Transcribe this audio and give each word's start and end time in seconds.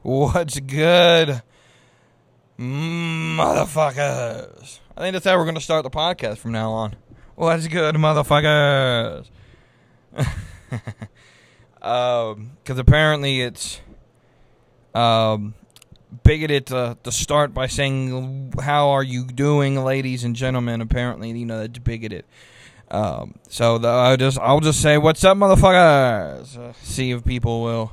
What's 0.00 0.58
good, 0.60 1.42
motherfuckers? 2.58 4.78
I 4.96 5.00
think 5.00 5.12
that's 5.12 5.26
how 5.26 5.36
we're 5.36 5.44
going 5.44 5.56
to 5.56 5.60
start 5.60 5.84
the 5.84 5.90
podcast 5.90 6.38
from 6.38 6.52
now 6.52 6.72
on. 6.72 6.96
What's 7.34 7.68
good, 7.68 7.96
motherfuckers? 7.96 9.28
um, 11.82 12.52
because 12.62 12.78
apparently 12.78 13.42
it's 13.42 13.80
um 14.94 15.54
bigoted 16.24 16.66
to, 16.66 16.96
to 17.02 17.10
start 17.10 17.54
by 17.54 17.66
saying 17.66 18.52
how 18.60 18.90
are 18.90 19.02
you 19.02 19.24
doing 19.24 19.82
ladies 19.82 20.24
and 20.24 20.36
gentlemen 20.36 20.82
apparently 20.82 21.30
you 21.30 21.46
know 21.46 21.60
that's 21.60 21.78
bigoted 21.78 22.26
um, 22.90 23.36
so 23.48 23.78
the, 23.78 23.88
I 23.88 24.16
just 24.16 24.38
I'll 24.38 24.60
just 24.60 24.82
say 24.82 24.98
what's 24.98 25.24
up 25.24 25.38
motherfuckers 25.38 26.58
uh, 26.58 26.74
see 26.82 27.12
if 27.12 27.24
people 27.24 27.62
will 27.62 27.92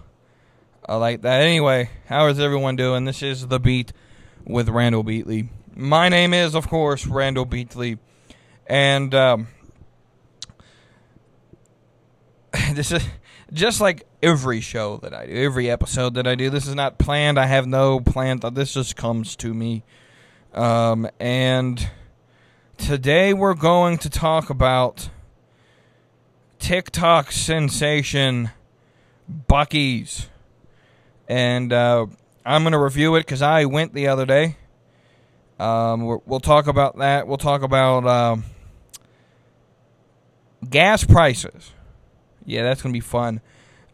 uh, 0.89 0.97
like 0.97 1.21
that 1.21 1.41
anyway 1.41 1.89
how 2.07 2.27
is 2.27 2.39
everyone 2.39 2.75
doing 2.75 3.05
this 3.05 3.21
is 3.21 3.47
the 3.47 3.59
beat 3.59 3.93
with 4.45 4.67
Randall 4.67 5.03
Beatley 5.03 5.47
my 5.75 6.09
name 6.09 6.33
is 6.33 6.55
of 6.55 6.67
course 6.67 7.05
Randall 7.05 7.45
Beatley 7.45 7.99
and 8.67 9.13
um, 9.15 9.47
this 12.73 12.91
is 12.91 13.03
just 13.51 13.81
like 13.81 14.05
every 14.21 14.61
show 14.61 14.97
that 14.97 15.13
I 15.13 15.25
do, 15.25 15.33
every 15.33 15.69
episode 15.69 16.13
that 16.15 16.27
I 16.27 16.35
do. 16.35 16.49
This 16.49 16.67
is 16.67 16.75
not 16.75 16.97
planned. 16.97 17.39
I 17.39 17.45
have 17.45 17.65
no 17.67 17.99
plan. 17.99 18.39
This 18.53 18.73
just 18.73 18.95
comes 18.95 19.35
to 19.37 19.53
me. 19.53 19.83
Um, 20.53 21.09
and 21.19 21.89
today 22.77 23.33
we're 23.33 23.55
going 23.55 23.97
to 23.99 24.09
talk 24.09 24.49
about 24.49 25.09
TikTok 26.59 27.31
sensation 27.31 28.51
Buc-ee's. 29.47 30.27
And 31.29 31.71
uh, 31.71 32.07
I'm 32.45 32.63
going 32.63 32.73
to 32.73 32.79
review 32.79 33.15
it 33.15 33.21
because 33.21 33.41
I 33.41 33.63
went 33.65 33.93
the 33.93 34.07
other 34.07 34.25
day. 34.25 34.57
Um, 35.59 36.05
we 36.05 36.17
will 36.25 36.41
talk 36.41 36.67
about 36.67 36.97
that. 36.97 37.27
We'll 37.27 37.37
talk 37.37 37.61
about 37.61 38.05
um, 38.05 38.43
gas 40.69 41.05
prices. 41.05 41.71
Yeah, 42.45 42.63
that's 42.63 42.81
going 42.81 42.91
to 42.91 42.97
be 42.97 43.01
fun 43.01 43.41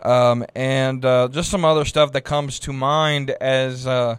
um, 0.06 0.46
and 0.54 1.04
uh, 1.04 1.28
just 1.30 1.50
some 1.50 1.66
other 1.66 1.84
stuff 1.84 2.12
that 2.14 2.22
comes 2.22 2.60
to 2.60 2.72
mind 2.72 3.32
as 3.32 3.88
uh, 3.88 4.18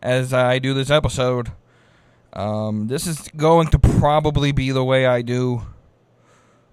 as 0.00 0.32
I 0.32 0.58
do 0.58 0.72
this 0.74 0.90
episode. 0.90 1.52
Um, 2.32 2.86
this 2.86 3.06
is 3.06 3.28
going 3.36 3.68
to 3.68 3.78
probably 3.78 4.52
be 4.52 4.70
the 4.70 4.84
way 4.84 5.04
I 5.04 5.22
do 5.22 5.62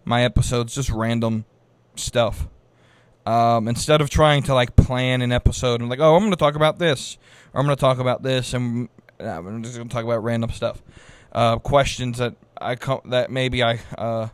my 0.06 0.23
episodes, 0.23 0.75
just 0.75 0.91
random 0.91 1.45
stuff. 1.95 2.47
Um, 3.28 3.67
instead 3.67 4.00
of 4.00 4.09
trying 4.09 4.44
to 4.44 4.53
like 4.53 4.78
plan 4.78 5.22
an 5.22 5.33
episode 5.33 5.81
and 5.81 5.89
like, 5.89 6.00
oh, 6.00 6.16
I'm 6.16 6.22
going 6.22 6.31
to 6.31 6.38
talk 6.38 6.56
about 6.56 6.80
this, 6.80 7.17
or 7.53 7.59
I'm 7.59 7.66
going 7.66 7.75
to 7.75 7.81
talk 7.81 8.00
about 8.00 8.23
this, 8.23 8.53
and 8.53 8.88
uh, 9.19 9.25
I'm 9.25 9.64
just 9.64 9.75
going 9.75 9.89
to 9.89 9.94
talk 9.94 10.06
about 10.06 10.23
random 10.23 10.50
stuff, 10.50 10.81
uh, 11.34 11.58
questions 11.58 12.19
that 12.19 12.36
I 12.58 12.75
com- 12.75 13.02
that 13.09 13.30
maybe 13.30 13.61
I 13.61 13.81
uh, 13.97 14.30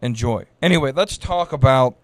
enjoy. 0.00 0.44
Anyway, 0.62 0.92
let's 0.92 1.18
talk 1.18 1.52
about 1.52 1.96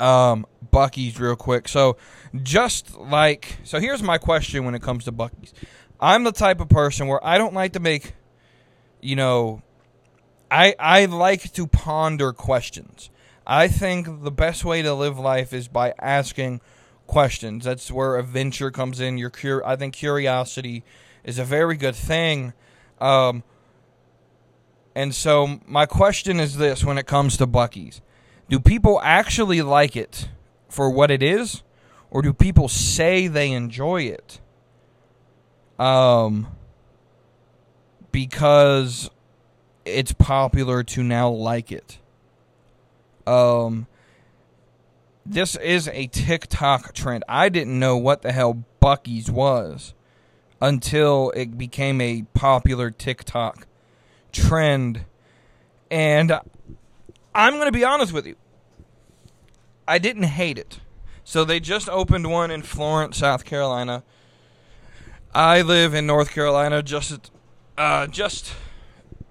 um, 0.00 0.46
Buc-ee's 0.72 1.20
real 1.20 1.36
quick. 1.36 1.68
So, 1.68 1.98
just 2.42 2.96
like, 2.96 3.58
so 3.62 3.80
here's 3.80 4.02
my 4.02 4.16
question 4.16 4.64
when 4.64 4.74
it 4.74 4.80
comes 4.80 5.04
to 5.04 5.12
Buc-ee's. 5.12 5.52
I'm 6.00 6.24
the 6.24 6.32
type 6.32 6.60
of 6.60 6.70
person 6.70 7.08
where 7.08 7.22
I 7.22 7.36
don't 7.36 7.52
like 7.52 7.74
to 7.74 7.80
make, 7.80 8.14
you 9.02 9.16
know, 9.16 9.60
I 10.50 10.74
I 10.78 11.04
like 11.04 11.52
to 11.52 11.66
ponder 11.66 12.32
questions. 12.32 13.10
I 13.46 13.68
think 13.68 14.22
the 14.22 14.30
best 14.30 14.64
way 14.64 14.82
to 14.82 14.94
live 14.94 15.18
life 15.18 15.52
is 15.52 15.68
by 15.68 15.94
asking 15.98 16.60
questions. 17.06 17.64
That's 17.64 17.90
where 17.90 18.16
adventure 18.16 18.70
comes 18.70 19.00
in. 19.00 19.18
Your 19.18 19.30
cur- 19.30 19.64
I 19.64 19.76
think 19.76 19.94
curiosity 19.94 20.84
is 21.24 21.38
a 21.38 21.44
very 21.44 21.76
good 21.76 21.94
thing. 21.94 22.54
Um, 23.00 23.42
and 24.94 25.14
so 25.14 25.60
my 25.66 25.86
question 25.86 26.40
is 26.40 26.56
this: 26.56 26.84
when 26.84 26.98
it 26.98 27.06
comes 27.06 27.36
to 27.36 27.46
Buc-ee's, 27.46 28.00
do 28.48 28.60
people 28.60 29.00
actually 29.02 29.62
like 29.62 29.96
it 29.96 30.28
for 30.68 30.90
what 30.90 31.10
it 31.10 31.22
is 31.22 31.62
or 32.10 32.22
do 32.22 32.32
people 32.32 32.68
say 32.68 33.26
they 33.26 33.52
enjoy 33.52 34.02
it 34.02 34.40
um 35.78 36.46
because 38.12 39.10
it's 39.84 40.12
popular 40.12 40.82
to 40.82 41.02
now 41.02 41.28
like 41.28 41.72
it 41.72 41.98
um 43.26 43.86
this 45.26 45.56
is 45.56 45.88
a 45.88 46.06
TikTok 46.08 46.92
trend. 46.92 47.24
I 47.28 47.48
didn't 47.48 47.78
know 47.78 47.96
what 47.96 48.22
the 48.22 48.32
hell 48.32 48.64
Buc-ee's 48.82 49.30
was 49.30 49.94
until 50.60 51.30
it 51.30 51.56
became 51.56 52.00
a 52.00 52.24
popular 52.34 52.90
TikTok 52.90 53.66
trend. 54.32 55.06
And 55.90 56.38
I'm 57.34 57.54
going 57.54 57.66
to 57.66 57.72
be 57.72 57.84
honest 57.84 58.12
with 58.12 58.26
you. 58.26 58.36
I 59.88 59.98
didn't 59.98 60.24
hate 60.24 60.58
it. 60.58 60.80
So 61.24 61.44
they 61.44 61.58
just 61.58 61.88
opened 61.88 62.30
one 62.30 62.50
in 62.50 62.62
Florence, 62.62 63.18
South 63.18 63.44
Carolina. 63.44 64.02
I 65.34 65.62
live 65.62 65.94
in 65.94 66.06
North 66.06 66.30
Carolina, 66.30 66.82
just 66.82 67.30
uh, 67.76 68.06
just 68.06 68.54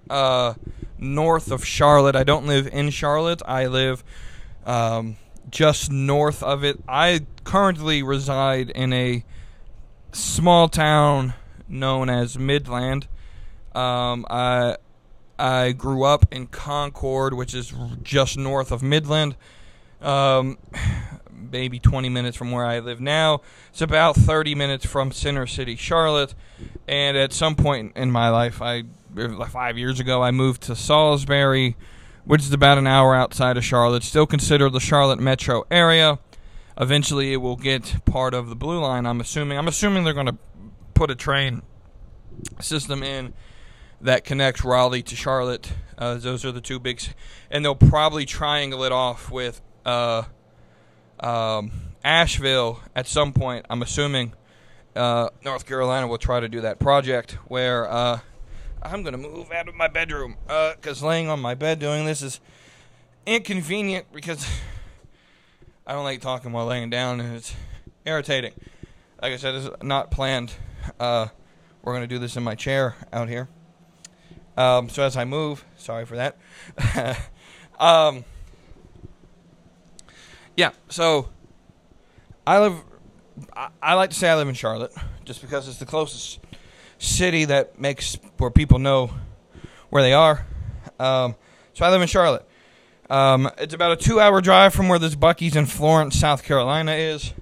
uh, 0.09 0.55
north 1.03 1.51
of 1.51 1.65
Charlotte. 1.65 2.15
I 2.15 2.23
don't 2.23 2.47
live 2.47 2.67
in 2.67 2.89
Charlotte. 2.89 3.41
I 3.45 3.67
live 3.67 4.03
um, 4.65 5.17
just 5.49 5.91
north 5.91 6.41
of 6.41 6.63
it. 6.63 6.79
I 6.87 7.25
currently 7.43 8.01
reside 8.01 8.69
in 8.71 8.93
a 8.93 9.23
small 10.11 10.69
town 10.69 11.33
known 11.67 12.09
as 12.09 12.37
Midland. 12.37 13.07
Um, 13.75 14.25
I 14.29 14.77
I 15.37 15.71
grew 15.71 16.03
up 16.03 16.25
in 16.31 16.47
Concord, 16.47 17.33
which 17.33 17.53
is 17.53 17.73
just 18.03 18.37
north 18.37 18.71
of 18.71 18.83
Midland. 18.83 19.35
Um, 20.01 20.57
maybe 21.51 21.79
20 21.79 22.09
minutes 22.09 22.37
from 22.37 22.51
where 22.51 22.65
I 22.65 22.79
live 22.79 23.01
now. 23.01 23.41
It's 23.69 23.81
about 23.81 24.15
30 24.15 24.55
minutes 24.55 24.85
from 24.85 25.11
Center 25.11 25.47
City, 25.47 25.75
Charlotte. 25.75 26.35
And 26.87 27.17
at 27.17 27.33
some 27.33 27.55
point 27.55 27.93
in 27.95 28.11
my 28.11 28.29
life, 28.29 28.61
I 28.61 28.83
five 29.49 29.77
years 29.77 29.99
ago, 29.99 30.21
I 30.21 30.31
moved 30.31 30.63
to 30.63 30.75
Salisbury, 30.75 31.75
which 32.25 32.41
is 32.41 32.53
about 32.53 32.77
an 32.77 32.87
hour 32.87 33.15
outside 33.15 33.57
of 33.57 33.63
Charlotte. 33.63 34.03
Still 34.03 34.25
considered 34.25 34.71
the 34.71 34.79
Charlotte 34.79 35.19
metro 35.19 35.65
area. 35.69 36.19
Eventually, 36.77 37.33
it 37.33 37.37
will 37.37 37.55
get 37.55 38.03
part 38.05 38.33
of 38.33 38.49
the 38.49 38.55
Blue 38.55 38.79
Line. 38.79 39.05
I'm 39.05 39.21
assuming. 39.21 39.57
I'm 39.57 39.67
assuming 39.67 40.03
they're 40.03 40.13
going 40.13 40.27
to 40.27 40.37
put 40.93 41.11
a 41.11 41.15
train 41.15 41.61
system 42.59 43.03
in 43.03 43.33
that 44.01 44.23
connects 44.23 44.63
Raleigh 44.63 45.03
to 45.03 45.15
Charlotte. 45.15 45.71
Uh, 45.97 46.15
those 46.15 46.43
are 46.43 46.51
the 46.51 46.61
two 46.61 46.79
big, 46.79 47.01
and 47.49 47.63
they'll 47.63 47.75
probably 47.75 48.25
triangle 48.25 48.83
it 48.83 48.91
off 48.91 49.31
with 49.31 49.61
uh, 49.85 50.23
um, 51.19 51.71
Asheville 52.03 52.81
at 52.95 53.07
some 53.07 53.33
point. 53.33 53.65
I'm 53.69 53.81
assuming 53.81 54.33
uh, 54.95 55.29
North 55.43 55.65
Carolina 55.65 56.07
will 56.07 56.17
try 56.17 56.39
to 56.39 56.49
do 56.49 56.61
that 56.61 56.79
project 56.79 57.37
where 57.47 57.89
uh, 57.89 58.19
I'm 58.83 59.01
going 59.01 59.13
to 59.13 59.17
move 59.17 59.51
out 59.51 59.69
of 59.69 59.75
my 59.75 59.87
bedroom 59.87 60.35
because 60.45 61.01
laying 61.01 61.29
on 61.29 61.39
my 61.39 61.55
bed 61.55 61.79
doing 61.79 62.05
this 62.05 62.21
is 62.21 62.41
inconvenient 63.25 64.07
because 64.11 64.45
I 65.87 65.93
don't 65.93 66.03
like 66.03 66.19
talking 66.19 66.51
while 66.51 66.65
laying 66.65 66.89
down 66.89 67.21
and 67.21 67.35
it's 67.35 67.55
irritating. 68.05 68.53
Like 69.21 69.33
I 69.33 69.37
said, 69.37 69.55
it's 69.55 69.69
not 69.81 70.11
planned. 70.11 70.53
Uh, 70.99 71.27
we're 71.81 71.93
going 71.93 72.07
to 72.07 72.13
do 72.13 72.19
this 72.19 72.35
in 72.35 72.43
my 72.43 72.55
chair 72.55 72.95
out 73.13 73.29
here. 73.29 73.47
Um, 74.57 74.89
so 74.89 75.03
as 75.03 75.15
I 75.15 75.23
move, 75.23 75.63
sorry 75.77 76.05
for 76.05 76.17
that. 76.17 76.37
um, 77.79 78.25
yeah, 80.57 80.71
so 80.89 81.29
I 82.45 82.59
live. 82.59 82.75
I 83.81 83.95
like 83.95 84.11
to 84.11 84.15
say 84.15 84.29
I 84.29 84.35
live 84.35 84.47
in 84.47 84.53
Charlotte, 84.53 84.93
just 85.25 85.41
because 85.41 85.67
it's 85.67 85.79
the 85.79 85.87
closest 85.87 86.39
city 87.03 87.45
that 87.45 87.79
makes 87.79 88.17
where 88.37 88.51
people 88.51 88.79
know 88.79 89.11
where 89.89 90.01
they 90.01 90.13
are. 90.13 90.45
Um, 90.99 91.35
so 91.73 91.85
I 91.85 91.89
live 91.89 92.01
in 92.01 92.07
Charlotte. 92.07 92.47
Um, 93.09 93.49
it's 93.57 93.73
about 93.73 93.91
a 93.91 93.95
two-hour 93.95 94.41
drive 94.41 94.73
from 94.73 94.87
where 94.87 94.99
this 94.99 95.15
Buc-ee's 95.15 95.55
in 95.55 95.65
Florence, 95.65 96.19
South 96.19 96.43
Carolina 96.43 96.93
is. 96.93 97.33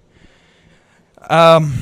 Um, 1.30 1.74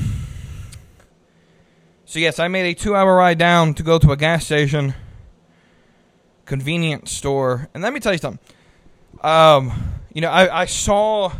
so 2.04 2.18
yes, 2.18 2.38
I 2.38 2.48
made 2.48 2.70
a 2.70 2.74
two-hour 2.74 3.16
ride 3.16 3.38
down 3.38 3.74
to 3.74 3.82
go 3.82 3.98
to 3.98 4.12
a 4.12 4.16
gas 4.16 4.44
station 4.44 4.94
convenience 6.44 7.12
store. 7.12 7.68
And 7.72 7.82
let 7.82 7.92
me 7.92 8.00
tell 8.00 8.12
you 8.12 8.18
something. 8.18 8.44
Um, 9.22 9.72
you 10.12 10.20
know, 10.20 10.30
I, 10.30 10.62
I 10.62 10.64
saw 10.66 11.32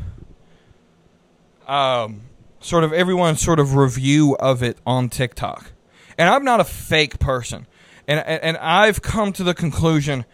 um, 1.67 2.23
sort 2.61 2.85
of 2.85 2.93
everyone's 2.93 3.41
sort 3.41 3.59
of 3.61 3.75
review 3.75 4.37
of 4.37 4.63
it 4.63 4.79
on 4.87 5.09
TikTok. 5.09 5.73
And 6.21 6.29
I'm 6.29 6.45
not 6.45 6.61
a 6.61 6.65
fake 6.65 7.19
person. 7.19 7.67
And, 8.07 8.21
and, 8.21 8.43
and 8.43 8.57
I've 8.59 9.01
come 9.01 9.33
to 9.33 9.43
the 9.43 9.55
conclusion 9.55 10.27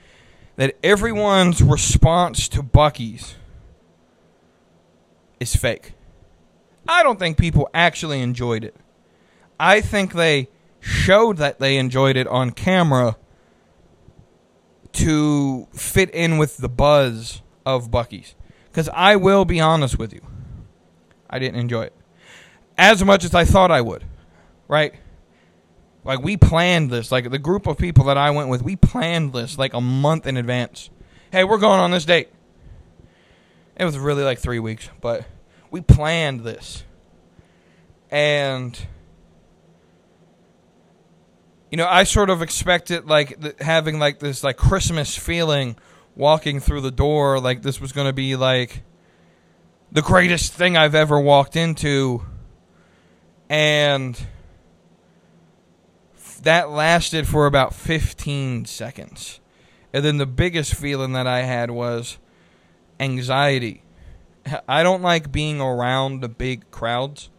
that 0.56 0.76
everyone's 0.82 1.62
response 1.62 2.48
to 2.48 2.62
Buc-ee's 2.64 3.36
is 5.38 5.54
fake. 5.54 5.92
I 6.88 7.04
don't 7.04 7.20
think 7.20 7.38
people 7.38 7.70
actually 7.72 8.20
enjoyed 8.20 8.64
it. 8.64 8.74
I 9.60 9.80
think 9.80 10.14
they 10.14 10.48
showed 10.80 11.36
that 11.36 11.60
they 11.60 11.76
enjoyed 11.76 12.16
it 12.16 12.26
on 12.26 12.50
camera 12.50 13.16
to 14.94 15.68
fit 15.72 16.10
in 16.10 16.36
with 16.36 16.56
the 16.56 16.68
buzz 16.68 17.42
of 17.64 17.92
Buc-ee's. 17.92 18.34
Because 18.64 18.88
I 18.88 19.14
will 19.14 19.44
be 19.44 19.60
honest 19.60 20.00
with 20.00 20.12
you, 20.12 20.22
I 21.30 21.38
didn't 21.38 21.60
enjoy 21.60 21.82
it 21.82 21.92
as 22.76 23.04
much 23.04 23.22
as 23.24 23.36
I 23.36 23.44
thought 23.44 23.70
I 23.70 23.82
would, 23.82 24.02
right? 24.66 24.92
Like 26.06 26.23
we 26.23 26.37
planned 26.37 26.91
this, 26.91 27.11
like 27.11 27.31
the 27.31 27.38
group 27.38 27.67
of 27.67 27.76
people 27.79 28.05
that 28.05 28.17
I 28.17 28.31
went 28.31 28.49
with, 28.49 28.62
we 28.62 28.76
planned 28.76 29.32
this 29.32 29.58
like 29.58 29.75
a 29.75 29.81
month 29.81 30.26
in 30.26 30.37
advance. 30.37 30.88
Hey, 31.32 31.43
we're 31.43 31.58
going 31.58 31.81
on 31.81 31.91
this 31.91 32.05
date. 32.05 32.29
It 33.76 33.85
was 33.85 33.99
really 33.99 34.23
like 34.23 34.38
three 34.38 34.61
weeks, 34.61 34.88
but 35.00 35.26
we 35.70 35.81
planned 35.81 36.41
this. 36.41 36.85
And 38.11 38.79
you 41.70 41.76
know, 41.76 41.87
I 41.88 42.05
sort 42.05 42.31
of 42.31 42.41
expected 42.41 43.06
like 43.06 43.61
having 43.61 43.99
like 43.99 44.20
this 44.20 44.44
like 44.44 44.56
Christmas 44.56 45.17
feeling 45.17 45.76
walking 46.14 46.61
through 46.61 46.82
the 46.82 46.93
door, 46.93 47.41
like 47.41 47.62
this 47.62 47.81
was 47.81 47.93
going 47.93 48.06
to 48.06 48.12
be 48.12 48.37
like 48.37 48.82
the 49.91 50.03
greatest 50.03 50.53
thing 50.53 50.76
I've 50.76 50.94
ever 50.94 51.19
walked 51.19 51.56
into, 51.56 52.25
and 53.49 54.19
that 56.46 56.70
lasted 56.70 57.26
for 57.26 57.46
about 57.46 57.75
15 57.75 58.66
seconds. 58.66 59.40
And 59.93 60.04
then 60.04 60.19
the 60.19 60.26
biggest 60.26 60.75
feeling 60.75 61.12
that 61.14 61.26
I 61.26 61.43
had 61.43 61.72
was 61.72 62.19
anxiety. 63.00 63.82
I 64.69 64.84
don't 64.84 65.02
like 65.02 65.32
being 65.32 65.60
around 65.60 66.20
the 66.20 66.28
big 66.28 66.70
crowds 66.70 67.31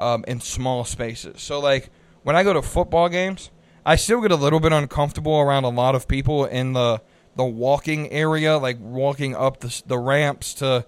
um, 0.00 0.24
in 0.26 0.40
small 0.40 0.84
spaces. 0.84 1.42
So, 1.42 1.60
like, 1.60 1.90
when 2.24 2.34
I 2.34 2.42
go 2.42 2.52
to 2.52 2.60
football 2.60 3.08
games, 3.08 3.52
I 3.86 3.94
still 3.94 4.20
get 4.20 4.32
a 4.32 4.36
little 4.36 4.58
bit 4.58 4.72
uncomfortable 4.72 5.38
around 5.38 5.62
a 5.62 5.68
lot 5.68 5.94
of 5.94 6.08
people 6.08 6.44
in 6.44 6.72
the 6.72 7.00
the 7.36 7.44
walking 7.44 8.10
area, 8.10 8.58
like 8.58 8.78
walking 8.80 9.36
up 9.36 9.60
the 9.60 9.80
the 9.86 9.98
ramps 9.98 10.54
to, 10.54 10.86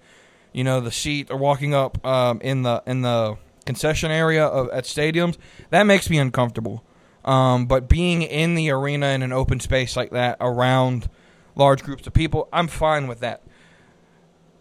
you 0.52 0.64
know, 0.64 0.80
the 0.80 0.90
seat 0.90 1.30
or 1.30 1.36
walking 1.36 1.74
up 1.74 2.04
um, 2.04 2.40
in 2.40 2.62
the 2.62 2.82
in 2.86 3.02
the 3.02 3.36
concession 3.64 4.10
area 4.10 4.44
of, 4.44 4.68
at 4.70 4.82
stadiums. 4.82 5.36
That 5.70 5.84
makes 5.84 6.10
me 6.10 6.18
uncomfortable. 6.18 6.82
Um, 7.26 7.66
but 7.66 7.88
being 7.88 8.22
in 8.22 8.54
the 8.54 8.70
arena 8.70 9.08
in 9.08 9.22
an 9.22 9.32
open 9.32 9.58
space 9.58 9.96
like 9.96 10.10
that 10.10 10.36
around 10.40 11.10
large 11.56 11.82
groups 11.82 12.06
of 12.06 12.12
people, 12.12 12.48
I'm 12.52 12.68
fine 12.68 13.08
with 13.08 13.20
that. 13.20 13.42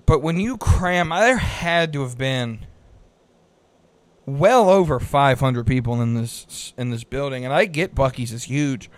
But 0.08 0.22
when 0.22 0.40
you 0.40 0.58
cram, 0.58 1.10
there 1.10 1.38
had 1.38 1.94
to 1.94 2.02
have 2.02 2.18
been 2.18 2.66
well 4.26 4.70
over 4.70 5.00
500 5.00 5.68
people 5.68 6.02
in 6.02 6.16
this 6.16 6.74
in 6.78 6.90
this 6.90 7.04
building, 7.04 7.46
and 7.46 7.54
I 7.54 7.66
get 7.66 7.94
Buc-ee's 7.94 8.32
is 8.32 8.46
huge, 8.46 8.90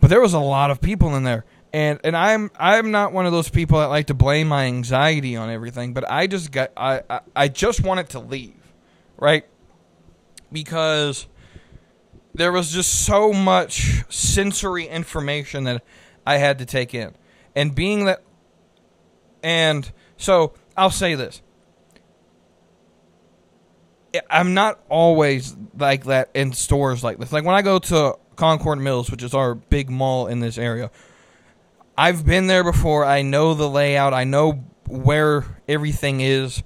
but 0.00 0.10
there 0.10 0.20
was 0.20 0.34
a 0.34 0.40
lot 0.40 0.70
of 0.70 0.80
people 0.80 1.14
in 1.16 1.22
there, 1.22 1.44
and 1.72 2.00
and 2.02 2.16
I'm 2.16 2.50
I'm 2.58 2.90
not 2.90 3.12
one 3.12 3.26
of 3.26 3.32
those 3.32 3.48
people 3.48 3.78
that 3.78 3.86
like 3.86 4.06
to 4.06 4.14
blame 4.14 4.48
my 4.48 4.64
anxiety 4.64 5.36
on 5.36 5.50
everything, 5.50 5.94
but 5.94 6.08
I 6.10 6.26
just 6.26 6.50
got 6.50 6.70
I 6.76 7.02
I, 7.08 7.20
I 7.36 7.48
just 7.48 7.82
wanted 7.82 8.08
to 8.10 8.20
leave, 8.20 8.72
right? 9.16 9.44
Because 10.52 11.26
there 12.34 12.52
was 12.52 12.70
just 12.70 13.04
so 13.04 13.32
much 13.32 14.04
sensory 14.08 14.86
information 14.86 15.64
that 15.64 15.82
I 16.26 16.36
had 16.36 16.58
to 16.58 16.66
take 16.66 16.94
in. 16.94 17.14
And 17.54 17.74
being 17.74 18.04
that 18.04 18.22
and 19.42 19.90
so 20.16 20.52
I'll 20.76 20.90
say 20.90 21.14
this. 21.14 21.42
I'm 24.28 24.54
not 24.54 24.80
always 24.88 25.56
like 25.78 26.04
that 26.04 26.30
in 26.34 26.52
stores 26.52 27.04
like 27.04 27.18
this. 27.18 27.32
Like 27.32 27.44
when 27.44 27.54
I 27.54 27.62
go 27.62 27.78
to 27.78 28.18
Concord 28.36 28.78
Mills, 28.78 29.10
which 29.10 29.22
is 29.22 29.34
our 29.34 29.54
big 29.54 29.88
mall 29.88 30.26
in 30.26 30.40
this 30.40 30.58
area, 30.58 30.90
I've 31.96 32.26
been 32.26 32.46
there 32.46 32.64
before. 32.64 33.04
I 33.04 33.22
know 33.22 33.54
the 33.54 33.68
layout. 33.68 34.12
I 34.12 34.24
know 34.24 34.64
where 34.88 35.44
everything 35.68 36.20
is 36.20 36.62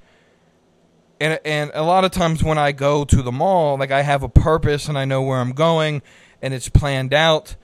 and 1.24 1.40
and 1.44 1.70
a 1.74 1.82
lot 1.82 2.04
of 2.04 2.10
times 2.10 2.42
when 2.42 2.58
I 2.58 2.72
go 2.72 3.04
to 3.04 3.22
the 3.22 3.32
mall, 3.32 3.78
like 3.78 3.90
I 3.90 4.02
have 4.02 4.22
a 4.22 4.28
purpose 4.28 4.88
and 4.88 4.98
I 4.98 5.04
know 5.04 5.22
where 5.22 5.38
I'm 5.38 5.52
going 5.52 6.02
and 6.42 6.52
it's 6.52 6.68
planned 6.68 7.14
out. 7.14 7.56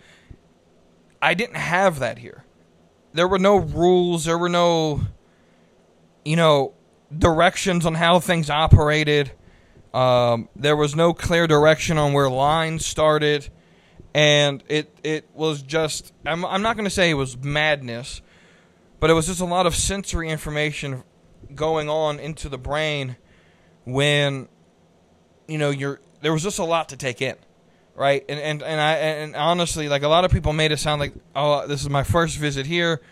I 1.20 1.34
didn't 1.34 1.56
have 1.56 1.98
that 1.98 2.18
here. 2.18 2.44
There 3.12 3.28
were 3.28 3.38
no 3.38 3.56
rules, 3.56 4.24
there 4.24 4.38
were 4.38 4.48
no 4.48 5.02
you 6.24 6.36
know, 6.36 6.74
directions 7.16 7.86
on 7.86 7.94
how 7.94 8.20
things 8.20 8.50
operated. 8.50 9.32
Um, 9.92 10.48
there 10.54 10.76
was 10.76 10.94
no 10.94 11.12
clear 11.12 11.46
direction 11.46 11.98
on 11.98 12.12
where 12.12 12.30
lines 12.30 12.86
started, 12.86 13.48
and 14.14 14.62
it 14.68 14.94
it 15.02 15.28
was 15.34 15.62
just 15.62 16.12
I'm 16.24 16.44
I'm 16.44 16.62
not 16.62 16.76
going 16.76 16.84
to 16.84 16.90
say 16.90 17.10
it 17.10 17.14
was 17.14 17.36
madness, 17.36 18.22
but 19.00 19.10
it 19.10 19.14
was 19.14 19.26
just 19.26 19.40
a 19.40 19.44
lot 19.44 19.66
of 19.66 19.74
sensory 19.74 20.28
information 20.30 21.02
going 21.54 21.88
on 21.88 22.20
into 22.20 22.48
the 22.48 22.58
brain 22.58 23.16
when 23.92 24.48
you 25.48 25.58
know 25.58 25.70
you're 25.70 26.00
there 26.22 26.32
was 26.32 26.42
just 26.42 26.58
a 26.58 26.64
lot 26.64 26.90
to 26.90 26.96
take 26.96 27.22
in 27.22 27.36
right? 28.00 28.24
And 28.30 28.40
and 28.40 28.62
and 28.62 28.80
I 28.80 28.94
and 28.94 29.36
honestly 29.36 29.88
like 29.90 30.02
a 30.02 30.08
lot 30.08 30.24
of 30.24 30.30
people 30.30 30.54
made 30.54 30.72
it 30.72 30.78
sound 30.78 31.00
like 31.00 31.12
oh 31.36 31.66
this 31.66 31.82
is 31.82 31.90
my 31.90 32.02
first 32.02 32.38
visit 32.38 32.64
here 32.64 33.02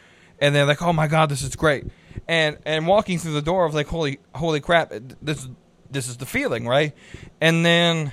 and 0.41 0.55
they're 0.55 0.65
like 0.65 0.81
oh 0.81 0.95
my 0.95 1.07
god 1.07 1.29
this 1.29 1.43
is 1.43 1.55
great. 1.57 1.85
And 2.27 2.57
and 2.65 2.87
walking 2.87 3.19
through 3.19 3.35
the 3.35 3.43
door 3.43 3.67
of 3.67 3.75
like 3.75 3.87
holy 3.87 4.19
holy 4.35 4.61
crap 4.61 4.93
this 5.21 5.47
this 5.91 6.09
is 6.09 6.17
the 6.17 6.25
feeling 6.25 6.67
right? 6.67 6.95
And 7.39 7.67
then 7.67 8.13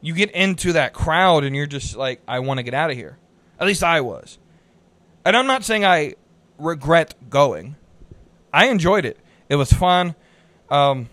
you 0.00 0.14
get 0.14 0.30
into 0.30 0.72
that 0.72 0.94
crowd 0.94 1.44
and 1.44 1.54
you're 1.54 1.66
just 1.66 1.96
like 1.96 2.22
I 2.26 2.38
want 2.40 2.58
to 2.58 2.62
get 2.62 2.72
out 2.72 2.90
of 2.90 2.96
here. 2.96 3.18
At 3.60 3.66
least 3.66 3.84
I 3.84 4.00
was. 4.00 4.38
And 5.26 5.36
I'm 5.36 5.46
not 5.46 5.64
saying 5.64 5.84
I 5.84 6.14
regret 6.56 7.14
going. 7.28 7.76
I 8.54 8.68
enjoyed 8.68 9.04
it. 9.04 9.18
It 9.50 9.56
was 9.56 9.70
fun. 9.70 10.14
Um, 10.70 11.10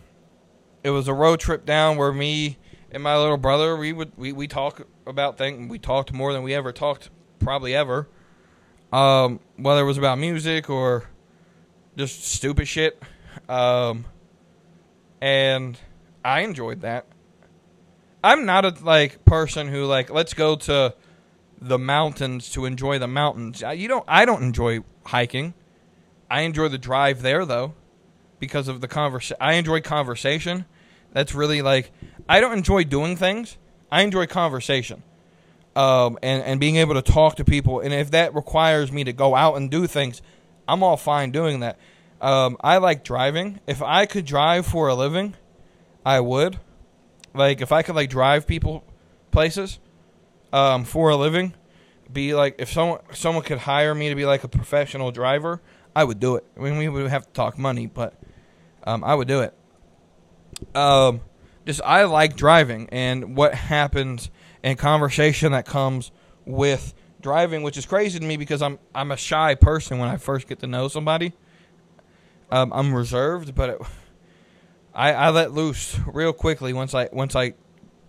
it 0.84 0.90
was 0.90 1.08
a 1.08 1.14
road 1.14 1.40
trip 1.40 1.66
down 1.66 1.98
where 1.98 2.12
me 2.12 2.58
and 2.92 3.02
my 3.02 3.18
little 3.18 3.38
brother 3.38 3.76
we 3.76 3.94
would 3.94 4.12
we, 4.18 4.32
we 4.32 4.48
talk 4.48 4.86
about 5.08 5.38
things 5.38 5.70
we 5.70 5.80
talked 5.80 6.14
more 6.14 6.34
than 6.34 6.44
we 6.44 6.54
ever 6.54 6.72
talked 6.72 7.10
probably 7.40 7.74
ever. 7.74 8.08
Um, 8.92 9.40
whether 9.58 9.82
it 9.82 9.86
was 9.86 9.98
about 9.98 10.20
music 10.20 10.70
or 10.70 11.10
just 11.98 12.24
stupid 12.26 12.68
shit. 12.68 13.02
Um, 13.50 14.06
and 15.20 15.80
i 16.24 16.42
enjoyed 16.42 16.82
that. 16.82 17.08
I'm 18.24 18.46
not 18.46 18.66
a 18.66 18.76
like 18.82 19.26
person 19.26 19.68
who 19.68 19.86
like 19.86 20.10
let's 20.10 20.34
go 20.34 20.56
to 20.56 20.94
the 21.60 21.80
mountains 21.80 22.52
to 22.52 22.66
enjoy 22.66 23.00
the 23.00 23.08
mountains. 23.08 23.62
You 23.62 23.88
don't 23.88 24.06
i 24.08 24.26
don't 24.26 24.44
enjoy 24.44 24.80
hiking. 25.06 25.54
I 26.30 26.42
enjoy 26.42 26.68
the 26.68 26.78
drive 26.78 27.22
there 27.22 27.46
though 27.46 27.74
because 28.40 28.68
of 28.68 28.82
the 28.82 28.88
conversation 28.90 29.38
i 29.40 29.54
enjoy 29.54 29.80
conversation 29.80 30.66
that's 31.14 31.34
really 31.34 31.62
like 31.62 31.92
I 32.28 32.42
don't 32.42 32.54
enjoy 32.54 32.84
doing 32.84 33.16
things. 33.16 33.58
I 33.92 34.02
enjoy 34.02 34.28
conversation. 34.28 35.04
Um, 35.76 36.20
and, 36.22 36.44
and 36.44 36.60
being 36.60 36.76
able 36.76 36.94
to 36.94 37.02
talk 37.02 37.38
to 37.38 37.44
people. 37.44 37.80
And 37.80 37.96
if 37.96 38.12
that 38.12 38.36
requires 38.36 38.92
me 38.92 39.06
to 39.06 39.14
go 39.14 39.34
out 39.34 39.56
and 39.56 39.72
do 39.72 39.88
things, 39.88 40.22
I'm 40.68 40.84
all 40.84 40.98
fine 40.98 41.32
doing 41.32 41.62
that. 41.62 41.80
Um, 42.22 42.58
I 42.62 42.78
like 42.78 43.04
driving. 43.04 43.60
If 43.66 43.82
I 43.82 44.06
could 44.06 44.26
drive 44.26 44.68
for 44.68 44.88
a 44.88 44.94
living, 44.94 45.36
I 46.06 46.20
would. 46.20 46.60
Like 47.34 47.62
if 47.62 47.72
I 47.72 47.82
could 47.82 47.96
like 47.96 48.10
drive 48.10 48.46
people 48.46 48.84
places 49.32 49.80
um, 50.52 50.86
for 50.86 51.10
a 51.10 51.16
living, 51.16 51.54
be 52.12 52.36
like 52.36 52.56
if 52.60 52.72
someone 52.72 53.00
someone 53.12 53.44
could 53.44 53.58
hire 53.58 53.96
me 53.96 54.10
to 54.10 54.16
be 54.16 54.26
like 54.26 54.44
a 54.44 54.48
professional 54.48 55.12
driver, 55.12 55.62
I 55.96 56.04
would 56.04 56.20
do 56.20 56.36
it. 56.36 56.46
I 56.56 56.60
mean, 56.60 56.78
we 56.78 56.90
would 56.90 57.10
have 57.10 57.26
to 57.26 57.34
talk 57.34 57.58
money, 57.58 57.88
but 57.88 58.14
um, 58.84 59.04
I 59.04 59.16
would 59.16 59.28
do 59.28 59.42
it. 59.42 59.54
Um, 60.76 61.22
just 61.66 61.82
I 61.84 62.04
like 62.04 62.36
driving 62.36 62.90
and 62.92 63.36
what 63.38 63.54
happens 63.54 64.30
and 64.64 64.78
conversation 64.78 65.52
that 65.52 65.66
comes 65.66 66.12
with 66.46 66.94
driving, 67.22 67.64
which 67.64 67.78
is 67.78 67.86
crazy 67.86 68.20
to 68.20 68.26
me 68.26 68.38
because 68.38 68.62
I'm 68.62 68.80
I'm 68.94 69.12
a 69.12 69.18
shy 69.18 69.56
person 69.56 69.98
when 69.98 70.10
I 70.10 70.18
first 70.18 70.48
get 70.48 70.60
to 70.60 70.68
know 70.68 70.88
somebody. 70.88 71.34
Um, 72.52 72.72
I'm 72.74 72.94
reserved, 72.94 73.56
but 73.56 73.70
it, 73.70 73.82
I 74.94 75.14
I 75.14 75.30
let 75.30 75.52
loose 75.52 75.98
real 76.06 76.34
quickly 76.34 76.74
once 76.74 76.94
I 76.94 77.10
once 77.12 77.36
I 77.36 77.54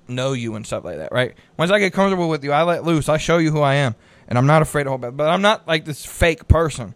know 0.06 0.32
you 0.32 0.54
and 0.54 0.66
stuff 0.66 0.84
like 0.84 0.98
that. 0.98 1.12
Right? 1.12 1.34
Once 1.56 1.70
I 1.70 1.78
get 1.78 1.92
comfortable 1.92 2.28
with 2.28 2.44
you, 2.44 2.52
I 2.52 2.62
let 2.62 2.84
loose. 2.84 3.08
I 3.08 3.16
show 3.16 3.38
you 3.38 3.50
who 3.50 3.60
I 3.60 3.74
am, 3.74 3.94
and 4.28 4.36
I'm 4.36 4.46
not 4.46 4.62
afraid 4.62 4.84
to 4.84 4.90
hold 4.90 5.00
back. 5.00 5.16
But 5.16 5.30
I'm 5.30 5.42
not 5.42 5.66
like 5.66 5.84
this 5.84 6.04
fake 6.04 6.48
person. 6.48 6.94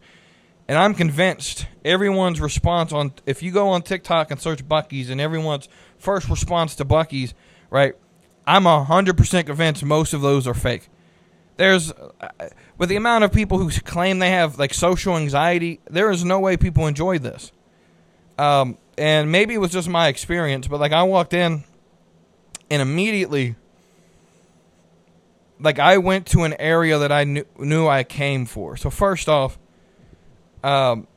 And 0.69 0.77
I'm 0.77 0.95
convinced 0.95 1.67
everyone's 1.83 2.41
response 2.41 2.93
on 2.93 3.15
if 3.25 3.43
you 3.43 3.51
go 3.51 3.71
on 3.71 3.81
TikTok 3.83 4.31
and 4.31 4.39
search 4.39 4.67
Buc-ee's 4.69 5.09
and 5.09 5.21
everyone's 5.21 5.69
first 5.97 6.29
response 6.29 6.75
to 6.77 6.85
Buc-ee's, 6.85 7.33
right? 7.71 7.95
I'm 8.47 8.65
hundred 8.65 9.17
percent 9.17 9.47
convinced 9.47 9.83
most 9.83 10.13
of 10.13 10.21
those 10.21 10.47
are 10.47 10.55
fake. 10.55 10.89
There's 11.57 11.91
uh, 11.91 12.29
with 12.77 12.91
the 12.91 12.97
amount 12.97 13.25
of 13.25 13.33
people 13.33 13.59
who 13.59 13.71
claim 13.81 14.19
they 14.19 14.31
have 14.31 14.59
like 14.59 14.75
social 14.75 15.17
anxiety, 15.17 15.81
there 15.91 16.11
is 16.11 16.25
no 16.25 16.39
way 16.39 16.57
people 16.57 16.87
enjoy 16.87 17.19
this. 17.19 17.51
Um, 18.39 18.79
and 18.97 19.33
maybe 19.33 19.55
it 19.55 19.59
was 19.59 19.73
just 19.73 19.89
my 19.89 20.09
experience, 20.09 20.69
but 20.69 20.81
like 20.81 20.93
I 20.93 21.03
walked 21.03 21.33
in 21.33 21.65
and 22.71 22.83
immediately 22.83 23.57
like 25.61 25.79
I 25.79 25.99
went 25.99 26.27
to 26.29 26.45
an 26.45 26.55
area 26.59 26.99
that 26.99 27.11
I 27.11 27.25
knew, 27.25 27.45
knew 27.59 27.89
I 27.89 28.05
came 28.05 28.47
for. 28.47 28.77
So 28.77 28.91
first 28.91 29.29
off, 29.29 29.59
um, 30.65 31.07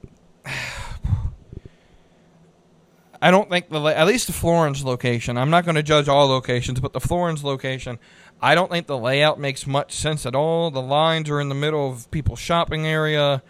I 3.23 3.29
don't 3.29 3.49
think 3.49 3.69
the 3.69 3.79
at 3.81 4.07
least 4.07 4.27
the 4.27 4.33
Florence 4.33 4.83
location. 4.83 5.37
I'm 5.37 5.51
not 5.51 5.63
going 5.63 5.75
to 5.75 5.83
judge 5.83 6.07
all 6.07 6.27
locations, 6.27 6.79
but 6.79 6.93
the 6.93 6.99
Florence 6.99 7.43
location, 7.43 7.99
I 8.41 8.55
don't 8.55 8.71
think 8.71 8.87
the 8.87 8.97
layout 8.97 9.39
makes 9.39 9.67
much 9.67 9.93
sense 9.93 10.25
at 10.25 10.33
all. 10.33 10.71
The 10.71 10.81
lines 10.81 11.29
are 11.29 11.39
in 11.39 11.47
the 11.47 11.55
middle 11.55 11.91
of 11.91 12.09
people's 12.09 12.39
shopping 12.39 12.87
area, 12.87 13.43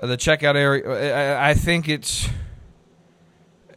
the 0.00 0.18
checkout 0.18 0.56
area. 0.56 1.38
I, 1.38 1.50
I 1.50 1.54
think 1.54 1.88
it's 1.88 2.28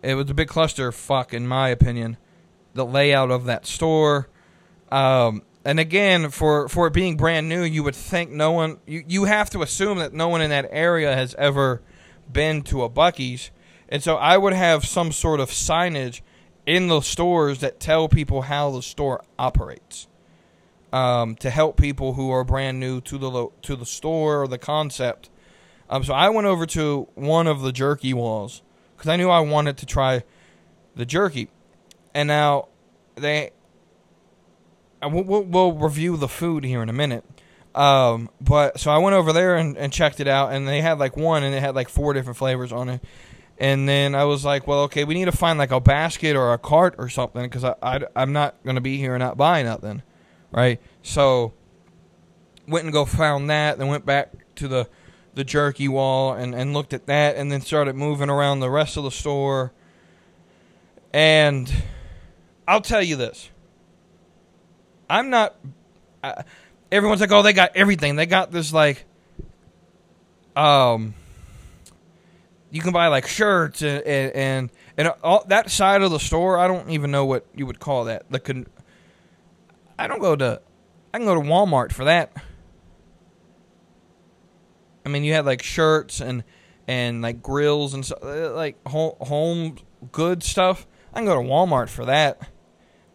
it 0.04 0.16
was 0.16 0.30
a 0.30 0.34
big 0.34 0.50
cluster 0.50 0.92
fuck 0.92 1.34
in 1.34 1.48
my 1.48 1.70
opinion. 1.70 2.18
The 2.74 2.86
layout 2.86 3.32
of 3.32 3.46
that 3.46 3.66
store. 3.66 4.28
Um, 4.92 5.44
and 5.66 5.80
again, 5.80 6.30
for, 6.30 6.70
for 6.70 6.88
it 6.88 6.94
being 6.94 7.18
brand 7.18 7.50
new, 7.50 7.64
you 7.64 7.82
would 7.84 7.96
think 7.96 8.30
no 8.30 8.52
one, 8.52 8.78
you, 8.86 9.04
you 9.08 9.24
have 9.24 9.50
to 9.50 9.64
assume 9.64 9.98
that 9.98 10.14
no 10.14 10.28
one 10.28 10.42
in 10.42 10.52
that 10.52 10.68
area 10.70 11.16
has 11.16 11.34
ever 11.36 11.82
been 12.32 12.62
to 12.64 12.84
a 12.84 12.90
Buc-ee's. 12.90 13.50
And 13.90 14.04
so 14.04 14.16
I 14.16 14.38
would 14.38 14.54
have 14.54 14.86
some 14.86 15.12
sort 15.12 15.40
of 15.40 15.50
signage 15.50 16.22
in 16.68 16.88
the 16.88 17.02
stores 17.02 17.60
that 17.60 17.80
tell 17.80 18.08
people 18.08 18.44
how 18.44 18.72
the 18.72 18.82
store 18.82 19.24
operates 19.38 20.08
um, 20.94 21.36
to 21.38 21.50
help 21.50 21.78
people 21.78 22.14
who 22.14 22.30
are 22.32 22.44
brand 22.44 22.80
new 22.80 23.02
to 23.02 23.18
the 23.18 23.30
lo- 23.30 23.54
to 23.64 23.76
the 23.76 23.86
store 23.86 24.44
or 24.44 24.48
the 24.48 24.58
concept. 24.58 25.30
Um, 25.90 26.04
so 26.04 26.14
I 26.14 26.30
went 26.30 26.48
over 26.48 26.66
to 26.68 27.08
one 27.16 27.48
of 27.48 27.62
the 27.62 27.72
jerky 27.72 28.14
walls 28.14 28.62
because 28.96 29.10
I 29.10 29.16
knew 29.16 29.30
I 29.30 29.42
wanted 29.42 29.78
to 29.78 29.86
try 29.86 30.24
the 30.96 31.06
jerky, 31.06 31.50
and 32.14 32.28
now 32.28 32.70
they 33.16 33.52
we'll, 35.08 35.24
we'll, 35.24 35.44
we'll 35.44 35.74
review 35.74 36.18
the 36.18 36.28
food 36.28 36.64
here 36.64 36.82
in 36.82 36.90
a 36.90 36.94
minute. 36.94 37.24
Um, 37.74 38.30
but 38.40 38.80
so 38.80 38.90
I 38.90 38.98
went 39.00 39.16
over 39.16 39.34
there 39.34 39.56
and, 39.58 39.78
and 39.78 39.92
checked 39.92 40.20
it 40.20 40.28
out, 40.28 40.54
and 40.54 40.68
they 40.68 40.82
had 40.82 40.98
like 40.98 41.18
one, 41.18 41.44
and 41.44 41.54
it 41.54 41.60
had 41.60 41.76
like 41.76 41.90
four 41.90 42.14
different 42.14 42.38
flavors 42.38 42.72
on 42.72 42.90
it. 42.90 43.04
And 43.58 43.88
then 43.88 44.16
I 44.16 44.26
was 44.26 44.44
like, 44.44 44.68
well, 44.68 44.84
okay, 44.84 45.04
we 45.04 45.14
need 45.14 45.26
to 45.26 45.32
find 45.32 45.58
like 45.58 45.72
a 45.72 45.80
basket 45.80 46.36
or 46.36 46.54
a 46.54 46.58
cart 46.58 46.96
or 46.98 47.08
something 47.10 47.44
because 47.44 47.64
I, 47.64 47.76
I, 47.82 48.00
I'm 48.16 48.34
not 48.34 48.62
going 48.64 48.76
to 48.76 48.82
be 48.82 48.98
here 48.98 49.14
and 49.16 49.22
not 49.22 49.38
buy 49.38 49.64
nothing. 49.64 50.04
Right. 50.52 50.82
So 51.04 51.54
went 52.68 52.86
and 52.86 52.94
go 52.94 53.06
found 53.06 53.50
that, 53.50 53.78
then 53.78 53.88
went 53.88 54.06
back 54.06 54.56
to 54.56 54.68
the, 54.68 54.90
the 55.36 55.44
jerky 55.44 55.88
wall 55.88 56.34
and, 56.34 56.54
and 56.54 56.74
looked 56.74 56.94
at 56.94 57.06
that, 57.08 57.36
and 57.36 57.52
then 57.52 57.62
started 57.62 57.96
moving 57.96 58.30
around 58.30 58.60
the 58.60 58.70
rest 58.70 58.98
of 58.98 59.04
the 59.04 59.12
store. 59.12 59.74
And 61.14 61.72
I'll 62.68 62.82
tell 62.82 63.02
you 63.02 63.16
this 63.16 63.50
I'm 65.10 65.30
not. 65.30 65.56
Everyone's 66.92 67.22
like, 67.22 67.32
oh, 67.32 67.42
they 67.42 67.54
got 67.54 67.76
everything. 67.76 68.16
They 68.16 68.26
got 68.26 68.52
this 68.52 68.74
like, 68.74 69.06
um, 70.56 71.14
you 72.72 72.82
can 72.82 72.92
buy 72.92 73.08
like 73.08 73.28
shirts 73.28 73.82
and 73.82 74.04
and 74.06 74.70
and, 74.98 75.08
all 75.24 75.46
that 75.48 75.70
side 75.70 76.02
of 76.02 76.12
the 76.12 76.20
store. 76.20 76.58
I 76.58 76.68
don't 76.68 76.90
even 76.90 77.12
know 77.12 77.26
what 77.26 77.46
you 77.56 77.66
would 77.66 77.80
call 77.80 78.06
that. 78.06 78.30
The 78.30 78.40
con- 78.40 78.68
I 79.98 80.08
don't 80.08 80.20
go 80.20 80.36
to. 80.36 80.62
I 81.14 81.18
can 81.18 81.26
go 81.26 81.36
to 81.36 81.42
Walmart 81.42 81.92
for 81.92 82.06
that. 82.06 82.34
I 85.06 85.10
mean, 85.10 85.24
you 85.24 85.34
had 85.34 85.46
like 85.46 85.62
shirts 85.62 86.20
and 86.20 86.44
and 86.88 87.22
like 87.22 87.42
grills 87.42 87.94
and 87.94 88.06
so, 88.06 88.18
like 88.56 88.86
home 88.88 89.16
home 89.22 89.78
good 90.12 90.44
stuff. 90.44 90.88
I 91.14 91.20
can 91.20 91.26
go 91.26 91.42
to 91.42 91.48
Walmart 91.48 91.90
for 91.90 92.06
that. 92.06 92.50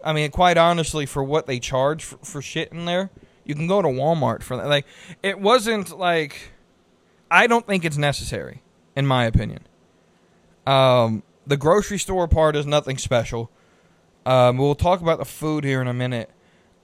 I 0.04 0.12
mean, 0.12 0.30
quite 0.30 0.56
honestly, 0.56 1.06
for 1.06 1.22
what 1.22 1.46
they 1.46 1.58
charge 1.58 2.04
for, 2.04 2.18
for 2.18 2.42
shit 2.42 2.72
in 2.72 2.84
there, 2.86 3.10
you 3.44 3.54
can 3.54 3.66
go 3.66 3.82
to 3.82 3.88
Walmart 3.88 4.42
for 4.42 4.56
that. 4.56 4.66
Like, 4.66 4.86
it 5.22 5.40
wasn't 5.40 5.96
like. 5.98 6.52
I 7.30 7.46
don't 7.46 7.66
think 7.66 7.84
it's 7.84 7.96
necessary, 7.96 8.62
in 8.96 9.06
my 9.06 9.24
opinion. 9.24 9.66
Um, 10.66 11.22
the 11.46 11.56
grocery 11.56 11.98
store 11.98 12.26
part 12.28 12.56
is 12.56 12.66
nothing 12.66 12.98
special. 12.98 13.50
Um, 14.26 14.58
we'll 14.58 14.74
talk 14.74 15.00
about 15.00 15.18
the 15.18 15.24
food 15.24 15.64
here 15.64 15.80
in 15.80 15.86
a 15.88 15.94
minute. 15.94 16.30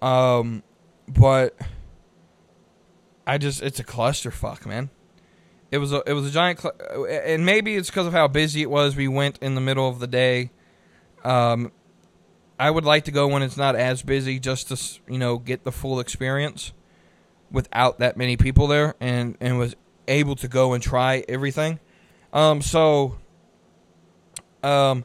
Um, 0.00 0.62
but 1.08 1.56
I 3.26 3.38
just 3.38 3.62
it's 3.62 3.80
a 3.80 3.84
clusterfuck, 3.84 4.66
man. 4.66 4.90
It 5.70 5.78
was 5.78 5.92
a 5.92 6.02
it 6.06 6.12
was 6.12 6.26
a 6.26 6.30
giant, 6.30 6.60
cl- 6.60 7.06
and 7.08 7.44
maybe 7.44 7.76
it's 7.76 7.90
because 7.90 8.06
of 8.06 8.12
how 8.12 8.28
busy 8.28 8.62
it 8.62 8.70
was. 8.70 8.94
We 8.94 9.08
went 9.08 9.38
in 9.40 9.54
the 9.54 9.60
middle 9.60 9.88
of 9.88 9.98
the 9.98 10.06
day. 10.06 10.50
Um, 11.24 11.72
I 12.58 12.70
would 12.70 12.84
like 12.84 13.04
to 13.04 13.10
go 13.10 13.28
when 13.28 13.42
it's 13.42 13.56
not 13.56 13.76
as 13.76 14.02
busy, 14.02 14.38
just 14.38 14.68
to 14.68 15.12
you 15.12 15.18
know 15.18 15.38
get 15.38 15.64
the 15.64 15.72
full 15.72 16.00
experience 16.00 16.72
without 17.50 17.98
that 17.98 18.16
many 18.16 18.36
people 18.36 18.66
there, 18.66 18.94
and 19.00 19.36
and 19.40 19.58
was 19.58 19.74
able 20.08 20.36
to 20.36 20.48
go 20.48 20.72
and 20.72 20.82
try 20.82 21.24
everything. 21.28 21.80
Um, 22.32 22.62
so, 22.62 23.18
um, 24.62 25.04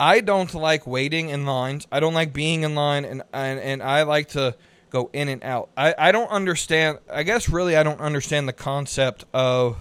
I 0.00 0.20
don't 0.20 0.52
like 0.54 0.86
waiting 0.86 1.28
in 1.28 1.46
lines. 1.46 1.86
I 1.90 2.00
don't 2.00 2.14
like 2.14 2.32
being 2.32 2.62
in 2.62 2.74
line, 2.74 3.04
and 3.04 3.22
and 3.32 3.60
and 3.60 3.82
I 3.82 4.02
like 4.02 4.28
to 4.30 4.56
go 4.90 5.10
in 5.12 5.28
and 5.28 5.42
out. 5.44 5.70
I 5.76 5.94
I 5.96 6.12
don't 6.12 6.30
understand. 6.30 6.98
I 7.10 7.22
guess 7.22 7.48
really 7.48 7.76
I 7.76 7.82
don't 7.82 8.00
understand 8.00 8.48
the 8.48 8.52
concept 8.52 9.24
of 9.32 9.80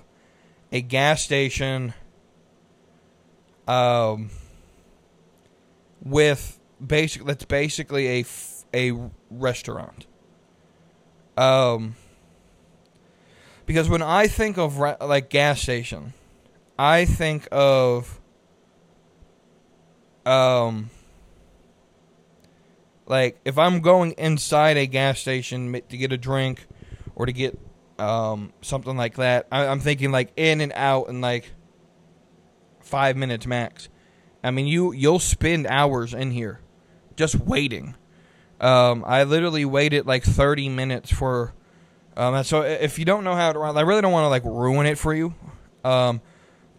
a 0.71 0.81
gas 0.81 1.23
station. 1.23 1.93
Um, 3.67 4.29
with 6.03 6.56
basic 6.85 7.25
that's 7.25 7.45
basically 7.45 8.21
a 8.21 8.25
a 8.73 9.09
restaurant. 9.29 10.05
Um, 11.37 11.95
because 13.65 13.89
when 13.89 14.01
I 14.01 14.27
think 14.27 14.57
of 14.57 14.79
re- 14.79 14.95
like 14.99 15.29
gas 15.29 15.61
station, 15.61 16.13
I 16.77 17.05
think 17.05 17.47
of 17.51 18.19
um 20.25 20.89
like 23.05 23.39
if 23.45 23.57
I'm 23.57 23.81
going 23.81 24.13
inside 24.17 24.77
a 24.77 24.85
gas 24.85 25.19
station 25.19 25.81
to 25.89 25.97
get 25.97 26.11
a 26.11 26.17
drink 26.17 26.67
or 27.15 27.25
to 27.25 27.31
get 27.31 27.59
um 27.99 28.51
something 28.61 28.97
like 28.97 29.15
that, 29.17 29.47
I, 29.51 29.67
I'm 29.67 29.79
thinking 29.79 30.11
like 30.11 30.31
in 30.35 30.61
and 30.61 30.73
out 30.73 31.09
in 31.09 31.21
like 31.21 31.51
five 32.81 33.15
minutes 33.15 33.45
max. 33.45 33.89
I 34.43 34.51
mean, 34.51 34.67
you 34.67 34.91
you'll 34.93 35.19
spend 35.19 35.67
hours 35.67 36.13
in 36.13 36.31
here 36.31 36.59
just 37.17 37.35
waiting. 37.35 37.95
Um, 38.61 39.03
I 39.05 39.23
literally 39.23 39.65
waited 39.65 40.05
like 40.05 40.23
30 40.23 40.69
minutes 40.69 41.11
for. 41.11 41.53
Um, 42.15 42.43
so 42.43 42.61
if 42.61 42.97
you 42.97 43.05
don't 43.05 43.23
know 43.23 43.35
how 43.35 43.53
to 43.53 43.59
I 43.59 43.81
really 43.81 44.01
don't 44.01 44.11
want 44.11 44.23
to 44.23 44.29
like 44.29 44.45
ruin 44.45 44.87
it 44.87 44.97
for 44.97 45.13
you. 45.13 45.35
Um, 45.83 46.21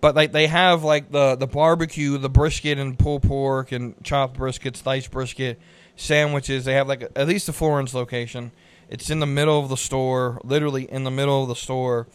but 0.00 0.14
like 0.14 0.33
they 0.33 0.47
have 0.47 0.85
like 0.85 1.11
the 1.11 1.37
the 1.37 1.47
barbecue, 1.47 2.18
the 2.18 2.30
brisket 2.30 2.78
and 2.78 2.99
pulled 2.99 3.23
pork 3.23 3.73
and 3.73 3.95
chopped 4.02 4.37
brisket, 4.37 4.76
sliced 4.76 5.11
brisket, 5.11 5.61
sandwiches. 5.97 6.64
They 6.64 6.75
have 6.75 6.88
like 6.88 7.02
at 7.14 7.26
least 7.26 7.47
the 7.47 7.52
Florence 7.52 7.95
location. 7.95 8.52
It's 8.88 9.11
in 9.11 9.21
the 9.21 9.26
middle 9.26 9.59
of 9.59 9.68
the 9.68 9.76
store, 9.76 10.40
literally 10.45 10.90
in 10.90 11.04
the 11.04 11.11
middle 11.11 11.42
of 11.42 11.49
the 11.49 11.57
store, 11.57 12.07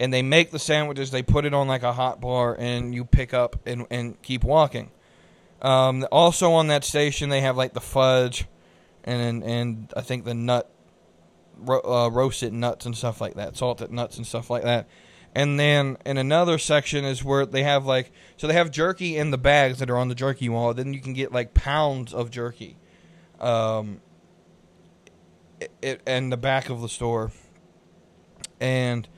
and 0.00 0.12
they 0.12 0.22
make 0.22 0.50
the 0.50 0.58
sandwiches. 0.58 1.10
They 1.10 1.22
put 1.22 1.44
it 1.44 1.54
on 1.54 1.68
like 1.68 1.82
a 1.82 1.92
hot 1.92 2.20
bar, 2.20 2.56
and 2.58 2.94
you 2.94 3.04
pick 3.04 3.32
up 3.32 3.56
and 3.66 3.86
and 3.90 4.20
keep 4.22 4.42
walking. 4.42 4.90
Um, 5.66 6.06
also 6.12 6.52
on 6.52 6.68
that 6.68 6.84
station, 6.84 7.28
they 7.28 7.40
have 7.40 7.56
like 7.56 7.72
the 7.72 7.80
fudge, 7.80 8.46
and 9.02 9.42
and 9.42 9.92
I 9.96 10.00
think 10.00 10.24
the 10.24 10.32
nut, 10.32 10.70
ro- 11.58 11.82
uh, 11.82 12.08
roasted 12.08 12.52
nuts 12.52 12.86
and 12.86 12.96
stuff 12.96 13.20
like 13.20 13.34
that, 13.34 13.56
salted 13.56 13.90
nuts 13.90 14.16
and 14.16 14.24
stuff 14.24 14.48
like 14.48 14.62
that. 14.62 14.88
And 15.34 15.58
then 15.58 15.98
in 16.06 16.18
another 16.18 16.56
section 16.58 17.04
is 17.04 17.24
where 17.24 17.44
they 17.44 17.64
have 17.64 17.84
like 17.84 18.12
so 18.36 18.46
they 18.46 18.54
have 18.54 18.70
jerky 18.70 19.16
in 19.16 19.32
the 19.32 19.38
bags 19.38 19.80
that 19.80 19.90
are 19.90 19.96
on 19.96 20.06
the 20.06 20.14
jerky 20.14 20.48
wall. 20.48 20.72
Then 20.72 20.92
you 20.92 21.00
can 21.00 21.14
get 21.14 21.32
like 21.32 21.52
pounds 21.52 22.14
of 22.14 22.30
jerky, 22.30 22.76
um, 23.40 24.00
it, 25.60 25.72
it 25.82 26.00
in 26.06 26.30
the 26.30 26.36
back 26.36 26.70
of 26.70 26.80
the 26.80 26.88
store, 26.88 27.32
and 28.60 29.08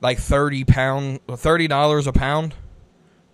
like 0.00 0.18
thirty 0.18 0.64
pound, 0.64 1.20
thirty 1.28 1.68
dollars 1.68 2.06
a 2.06 2.12
pound. 2.12 2.54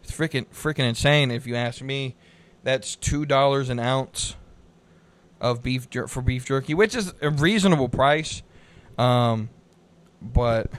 It's 0.03 0.11
freaking 0.11 0.47
freaking 0.49 0.89
insane 0.89 1.31
if 1.31 1.47
you 1.47 1.55
ask 1.55 1.81
me. 1.81 2.17
That's 2.63 2.97
two 2.97 3.25
dollars 3.25 3.71
an 3.71 3.79
ounce 3.79 4.37
of 5.41 5.63
beef 5.63 5.89
jer- 5.89 6.07
for 6.07 6.21
beef 6.21 6.45
jerky, 6.45 6.75
which 6.75 6.95
is 6.95 7.15
a 7.23 7.31
reasonable 7.31 7.89
price. 7.89 8.43
Um, 8.99 9.49
but 10.21 10.71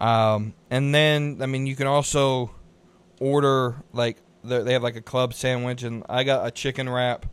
um, 0.00 0.54
and 0.70 0.94
then 0.94 1.38
I 1.42 1.46
mean 1.46 1.66
you 1.66 1.76
can 1.76 1.86
also 1.86 2.54
order 3.20 3.76
like 3.92 4.18
they 4.42 4.72
have 4.72 4.82
like 4.82 4.96
a 4.96 5.02
club 5.02 5.34
sandwich, 5.34 5.82
and 5.82 6.04
I 6.08 6.24
got 6.24 6.46
a 6.46 6.50
chicken 6.50 6.88
wrap. 6.88 7.26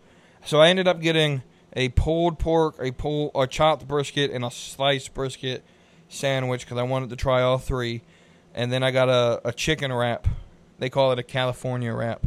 So 0.45 0.59
I 0.59 0.69
ended 0.69 0.88
up 0.88 1.01
getting 1.01 1.43
a 1.73 1.89
pulled 1.89 2.39
pork, 2.39 2.75
a 2.79 2.91
pulled, 2.91 3.31
a 3.35 3.47
chopped 3.47 3.88
brisket, 3.88 4.31
and 4.31 4.43
a 4.43 4.51
sliced 4.51 5.13
brisket 5.13 5.63
sandwich 6.09 6.65
because 6.65 6.77
I 6.77 6.83
wanted 6.83 7.09
to 7.11 7.15
try 7.15 7.41
all 7.41 7.57
three. 7.57 8.01
And 8.53 8.71
then 8.71 8.83
I 8.83 8.91
got 8.91 9.07
a, 9.07 9.41
a 9.45 9.53
chicken 9.53 9.93
wrap. 9.93 10.27
They 10.79 10.89
call 10.89 11.11
it 11.13 11.19
a 11.19 11.23
California 11.23 11.93
wrap 11.93 12.25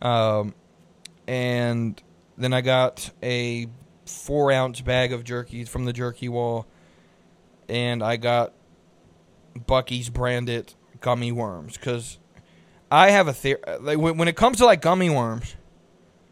Um, 0.00 0.54
and 1.26 2.00
then 2.38 2.52
I 2.52 2.60
got 2.60 3.10
a 3.22 3.66
four 4.06 4.50
ounce 4.50 4.80
bag 4.80 5.12
of 5.12 5.24
jerky 5.24 5.64
from 5.64 5.84
the 5.84 5.92
jerky 5.92 6.28
wall, 6.28 6.66
and 7.68 8.02
I 8.02 8.16
got 8.16 8.52
Buc-ee's 9.56 10.10
branded 10.10 10.74
gummy 11.00 11.32
worms 11.32 11.76
because 11.76 12.18
I 12.90 13.10
have 13.10 13.28
a 13.28 13.32
theory. 13.32 13.60
Like 13.80 13.98
when, 13.98 14.16
when 14.16 14.28
it 14.28 14.36
comes 14.36 14.58
to 14.58 14.66
like 14.66 14.80
gummy 14.80 15.10
worms 15.10 15.54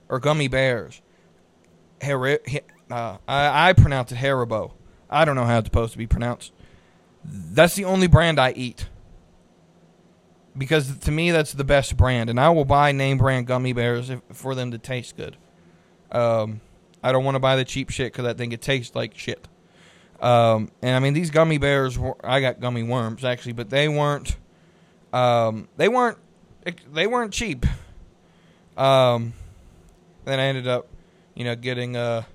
or 0.09 0.19
gummy 0.19 0.49
bears, 0.49 1.01
Heri- 2.01 2.63
uh, 2.91 3.19
I, 3.27 3.71
I 3.71 3.73
pronounce 3.75 4.13
it 4.13 4.19
Haribo. 4.19 4.73
I 5.11 5.25
don't 5.25 5.37
know 5.37 5.45
how 5.45 5.59
it's 5.59 5.67
supposed 5.67 5.93
to 5.93 5.99
be 5.99 6.07
pronounced. 6.07 6.53
That's 7.25 7.75
the 7.75 7.85
only 7.85 8.07
brand 8.07 8.39
I 8.39 8.53
eat 8.53 8.89
because 10.59 10.99
to 10.99 11.11
me 11.11 11.31
that's 11.31 11.53
the 11.53 11.65
best 11.65 11.97
brand, 11.97 12.29
and 12.29 12.39
I 12.39 12.51
will 12.51 12.65
buy 12.65 12.93
name 12.93 13.17
brand 13.17 13.47
gummy 13.47 13.73
bears 13.73 14.11
if, 14.11 14.21
for 14.33 14.55
them 14.55 14.73
to 14.73 14.79
taste 14.79 15.17
good. 15.17 15.37
Um, 16.11 16.61
I 17.03 17.13
don't 17.13 17.25
want 17.25 17.37
to 17.37 17.41
buy 17.41 17.57
the 17.57 17.65
cheap 17.65 17.91
shit 17.91 18.13
because 18.13 18.27
I 18.27 18.35
think 18.35 18.53
it 18.53 18.61
tastes 18.61 18.95
like 18.95 19.17
shit. 19.17 19.47
Um, 20.21 20.73
and 20.83 20.97
I 20.97 20.99
mean 20.99 21.15
these 21.15 21.31
gummy 21.31 21.59
bears, 21.59 21.97
were, 21.99 22.17
I 22.25 22.41
got 22.41 22.61
gummy 22.61 22.83
worms 22.83 23.25
actually, 23.25 23.53
but 23.53 23.71
they 23.71 23.89
weren't. 23.89 24.37
Um, 25.13 25.69
they 25.77 25.89
weren't. 25.89 26.19
They 26.93 27.07
weren't 27.07 27.33
cheap. 27.33 27.65
Um, 28.77 29.33
then 30.25 30.39
I 30.39 30.45
ended 30.45 30.69
up, 30.69 30.89
you 31.35 31.45
know, 31.45 31.55
getting 31.55 31.97
a 31.97 32.27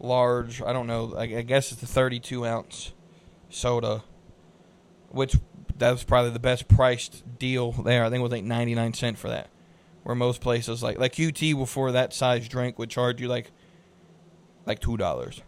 large. 0.00 0.60
I 0.60 0.72
don't 0.72 0.86
know. 0.86 1.14
I, 1.16 1.22
I 1.22 1.42
guess 1.42 1.72
it's 1.72 1.82
a 1.82 1.86
32 1.86 2.44
ounce 2.44 2.92
soda, 3.48 4.02
which 5.10 5.36
that 5.78 5.90
was 5.90 6.04
probably 6.04 6.30
the 6.30 6.38
best 6.38 6.68
priced 6.68 7.22
deal 7.38 7.72
there. 7.72 8.04
I 8.04 8.10
think 8.10 8.20
it 8.20 8.22
was 8.22 8.32
like 8.32 8.44
99 8.44 8.94
cent 8.94 9.18
for 9.18 9.28
that. 9.28 9.48
Where 10.02 10.14
most 10.14 10.40
places 10.40 10.82
like 10.82 10.98
like 10.98 11.14
QT 11.14 11.56
before 11.56 11.92
that 11.92 12.12
size 12.12 12.46
drink 12.46 12.78
would 12.78 12.90
charge 12.90 13.20
you 13.20 13.28
like 13.28 13.50
like 14.66 14.80
two 14.80 14.96
dollars. 14.96 15.40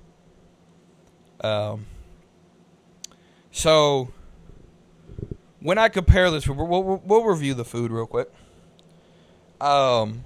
Um. 1.43 1.87
So 3.51 4.09
when 5.61 5.79
I 5.79 5.89
compare 5.89 6.31
this, 6.31 6.47
we'll, 6.49 6.67
we'll, 6.67 7.03
we'll 7.05 7.25
review 7.25 7.55
the 7.55 7.65
food 7.65 7.91
real 7.91 8.07
quick. 8.07 8.33
Um. 9.61 10.25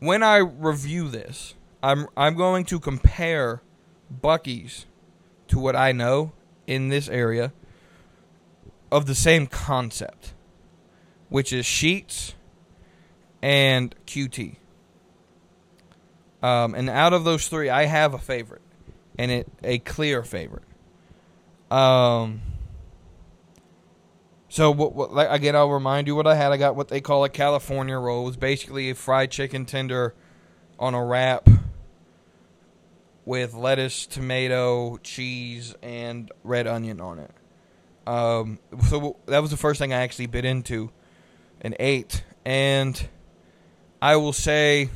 When 0.00 0.22
I 0.22 0.36
review 0.36 1.08
this, 1.08 1.54
I'm 1.82 2.08
I'm 2.14 2.34
going 2.34 2.66
to 2.66 2.78
compare 2.78 3.62
Buc-ee's 4.22 4.84
to 5.48 5.58
what 5.58 5.74
I 5.74 5.92
know 5.92 6.32
in 6.66 6.88
this 6.88 7.08
area 7.08 7.52
of 8.90 9.06
the 9.06 9.14
same 9.14 9.46
concept, 9.46 10.34
which 11.28 11.52
is 11.52 11.64
Sheetz 11.64 12.34
and 13.42 13.94
QT. 14.06 14.56
Um, 16.42 16.74
and 16.74 16.88
out 16.88 17.12
of 17.12 17.24
those 17.24 17.48
three, 17.48 17.70
I 17.70 17.84
have 17.84 18.14
a 18.14 18.18
favorite, 18.18 18.62
and 19.18 19.30
it 19.30 19.48
a 19.62 19.78
clear 19.78 20.22
favorite. 20.22 20.64
Um. 21.70 22.42
So 24.48 24.70
what, 24.70 24.94
what, 24.94 25.10
again, 25.30 25.54
I'll 25.56 25.70
remind 25.70 26.06
you 26.06 26.14
what 26.14 26.26
I 26.26 26.34
had. 26.34 26.52
I 26.52 26.56
got 26.56 26.76
what 26.76 26.88
they 26.88 27.00
call 27.00 27.24
a 27.24 27.28
California 27.28 27.98
roll. 27.98 28.24
Was 28.24 28.36
basically 28.36 28.90
a 28.90 28.94
fried 28.94 29.30
chicken 29.30 29.66
tender 29.66 30.14
on 30.78 30.94
a 30.94 31.04
wrap 31.04 31.48
with 33.26 33.52
lettuce, 33.52 34.06
tomato, 34.06 34.96
cheese, 35.02 35.74
and 35.82 36.32
red 36.44 36.66
onion 36.66 37.00
on 37.00 37.18
it. 37.18 37.30
Um, 38.06 38.60
so 38.88 39.16
that 39.26 39.40
was 39.40 39.50
the 39.50 39.56
first 39.56 39.78
thing 39.78 39.92
I 39.92 40.02
actually 40.02 40.26
bit 40.26 40.46
into 40.46 40.90
and 41.60 41.76
ate. 41.80 42.24
And 42.44 43.08
I 44.00 44.16
will 44.16 44.32
say, 44.32 44.88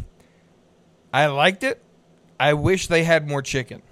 I 1.13 1.27
liked 1.27 1.65
it. 1.65 1.83
I 2.39 2.55
wish 2.55 2.87
they 2.87 3.03
had 3.03 3.29
more 3.29 3.43
chicken 3.43 3.83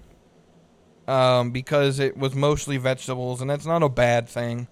um, 1.08 1.50
because 1.50 1.98
it 1.98 2.16
was 2.16 2.34
mostly 2.34 2.76
vegetables, 2.76 3.40
and 3.40 3.50
that's 3.50 3.66
not 3.66 3.82
a 3.82 3.88
bad 3.88 4.28
thing. 4.28 4.68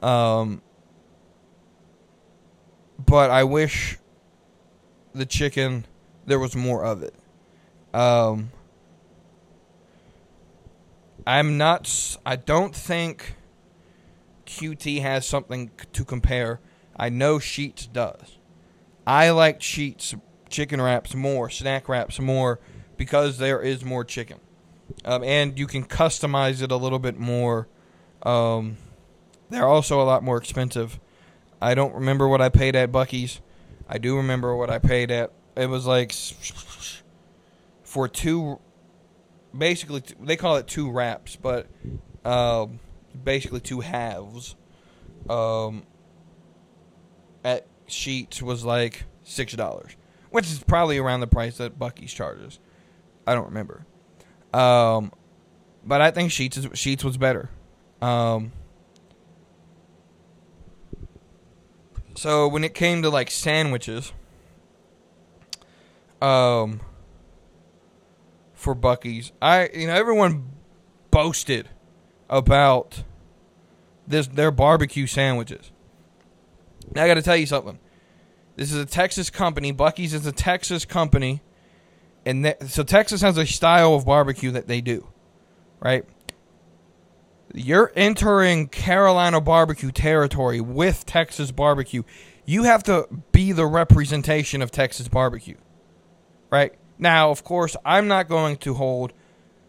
Um, 0.00 0.62
but 2.98 3.30
I 3.30 3.44
wish 3.44 3.98
the 5.12 5.26
chicken 5.26 5.84
there 6.26 6.38
was 6.38 6.56
more 6.56 6.84
of 6.84 7.02
it. 7.02 7.14
Um, 7.92 8.50
I'm 11.28 11.58
not. 11.58 12.16
I 12.24 12.36
don't 12.36 12.74
think 12.74 13.34
QT 14.46 15.02
has 15.02 15.26
something 15.26 15.70
to 15.92 16.02
compare. 16.02 16.58
I 16.96 17.10
know 17.10 17.36
Sheetz 17.36 17.92
does. 17.92 18.38
I 19.06 19.28
like 19.28 19.60
Sheetz 19.60 20.18
chicken 20.48 20.80
wraps 20.80 21.14
more, 21.14 21.50
snack 21.50 21.86
wraps 21.86 22.18
more, 22.18 22.60
because 22.96 23.36
there 23.36 23.60
is 23.60 23.84
more 23.84 24.04
chicken, 24.04 24.40
um, 25.04 25.22
and 25.22 25.58
you 25.58 25.66
can 25.66 25.84
customize 25.84 26.62
it 26.62 26.70
a 26.70 26.76
little 26.76 26.98
bit 26.98 27.18
more. 27.18 27.68
Um, 28.22 28.78
they're 29.50 29.68
also 29.68 30.00
a 30.00 30.04
lot 30.04 30.22
more 30.22 30.38
expensive. 30.38 30.98
I 31.60 31.74
don't 31.74 31.94
remember 31.94 32.26
what 32.26 32.40
I 32.40 32.48
paid 32.48 32.74
at 32.74 32.90
Buc-ee's. 32.90 33.42
I 33.86 33.98
do 33.98 34.16
remember 34.16 34.56
what 34.56 34.70
I 34.70 34.78
paid 34.78 35.10
at. 35.10 35.32
It 35.58 35.68
was 35.68 35.84
like 35.84 36.14
for 37.82 38.08
two 38.08 38.60
basically 39.56 40.02
they 40.20 40.36
call 40.36 40.56
it 40.56 40.66
two 40.66 40.90
wraps, 40.90 41.36
but 41.36 41.66
um, 42.24 42.80
basically 43.22 43.60
two 43.60 43.80
halves. 43.80 44.56
Um, 45.28 45.82
at 47.44 47.66
Sheetz 47.88 48.40
was 48.42 48.64
like 48.64 49.04
six 49.24 49.52
dollars, 49.54 49.96
which 50.30 50.46
is 50.46 50.62
probably 50.64 50.98
around 50.98 51.20
the 51.20 51.26
price 51.26 51.58
that 51.58 51.78
Buc-ee's 51.78 52.12
charges. 52.12 52.58
I 53.26 53.34
don't 53.34 53.46
remember. 53.46 53.84
Um, 54.52 55.12
but 55.84 56.00
I 56.00 56.10
think 56.10 56.30
Sheetz 56.30 56.56
is, 56.56 56.66
Sheetz 56.66 57.04
was 57.04 57.16
better. 57.16 57.50
Um, 58.00 58.52
so 62.16 62.48
when 62.48 62.64
it 62.64 62.74
came 62.74 63.02
to 63.02 63.10
like 63.10 63.30
sandwiches, 63.30 64.12
um, 66.22 66.80
for 68.58 68.74
Buc-ee's. 68.74 69.32
I 69.40 69.70
you 69.72 69.86
know 69.86 69.94
everyone 69.94 70.50
boasted 71.10 71.68
about 72.28 73.04
this 74.06 74.26
their 74.26 74.50
barbecue 74.50 75.06
sandwiches. 75.06 75.70
Now 76.94 77.04
I 77.04 77.06
got 77.06 77.14
to 77.14 77.22
tell 77.22 77.36
you 77.36 77.46
something. 77.46 77.78
This 78.56 78.72
is 78.72 78.78
a 78.78 78.86
Texas 78.86 79.30
company. 79.30 79.72
Buc-ee's 79.72 80.12
is 80.12 80.26
a 80.26 80.32
Texas 80.32 80.84
company, 80.84 81.40
and 82.26 82.44
th- 82.44 82.56
so 82.66 82.82
Texas 82.82 83.22
has 83.22 83.38
a 83.38 83.46
style 83.46 83.94
of 83.94 84.04
barbecue 84.04 84.50
that 84.50 84.66
they 84.66 84.80
do, 84.80 85.06
right? 85.78 86.04
You're 87.54 87.92
entering 87.94 88.66
Carolina 88.66 89.40
barbecue 89.40 89.92
territory 89.92 90.60
with 90.60 91.06
Texas 91.06 91.52
barbecue. 91.52 92.02
You 92.44 92.64
have 92.64 92.82
to 92.84 93.06
be 93.30 93.52
the 93.52 93.66
representation 93.66 94.62
of 94.62 94.72
Texas 94.72 95.06
barbecue, 95.06 95.56
right? 96.50 96.74
Now, 96.98 97.30
of 97.30 97.44
course, 97.44 97.76
I'm 97.84 98.08
not 98.08 98.28
going 98.28 98.56
to 98.58 98.74
hold, 98.74 99.12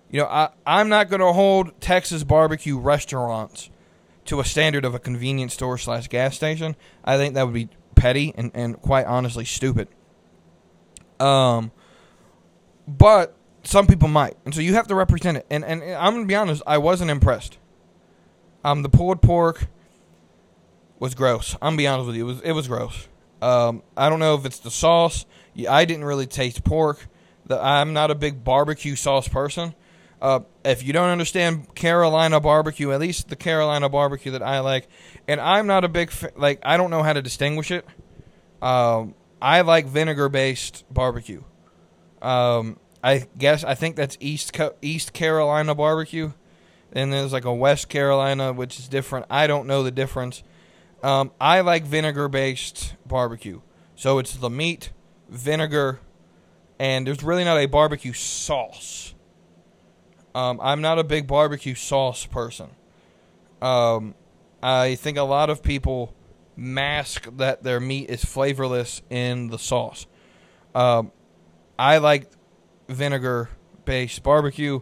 you 0.10 0.22
know, 0.22 0.28
I, 0.28 0.50
I'm 0.66 0.90
not 0.90 1.10
going 1.10 1.22
to 1.22 1.34
hold 1.34 1.80
Texas 1.80 2.24
barbecue 2.24 2.78
restaurants 2.78 3.70
to 4.26 4.40
a 4.40 4.46
standard 4.46 4.86
of 4.86 4.96
a 4.96 5.00
convenience 5.00 5.54
store 5.54 5.78
slash 5.78 6.08
gas 6.08 6.36
station. 6.36 6.76
I 7.04 7.18
think 7.18 7.36
that 7.36 7.46
would 7.46 7.54
be 7.54 7.70
petty 7.96 8.34
and, 8.36 8.52
and 8.54 8.82
quite 8.82 9.06
honestly 9.06 9.46
stupid. 9.46 9.88
Um, 11.20 11.72
but 12.88 13.36
some 13.64 13.88
people 13.88 14.08
might, 14.08 14.36
and 14.46 14.56
so 14.56 14.62
you 14.62 14.74
have 14.74 14.88
to 14.88 14.96
represent 14.96 15.38
it. 15.38 15.46
And 15.50 15.66
and 15.66 15.84
I'm 15.84 16.14
gonna 16.14 16.26
be 16.26 16.36
honest, 16.36 16.64
I 16.66 16.78
wasn't 16.78 17.12
impressed. 17.12 17.58
Um, 18.64 18.84
the 18.84 18.90
pulled 18.90 19.22
pork 19.22 19.68
was 20.98 21.14
gross. 21.14 21.56
I'm 21.56 21.72
gonna 21.72 21.78
be 21.78 21.88
honest 21.88 22.08
with 22.08 22.16
you, 22.16 22.24
it 22.24 22.34
was 22.34 22.42
it 22.42 22.52
was 22.54 22.68
gross. 22.68 23.08
Um, 23.42 23.84
I 23.96 24.10
don't 24.10 24.20
know 24.20 24.36
if 24.36 24.46
it's 24.46 24.60
the 24.60 24.72
sauce. 24.72 25.26
I 25.70 25.86
didn't 25.86 26.06
really 26.06 26.28
taste 26.28 26.64
pork. 26.64 27.08
I'm 27.50 27.94
not 27.94 28.12
a 28.12 28.16
big 28.16 28.44
barbecue 28.44 28.96
sauce 28.96 29.28
person. 29.28 29.74
Uh, 30.22 30.42
if 30.66 30.84
you 30.84 30.92
don't 30.92 31.10
understand 31.10 31.74
Carolina 31.76 32.40
barbecue, 32.40 32.92
at 32.92 33.00
least 33.00 33.30
the 33.30 33.36
Carolina 33.36 33.88
barbecue 33.88 34.34
that 34.34 34.44
I 34.44 34.60
like, 34.60 34.88
and 35.28 35.40
I'm 35.40 35.66
not 35.66 35.86
a 35.86 35.88
big 35.88 36.12
fa- 36.12 36.32
like 36.36 36.60
I 36.64 36.76
don't 36.78 36.90
know 36.90 37.04
how 37.04 37.14
to 37.14 37.22
distinguish 37.22 37.72
it. 37.72 37.86
Um, 38.62 39.16
I 39.42 39.62
like 39.62 39.86
vinegar 39.86 40.28
based 40.28 40.84
barbecue. 40.92 41.44
Um, 42.22 42.80
I 43.02 43.28
guess 43.38 43.64
I 43.64 43.76
think 43.76 43.96
that's 43.96 44.18
East 44.20 44.52
Co- 44.52 44.76
East 44.82 45.14
Carolina 45.14 45.74
barbecue, 45.74 46.34
and 46.92 47.14
there's 47.14 47.32
like 47.32 47.46
a 47.46 47.54
West 47.54 47.88
Carolina 47.88 48.52
which 48.52 48.78
is 48.78 48.90
different. 48.90 49.26
I 49.30 49.48
don't 49.48 49.68
know 49.68 49.84
the 49.84 49.92
difference. 49.92 50.44
Um, 51.02 51.32
I 51.40 51.62
like 51.62 51.86
vinegar 51.86 52.28
based 52.28 52.96
barbecue, 53.08 53.62
so 53.96 54.20
it's 54.20 54.36
the 54.36 54.50
meat, 54.50 54.92
vinegar, 55.30 56.02
and 56.80 57.06
there's 57.06 57.22
really 57.24 57.44
not 57.44 57.58
a 57.58 57.66
barbecue 57.66 58.14
sauce. 58.14 59.14
Um, 60.34 60.60
I'm 60.64 60.82
not 60.82 60.98
a 60.98 61.04
big 61.04 61.28
barbecue 61.28 61.76
sauce 61.76 62.26
person. 62.26 62.70
Um, 63.62 64.16
I 64.64 64.96
think 64.96 65.18
a 65.18 65.24
lot 65.24 65.50
of 65.50 65.62
people 65.62 66.14
mask 66.56 67.28
that 67.38 67.64
their 67.64 67.80
meat 67.80 68.10
is 68.10 68.24
flavorless 68.24 69.02
in 69.10 69.48
the 69.48 69.60
sauce. 69.60 70.08
Um, 70.74 71.12
I 71.78 71.98
like 71.98 72.30
vinegar 72.88 73.50
based 73.86 74.24
barbecue. 74.24 74.82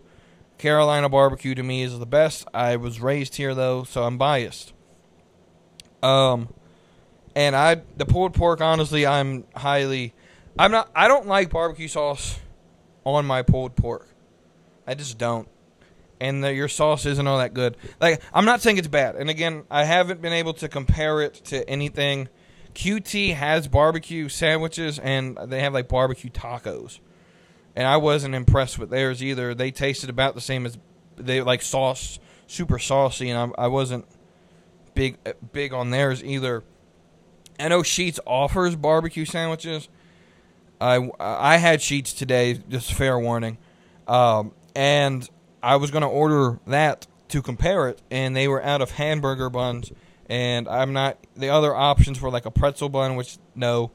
Carolina 0.57 1.07
barbecue 1.07 1.55
to 1.55 1.63
me 1.63 1.83
is 1.83 1.97
the 1.97 2.05
best. 2.05 2.47
I 2.53 2.75
was 2.75 2.99
raised 2.99 3.35
here 3.35 3.55
though, 3.55 3.83
so 3.83 4.03
I'm 4.03 4.17
biased. 4.17 4.73
Um, 6.03 6.53
and 7.35 7.55
I 7.55 7.81
the 7.95 8.05
pulled 8.05 8.33
pork 8.33 8.61
honestly 8.61 9.05
I'm 9.05 9.45
highly 9.55 10.13
I'm 10.59 10.71
not 10.71 10.89
I 10.95 11.07
don't 11.07 11.27
like 11.27 11.49
barbecue 11.49 11.87
sauce 11.87 12.39
on 13.03 13.25
my 13.25 13.41
pulled 13.41 13.75
pork. 13.75 14.07
I 14.85 14.95
just 14.95 15.17
don't. 15.17 15.47
And 16.19 16.43
the, 16.43 16.51
your 16.51 16.67
sauce 16.67 17.05
isn't 17.05 17.27
all 17.27 17.37
that 17.37 17.53
good. 17.53 17.77
Like 18.01 18.21
I'm 18.33 18.45
not 18.45 18.61
saying 18.61 18.77
it's 18.77 18.87
bad. 18.87 19.15
And 19.15 19.29
again, 19.29 19.63
I 19.69 19.83
haven't 19.83 20.21
been 20.21 20.33
able 20.33 20.53
to 20.55 20.67
compare 20.67 21.21
it 21.21 21.35
to 21.45 21.67
anything. 21.69 22.29
QT 22.73 23.35
has 23.35 23.67
barbecue 23.67 24.29
sandwiches 24.29 24.99
and 24.99 25.37
they 25.45 25.61
have 25.61 25.73
like 25.73 25.87
barbecue 25.87 26.29
tacos. 26.29 26.99
And 27.75 27.87
I 27.87 27.97
wasn't 27.97 28.33
impressed 28.33 28.79
with 28.79 28.89
theirs 28.89 29.21
either. 29.21 29.53
They 29.53 29.69
tasted 29.69 30.09
about 30.09 30.33
the 30.33 30.41
same 30.41 30.65
as 30.65 30.77
they 31.15 31.41
like 31.41 31.61
sauce, 31.61 32.19
super 32.47 32.79
saucy, 32.79 33.29
and 33.29 33.53
I, 33.57 33.65
I 33.65 33.67
wasn't 33.67 34.05
big 34.95 35.17
big 35.51 35.73
on 35.73 35.91
theirs 35.91 36.23
either. 36.23 36.63
I 37.59 37.67
know 37.67 37.81
Sheetz 37.81 38.19
offers 38.25 38.75
barbecue 38.75 39.25
sandwiches. 39.25 39.89
I 40.79 41.09
I 41.19 41.57
had 41.57 41.79
Sheetz 41.79 42.15
today, 42.15 42.61
just 42.69 42.93
fair 42.93 43.17
warning, 43.17 43.57
um, 44.07 44.51
and 44.75 45.27
I 45.61 45.77
was 45.77 45.91
going 45.91 46.03
to 46.03 46.07
order 46.07 46.59
that 46.67 47.07
to 47.29 47.41
compare 47.41 47.89
it, 47.89 48.01
and 48.11 48.35
they 48.35 48.47
were 48.47 48.63
out 48.63 48.81
of 48.81 48.91
hamburger 48.91 49.49
buns, 49.49 49.91
and 50.27 50.67
I'm 50.67 50.93
not. 50.93 51.17
The 51.35 51.49
other 51.49 51.75
options 51.75 52.21
were 52.21 52.29
like 52.29 52.45
a 52.45 52.51
pretzel 52.51 52.89
bun, 52.89 53.15
which 53.15 53.37
no, 53.55 53.91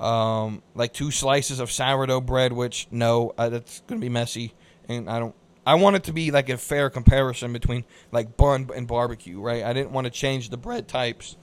um, 0.00 0.62
like 0.74 0.92
two 0.92 1.10
slices 1.10 1.60
of 1.60 1.70
sourdough 1.70 2.22
bread, 2.22 2.52
which 2.52 2.88
no, 2.90 3.34
uh, 3.36 3.48
that's 3.48 3.80
going 3.86 4.00
to 4.00 4.04
be 4.04 4.10
messy, 4.10 4.54
and 4.88 5.08
I 5.10 5.18
don't. 5.18 5.34
I 5.66 5.74
want 5.74 5.96
it 5.96 6.04
to 6.04 6.12
be 6.12 6.30
like 6.30 6.48
a 6.48 6.56
fair 6.56 6.90
comparison 6.90 7.52
between 7.52 7.84
like 8.12 8.36
bun 8.36 8.70
and 8.74 8.86
barbecue, 8.86 9.40
right? 9.40 9.64
I 9.64 9.72
didn't 9.72 9.90
want 9.90 10.06
to 10.06 10.12
change 10.12 10.48
the 10.48 10.56
bread 10.56 10.86
types 10.86 11.36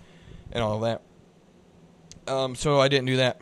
and 0.51 0.63
all 0.63 0.79
that. 0.81 1.01
Um, 2.25 2.55
so 2.55 2.79
I 2.79 2.87
didn't 2.87 3.07
do 3.07 3.17
that. 3.17 3.41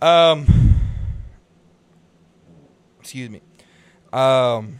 Um, 0.00 0.46
excuse 3.00 3.30
me. 3.30 3.40
Um, 4.12 4.78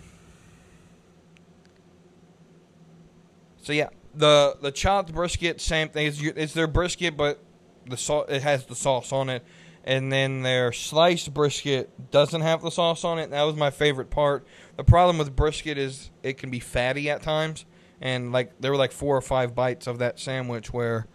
so 3.63 3.73
yeah, 3.73 3.89
the 4.15 4.57
the 4.61 4.71
chopped 4.71 5.13
brisket, 5.13 5.61
same 5.61 5.89
thing. 5.89 6.07
It's, 6.07 6.21
it's 6.23 6.55
their 6.55 6.67
brisket, 6.67 7.17
but 7.17 7.43
the 7.87 7.97
salt 7.97 8.31
it 8.31 8.43
has 8.43 8.67
the 8.67 8.77
sauce 8.77 9.13
on 9.13 9.29
it, 9.29 9.45
and 9.85 10.13
then 10.13 10.43
their 10.43 10.73
sliced 10.73 11.35
brisket 11.35 12.11
doesn't 12.11 12.43
have 12.43 12.63
the 12.63 12.71
sauce 12.71 13.05
on 13.05 13.19
it. 13.19 13.31
That 13.31 13.43
was 13.43 13.57
my 13.57 13.71
favorite 13.71 14.11
part. 14.11 14.47
The 14.77 14.85
problem 14.85 15.19
with 15.19 15.35
brisket 15.35 15.79
is 15.79 16.11
it 16.23 16.39
can 16.39 16.51
be 16.51 16.61
fatty 16.61 17.11
at 17.11 17.23
times, 17.23 17.65
and 18.01 18.31
like 18.31 18.53
there 18.61 18.71
were 18.71 18.79
like 18.79 18.93
four 18.93 19.17
or 19.17 19.23
five 19.23 19.55
bites 19.55 19.87
of 19.89 19.99
that 19.99 20.21
sandwich 20.21 20.73
where 20.73 21.09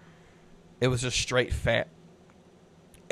it 0.81 0.89
was 0.89 1.01
just 1.01 1.17
straight 1.17 1.53
fat. 1.53 1.87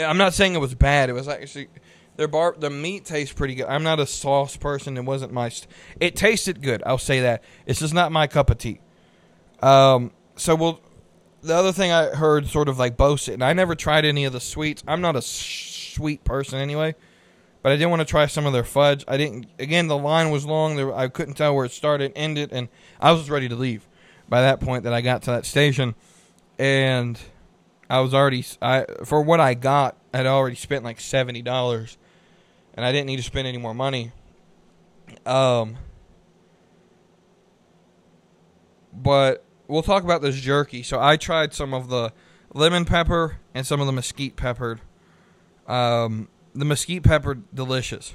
I'm 0.04 0.18
not 0.18 0.34
saying 0.34 0.54
it 0.54 0.60
was 0.60 0.76
bad. 0.76 1.10
It 1.10 1.14
was 1.14 1.28
actually 1.28 1.70
their 2.18 2.28
bar 2.28 2.56
the 2.58 2.70
meat 2.70 3.06
tastes 3.06 3.34
pretty 3.34 3.56
good. 3.56 3.68
I'm 3.68 3.84
not 3.84 4.00
a 4.00 4.06
sauce 4.06 4.58
person. 4.58 4.98
It 4.98 5.06
wasn't 5.06 5.34
my. 5.34 5.50
St- 5.50 5.68
it 6.00 6.16
tasted 6.16 6.62
good. 6.62 6.84
I'll 6.86 6.98
say 6.98 7.22
that. 7.22 7.44
It's 7.66 7.80
just 7.80 7.94
not 7.94 8.12
my 8.12 8.28
cup 8.28 8.50
of 8.50 8.58
tea. 8.58 8.82
Um. 9.62 10.12
So 10.36 10.56
we'll. 10.56 10.82
The 11.44 11.56
other 11.56 11.72
thing 11.72 11.92
I 11.92 12.10
heard, 12.10 12.46
sort 12.46 12.70
of 12.70 12.78
like 12.78 12.98
boasting, 12.98 13.36
and 13.36 13.44
I 13.44 13.54
never 13.54 13.74
tried 13.74 14.06
any 14.06 14.26
of 14.26 14.34
the 14.34 14.40
sweets. 14.40 14.84
I'm 14.88 15.02
not 15.02 15.16
a 15.16 15.24
sweet 15.24 16.24
person 16.24 16.60
anyway, 16.60 16.94
but 17.64 17.72
I 17.72 17.78
did 17.78 17.88
want 17.88 18.02
to 18.02 18.06
try 18.06 18.28
some 18.28 18.46
of 18.46 18.54
their 18.54 18.64
fudge. 18.64 19.04
I 19.08 19.18
didn't. 19.18 19.48
Again, 19.58 19.88
the 19.88 19.98
line 19.98 20.30
was 20.30 20.46
long. 20.46 20.76
There, 20.76 20.94
I 20.94 21.08
couldn't 21.08 21.34
tell 21.36 21.56
where 21.56 21.66
it 21.66 21.72
started, 21.72 22.12
ended, 22.16 22.52
and 22.52 22.70
I 23.00 23.14
was 23.14 23.30
ready 23.30 23.50
to 23.50 23.56
leave 23.56 23.88
by 24.30 24.42
that 24.42 24.60
point 24.60 24.84
that 24.84 24.94
I 24.94 25.02
got 25.02 25.24
to 25.24 25.32
that 25.32 25.46
station, 25.48 25.96
and 26.60 27.20
I 27.92 28.00
was 28.00 28.14
already 28.14 28.46
I 28.62 28.86
for 29.04 29.22
what 29.22 29.42
I 29.42 29.54
got, 29.54 29.98
I'd 30.14 30.26
already 30.26 30.56
spent 30.56 30.86
like 30.86 31.02
seventy 31.02 31.42
dollars, 31.42 31.98
and 32.74 32.86
I 32.86 32.94
didn't 32.94 33.08
need 33.08 33.18
to 33.18 33.24
spend 33.24 33.50
any 33.50 33.58
more 33.58 33.74
money. 33.74 34.14
Um, 35.26 35.76
but 38.94 39.44
we'll 39.68 39.84
talk 39.84 40.06
about 40.06 40.22
this 40.22 40.38
jerky. 40.40 40.84
So 40.84 41.02
I 41.02 41.18
tried 41.18 41.54
some 41.54 41.74
of 41.74 41.90
the 41.90 42.14
lemon 42.54 42.86
pepper 42.86 43.40
and 43.54 43.68
some 43.68 43.82
of 43.82 43.88
the 43.88 43.94
mesquite 43.94 44.38
peppered. 44.38 44.80
Um, 45.68 46.30
the 46.56 46.64
mesquite 46.64 47.04
pepper 47.04 47.40
delicious. 47.54 48.14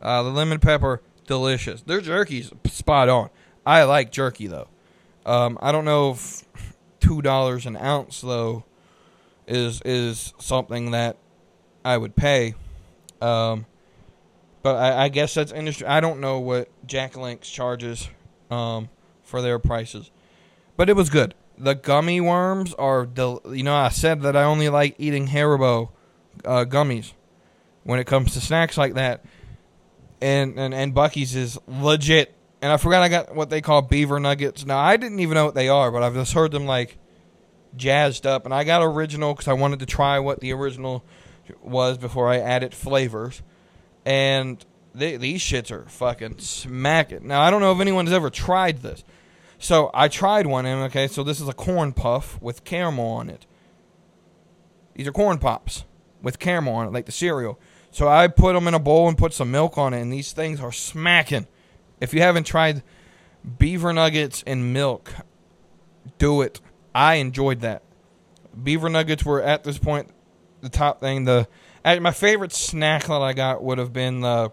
Uh, 0.00 0.22
the 0.22 0.30
lemon 0.30 0.60
pepper 0.60 1.02
delicious. 1.26 1.82
Their 1.82 2.00
jerky's 2.00 2.52
spot 2.66 3.08
on. 3.08 3.30
I 3.66 3.82
like 3.82 4.12
jerky 4.12 4.46
though. 4.46 4.68
Um, 5.24 5.58
I 5.60 5.72
don't 5.72 5.84
know 5.84 6.12
if 6.12 6.44
two 7.06 7.22
dollars 7.22 7.66
an 7.66 7.76
ounce 7.76 8.20
though 8.20 8.64
is 9.46 9.80
is 9.84 10.34
something 10.38 10.90
that 10.90 11.16
I 11.84 11.96
would 11.96 12.16
pay. 12.16 12.54
Um, 13.20 13.66
but 14.62 14.76
I, 14.76 15.04
I, 15.04 15.08
guess 15.08 15.34
that's 15.34 15.52
industry. 15.52 15.86
I 15.86 16.00
don't 16.00 16.20
know 16.20 16.40
what 16.40 16.68
Jack 16.86 17.16
Link's 17.16 17.48
charges 17.48 18.10
um, 18.50 18.88
for 19.22 19.40
their 19.40 19.58
prices, 19.58 20.10
but 20.76 20.90
it 20.90 20.94
was 20.94 21.08
good. 21.08 21.34
The 21.56 21.74
gummy 21.74 22.20
worms 22.20 22.74
are, 22.74 23.06
del- 23.06 23.40
you 23.46 23.62
know, 23.62 23.74
I 23.74 23.88
said 23.88 24.20
that 24.22 24.36
I 24.36 24.42
only 24.42 24.68
like 24.68 24.96
eating 24.98 25.28
Haribo 25.28 25.90
uh, 26.44 26.66
gummies 26.66 27.12
when 27.84 28.00
it 28.00 28.06
comes 28.06 28.34
to 28.34 28.40
snacks 28.40 28.76
like 28.76 28.94
that, 28.94 29.24
and 30.20 30.58
and 30.58 30.74
and 30.74 30.94
Buc-ee's 30.94 31.34
is 31.34 31.58
legit 31.66 32.35
and 32.62 32.72
I 32.72 32.76
forgot 32.76 33.02
I 33.02 33.08
got 33.08 33.34
what 33.34 33.50
they 33.50 33.60
call 33.60 33.82
beaver 33.82 34.18
nuggets. 34.18 34.64
Now 34.64 34.78
I 34.78 34.96
didn't 34.96 35.20
even 35.20 35.34
know 35.34 35.44
what 35.44 35.54
they 35.54 35.68
are, 35.68 35.90
but 35.90 36.02
I've 36.02 36.14
just 36.14 36.32
heard 36.32 36.52
them 36.52 36.66
like 36.66 36.98
jazzed 37.76 38.26
up, 38.26 38.44
and 38.44 38.54
I 38.54 38.64
got 38.64 38.82
original 38.82 39.34
because 39.34 39.48
I 39.48 39.52
wanted 39.52 39.80
to 39.80 39.86
try 39.86 40.18
what 40.18 40.40
the 40.40 40.52
original 40.52 41.04
was 41.62 41.98
before 41.98 42.28
I 42.28 42.38
added 42.38 42.74
flavors. 42.74 43.42
And 44.04 44.64
they, 44.94 45.16
these 45.16 45.42
shits 45.42 45.70
are 45.70 45.84
fucking 45.88 46.38
smacking. 46.38 47.26
Now 47.26 47.42
I 47.42 47.50
don't 47.50 47.60
know 47.60 47.72
if 47.72 47.80
anyone's 47.80 48.12
ever 48.12 48.30
tried 48.30 48.78
this, 48.78 49.04
so 49.58 49.90
I 49.92 50.08
tried 50.08 50.46
one. 50.46 50.64
And 50.66 50.82
okay, 50.84 51.08
so 51.08 51.22
this 51.22 51.40
is 51.40 51.48
a 51.48 51.52
corn 51.52 51.92
puff 51.92 52.40
with 52.40 52.64
caramel 52.64 53.06
on 53.06 53.28
it. 53.30 53.46
These 54.94 55.06
are 55.06 55.12
corn 55.12 55.38
pops 55.38 55.84
with 56.22 56.38
caramel 56.38 56.74
on 56.74 56.86
it, 56.86 56.92
like 56.92 57.06
the 57.06 57.12
cereal. 57.12 57.60
So 57.90 58.08
I 58.08 58.28
put 58.28 58.54
them 58.54 58.66
in 58.68 58.74
a 58.74 58.78
bowl 58.78 59.08
and 59.08 59.16
put 59.16 59.32
some 59.32 59.50
milk 59.50 59.76
on 59.76 59.92
it, 59.92 60.00
and 60.00 60.12
these 60.12 60.32
things 60.32 60.60
are 60.60 60.72
smacking. 60.72 61.46
If 62.00 62.12
you 62.14 62.20
haven't 62.20 62.44
tried 62.44 62.82
beaver 63.58 63.92
nuggets 63.92 64.42
and 64.46 64.72
milk, 64.72 65.14
do 66.18 66.42
it. 66.42 66.60
I 66.94 67.14
enjoyed 67.16 67.60
that. 67.60 67.82
Beaver 68.62 68.88
nuggets 68.88 69.24
were 69.24 69.42
at 69.42 69.64
this 69.64 69.78
point 69.78 70.10
the 70.60 70.68
top 70.68 71.00
thing. 71.00 71.24
The 71.24 71.46
my 71.84 72.10
favorite 72.10 72.52
snack 72.52 73.04
that 73.04 73.22
I 73.22 73.32
got 73.32 73.62
would 73.62 73.78
have 73.78 73.92
been 73.92 74.20
the 74.20 74.50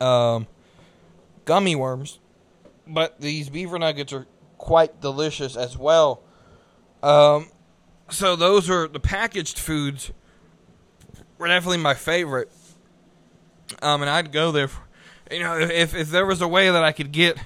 um, 0.00 0.46
gummy 1.44 1.76
worms, 1.76 2.20
but 2.86 3.20
these 3.20 3.50
beaver 3.50 3.78
nuggets 3.78 4.12
are 4.12 4.26
quite 4.56 5.00
delicious 5.00 5.56
as 5.56 5.76
well. 5.76 6.22
Um, 7.02 7.50
so 8.08 8.36
those 8.36 8.70
are 8.70 8.88
the 8.88 9.00
packaged 9.00 9.58
foods 9.58 10.10
were 11.38 11.48
definitely 11.48 11.78
my 11.78 11.94
favorite. 11.94 12.50
Um, 13.82 14.00
and 14.00 14.10
I'd 14.10 14.32
go 14.32 14.52
there 14.52 14.68
for 14.68 14.85
you 15.30 15.40
know, 15.40 15.58
if 15.58 15.94
if 15.94 16.10
there 16.10 16.26
was 16.26 16.40
a 16.40 16.48
way 16.48 16.70
that 16.70 16.84
I 16.84 16.92
could 16.92 17.12
get 17.12 17.38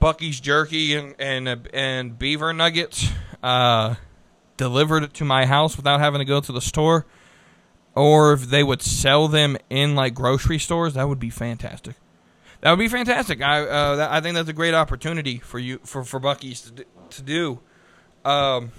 Buc-ee's 0.00 0.40
jerky 0.40 0.94
and 0.94 1.14
and 1.18 1.68
and 1.72 2.18
beaver 2.18 2.52
nuggets 2.52 3.08
uh, 3.42 3.96
delivered 4.56 5.12
to 5.14 5.24
my 5.24 5.46
house 5.46 5.76
without 5.76 6.00
having 6.00 6.20
to 6.20 6.24
go 6.24 6.40
to 6.40 6.52
the 6.52 6.60
store, 6.60 7.06
or 7.94 8.32
if 8.32 8.42
they 8.48 8.62
would 8.62 8.82
sell 8.82 9.28
them 9.28 9.56
in 9.70 9.94
like 9.94 10.14
grocery 10.14 10.58
stores, 10.58 10.94
that 10.94 11.08
would 11.08 11.20
be 11.20 11.30
fantastic. 11.30 11.96
That 12.60 12.70
would 12.70 12.78
be 12.78 12.88
fantastic. 12.88 13.42
I 13.42 13.62
uh, 13.62 13.96
that, 13.96 14.10
I 14.10 14.20
think 14.20 14.34
that's 14.34 14.48
a 14.48 14.54
great 14.54 14.74
opportunity 14.74 15.38
for 15.38 15.58
you 15.58 15.78
for 15.84 16.04
for 16.04 16.20
Buc-ee's 16.20 16.62
to 16.62 16.84
to 17.10 17.22
do. 17.22 17.60
Um, 18.24 18.72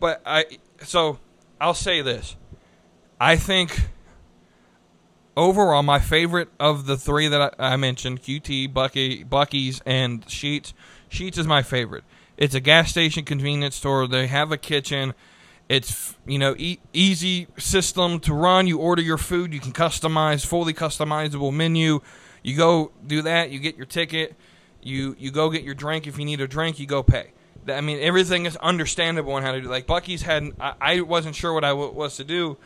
but 0.00 0.22
I 0.24 0.44
so 0.82 1.18
I'll 1.60 1.74
say 1.74 2.02
this. 2.02 2.36
I 3.18 3.36
think 3.36 3.88
overall, 5.36 5.82
my 5.82 5.98
favorite 5.98 6.48
of 6.58 6.86
the 6.86 6.96
three 6.96 7.28
that 7.28 7.54
I, 7.58 7.72
I 7.72 7.76
mentioned, 7.76 8.22
QT, 8.22 8.72
Buc-ee, 8.72 9.24
Buc-ee's, 9.24 9.80
and 9.84 10.24
Sheetz. 10.26 10.72
Sheetz 11.10 11.38
is 11.38 11.46
my 11.46 11.62
favorite. 11.62 12.04
It's 12.36 12.54
a 12.54 12.60
gas 12.60 12.90
station 12.90 13.24
convenience 13.24 13.76
store. 13.76 14.06
They 14.08 14.26
have 14.26 14.50
a 14.50 14.56
kitchen. 14.56 15.14
It's 15.68 16.14
you 16.26 16.38
know 16.38 16.54
e- 16.58 16.80
easy 16.92 17.46
system 17.56 18.20
to 18.20 18.34
run. 18.34 18.66
You 18.66 18.78
order 18.78 19.02
your 19.02 19.18
food. 19.18 19.54
You 19.54 19.60
can 19.60 19.72
customize 19.72 20.44
fully 20.44 20.74
customizable 20.74 21.52
menu. 21.52 22.00
You 22.42 22.56
go 22.56 22.90
do 23.06 23.22
that. 23.22 23.50
You 23.50 23.60
get 23.60 23.76
your 23.76 23.86
ticket. 23.86 24.34
You 24.82 25.14
you 25.18 25.30
go 25.30 25.48
get 25.48 25.62
your 25.62 25.74
drink. 25.74 26.06
If 26.06 26.18
you 26.18 26.24
need 26.24 26.40
a 26.40 26.48
drink, 26.48 26.78
you 26.78 26.86
go 26.86 27.02
pay. 27.02 27.30
I 27.68 27.80
mean, 27.80 27.98
everything 28.00 28.44
is 28.46 28.56
understandable 28.56 29.32
on 29.32 29.42
how 29.42 29.52
to 29.52 29.60
do. 29.60 29.68
Like 29.68 29.86
Buc-ee's 29.86 30.22
had, 30.22 30.52
I, 30.60 30.74
I 30.80 31.00
wasn't 31.00 31.34
sure 31.34 31.54
what 31.54 31.64
I 31.64 31.70
w- 31.70 31.92
was 31.92 32.16
to 32.16 32.24
do 32.24 32.58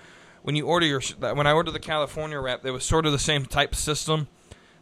when 0.49 0.57
you 0.57 0.65
order 0.65 0.87
your. 0.87 1.03
When 1.35 1.47
I 1.47 1.53
ordered 1.53 1.73
the 1.73 1.79
California 1.79 2.41
wrap, 2.41 2.65
it 2.65 2.71
was 2.71 2.83
sort 2.83 3.05
of 3.05 3.13
the 3.13 3.19
same 3.19 3.45
type 3.45 3.75
system 3.75 4.29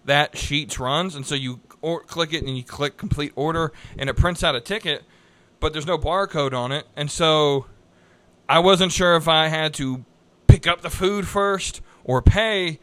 that 0.05 0.35
Sheetz 0.35 0.79
runs, 0.79 1.17
and 1.17 1.27
so 1.27 1.35
you 1.35 1.59
or, 1.81 2.03
click 2.03 2.33
it 2.33 2.45
and 2.45 2.57
you 2.57 2.63
click 2.63 2.97
complete 2.97 3.33
order, 3.35 3.73
and 3.99 4.09
it 4.09 4.15
prints 4.15 4.45
out 4.45 4.55
a 4.55 4.61
ticket, 4.61 5.03
but 5.59 5.73
there's 5.73 5.85
no 5.85 5.99
barcode 5.99 6.53
on 6.53 6.71
it, 6.71 6.87
and 6.95 7.11
so 7.11 7.67
I 8.49 8.61
wasn't 8.61 8.93
sure 8.93 9.17
if 9.17 9.27
I 9.27 9.49
had 9.49 9.75
to 9.75 10.05
pick 10.47 10.69
up 10.69 10.83
the 10.83 10.89
food 10.89 11.27
first 11.27 11.81
or 12.05 12.23
pay, 12.23 12.79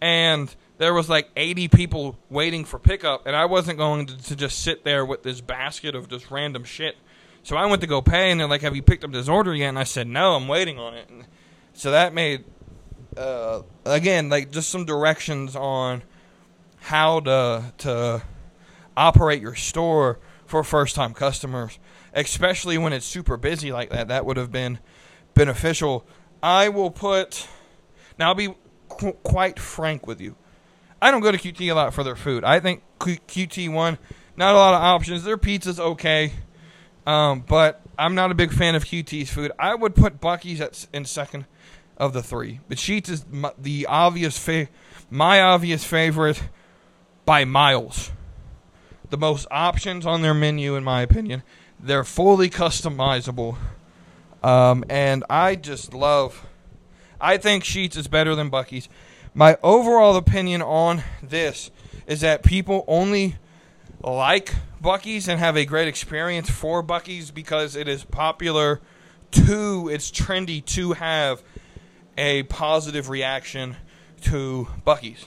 and 0.00 0.54
there 0.76 0.94
was 0.94 1.08
like 1.08 1.30
80 1.34 1.66
people 1.66 2.20
waiting 2.30 2.64
for 2.64 2.78
pickup, 2.78 3.26
and 3.26 3.34
I 3.34 3.46
wasn't 3.46 3.78
going 3.78 4.06
to, 4.06 4.16
to, 4.16 4.36
just 4.36 4.60
sit 4.60 4.84
there 4.84 5.04
with 5.04 5.24
this 5.24 5.40
basket 5.40 5.96
of 5.96 6.08
just 6.08 6.30
random 6.30 6.62
shit. 6.62 6.98
So 7.42 7.56
I 7.56 7.66
went 7.66 7.80
to 7.80 7.88
go 7.88 8.00
pay, 8.00 8.30
and 8.30 8.38
they're 8.38 8.46
like, 8.46 8.62
"Have 8.62 8.76
you 8.76 8.82
picked 8.82 9.02
up 9.02 9.10
this 9.10 9.28
order 9.28 9.52
yet?" 9.52 9.70
And 9.70 9.78
I 9.78 9.82
said, 9.82 10.06
"No, 10.06 10.36
I'm 10.36 10.46
waiting 10.46 10.78
on 10.78 10.94
it." 10.94 11.08
And 11.08 11.24
so 11.78 11.92
that 11.92 12.12
made, 12.12 12.42
uh, 13.16 13.62
again, 13.84 14.28
like 14.28 14.50
just 14.50 14.68
some 14.68 14.84
directions 14.84 15.54
on 15.54 16.02
how 16.80 17.20
to 17.20 17.72
to 17.78 18.22
operate 18.96 19.40
your 19.40 19.54
store 19.54 20.18
for 20.44 20.64
first 20.64 20.96
time 20.96 21.14
customers, 21.14 21.78
especially 22.12 22.78
when 22.78 22.92
it's 22.92 23.06
super 23.06 23.36
busy 23.36 23.70
like 23.70 23.90
that. 23.90 24.08
That 24.08 24.26
would 24.26 24.36
have 24.36 24.50
been 24.50 24.80
beneficial. 25.34 26.04
I 26.42 26.68
will 26.68 26.90
put. 26.90 27.46
Now, 28.18 28.30
I'll 28.30 28.34
be 28.34 28.56
qu- 28.88 29.12
quite 29.22 29.60
frank 29.60 30.04
with 30.08 30.20
you. 30.20 30.34
I 31.00 31.12
don't 31.12 31.20
go 31.20 31.30
to 31.30 31.38
QT 31.38 31.60
a 31.70 31.74
lot 31.74 31.94
for 31.94 32.02
their 32.02 32.16
food. 32.16 32.42
I 32.42 32.58
think 32.58 32.82
Q- 33.00 33.18
QT 33.28 33.72
one, 33.72 33.98
not 34.36 34.52
a 34.52 34.58
lot 34.58 34.74
of 34.74 34.82
options. 34.82 35.22
Their 35.22 35.38
pizza's 35.38 35.78
okay, 35.78 36.32
um, 37.06 37.44
but 37.46 37.82
I'm 37.96 38.16
not 38.16 38.32
a 38.32 38.34
big 38.34 38.52
fan 38.52 38.74
of 38.74 38.84
QT's 38.84 39.30
food. 39.30 39.52
I 39.60 39.76
would 39.76 39.94
put 39.94 40.20
Buc-ee's 40.20 40.60
at, 40.60 40.88
in 40.92 41.04
second 41.04 41.44
of 41.98 42.12
the 42.12 42.22
three. 42.22 42.60
But 42.68 42.78
Sheetz 42.78 43.10
is 43.10 43.26
my, 43.30 43.52
the 43.58 43.86
obvious 43.86 44.38
fa- 44.38 44.68
my 45.10 45.42
obvious 45.42 45.84
favorite 45.84 46.42
by 47.26 47.44
miles. 47.44 48.10
The 49.10 49.18
most 49.18 49.46
options 49.50 50.06
on 50.06 50.22
their 50.22 50.34
menu, 50.34 50.76
in 50.76 50.84
my 50.84 51.02
opinion. 51.02 51.42
They're 51.80 52.04
fully 52.04 52.50
customizable, 52.50 53.56
um, 54.42 54.84
and 54.88 55.24
I 55.28 55.54
just 55.54 55.94
love. 55.94 56.46
I 57.20 57.36
think 57.36 57.64
Sheetz 57.64 57.96
is 57.96 58.08
better 58.08 58.34
than 58.34 58.50
Buc-ee's 58.50 58.88
my 59.34 59.56
overall 59.62 60.16
opinion 60.16 60.62
on 60.62 61.04
this 61.22 61.70
is 62.08 62.22
that 62.22 62.42
people 62.42 62.84
only 62.88 63.36
like 64.02 64.54
Buc-ee's 64.82 65.28
and 65.28 65.38
have 65.38 65.56
a 65.56 65.64
great 65.64 65.86
experience 65.86 66.50
for 66.50 66.82
Buc-ee's 66.82 67.30
because 67.30 67.76
it 67.76 67.86
is 67.86 68.02
popular 68.04 68.80
to 69.30 69.88
it's 69.92 70.10
trendy 70.10 70.64
to 70.64 70.94
have 70.94 71.42
a 72.18 72.42
positive 72.42 73.08
reaction 73.08 73.76
to 74.22 74.66
Buc-ee's. 74.84 75.26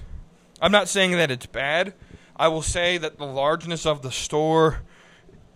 I'm 0.61 0.73
not 0.73 0.89
saying 0.89 1.13
that 1.13 1.31
it's 1.31 1.45
bad. 1.45 1.93
I 2.35 2.49
will 2.49 2.61
say 2.61 2.97
that 2.97 3.17
the 3.17 3.25
largeness 3.25 3.85
of 3.85 4.01
the 4.01 4.11
store 4.11 4.81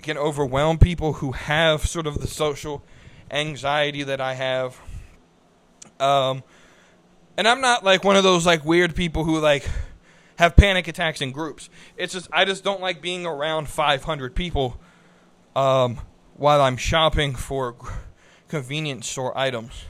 can 0.01 0.17
overwhelm 0.17 0.77
people 0.77 1.13
who 1.13 1.33
have 1.33 1.85
sort 1.85 2.07
of 2.07 2.21
the 2.21 2.27
social 2.27 2.83
anxiety 3.29 4.01
that 4.03 4.21
I 4.21 4.35
have. 4.35 4.79
Um, 5.99 6.43
and 7.37 7.47
I'm 7.47 7.59
not 7.59 7.83
like 7.83 8.03
one 8.03 8.15
of 8.15 8.23
those 8.23 8.45
like 8.45 8.63
weird 8.63 8.95
people 8.95 9.25
who 9.25 9.39
like 9.39 9.69
have 10.37 10.55
panic 10.55 10.87
attacks 10.87 11.21
in 11.21 11.31
groups. 11.31 11.69
It's 11.97 12.13
just 12.13 12.29
I 12.31 12.45
just 12.45 12.63
don't 12.63 12.81
like 12.81 13.01
being 13.01 13.25
around 13.25 13.67
500 13.67 14.35
people 14.35 14.79
um, 15.55 15.99
while 16.35 16.61
I'm 16.61 16.77
shopping 16.77 17.35
for 17.35 17.75
convenience 18.47 19.09
store 19.09 19.37
items. 19.37 19.83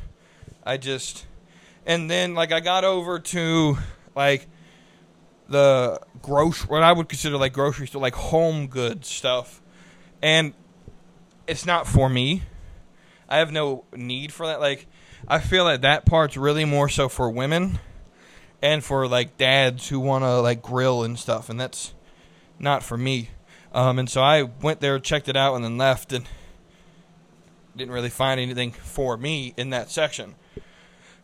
I 0.64 0.78
just 0.78 1.26
and 1.86 2.10
then 2.10 2.34
like 2.34 2.52
I 2.52 2.60
got 2.60 2.84
over 2.84 3.20
to 3.20 3.78
like 4.16 4.48
the 5.48 6.00
grocery 6.22 6.68
what 6.68 6.84
I 6.84 6.92
would 6.92 7.08
consider 7.08 7.38
like 7.38 7.54
grocery 7.54 7.88
store 7.88 8.02
like 8.02 8.16
home 8.16 8.68
goods 8.68 9.08
stuff. 9.08 9.62
And 10.22 10.54
it's 11.48 11.66
not 11.66 11.88
for 11.88 12.10
me. 12.10 12.44
I 13.30 13.38
have 13.38 13.52
no 13.52 13.86
need 13.94 14.34
for 14.34 14.48
that 14.48 14.60
like 14.60 14.88
I 15.28 15.40
feel 15.40 15.66
that 15.66 15.82
that 15.82 16.06
part's 16.06 16.38
really 16.38 16.66
more 16.66 16.90
so 16.90 17.10
for 17.10 17.30
women 17.30 17.80
and 18.62 18.84
for 18.84 19.08
like 19.08 19.38
dads 19.38 19.90
who 19.90 20.00
want 20.00 20.24
to 20.24 20.40
like 20.42 20.62
grill 20.62 21.04
and 21.04 21.18
stuff, 21.18 21.50
and 21.50 21.60
that's 21.60 21.94
not 22.60 22.84
for 22.84 22.98
me. 22.98 23.30
Um, 23.74 24.00
and 24.00 24.10
so 24.10 24.22
I 24.22 24.44
went 24.44 24.80
there, 24.80 24.98
checked 25.00 25.28
it 25.28 25.36
out, 25.36 25.56
and 25.56 25.64
then 25.64 25.78
left, 25.78 26.14
and 26.14 26.26
didn't 27.76 27.94
really 27.94 28.10
find 28.10 28.40
anything 28.40 28.72
for 28.72 29.18
me 29.18 29.54
in 29.58 29.70
that 29.72 29.92
section. 29.92 30.36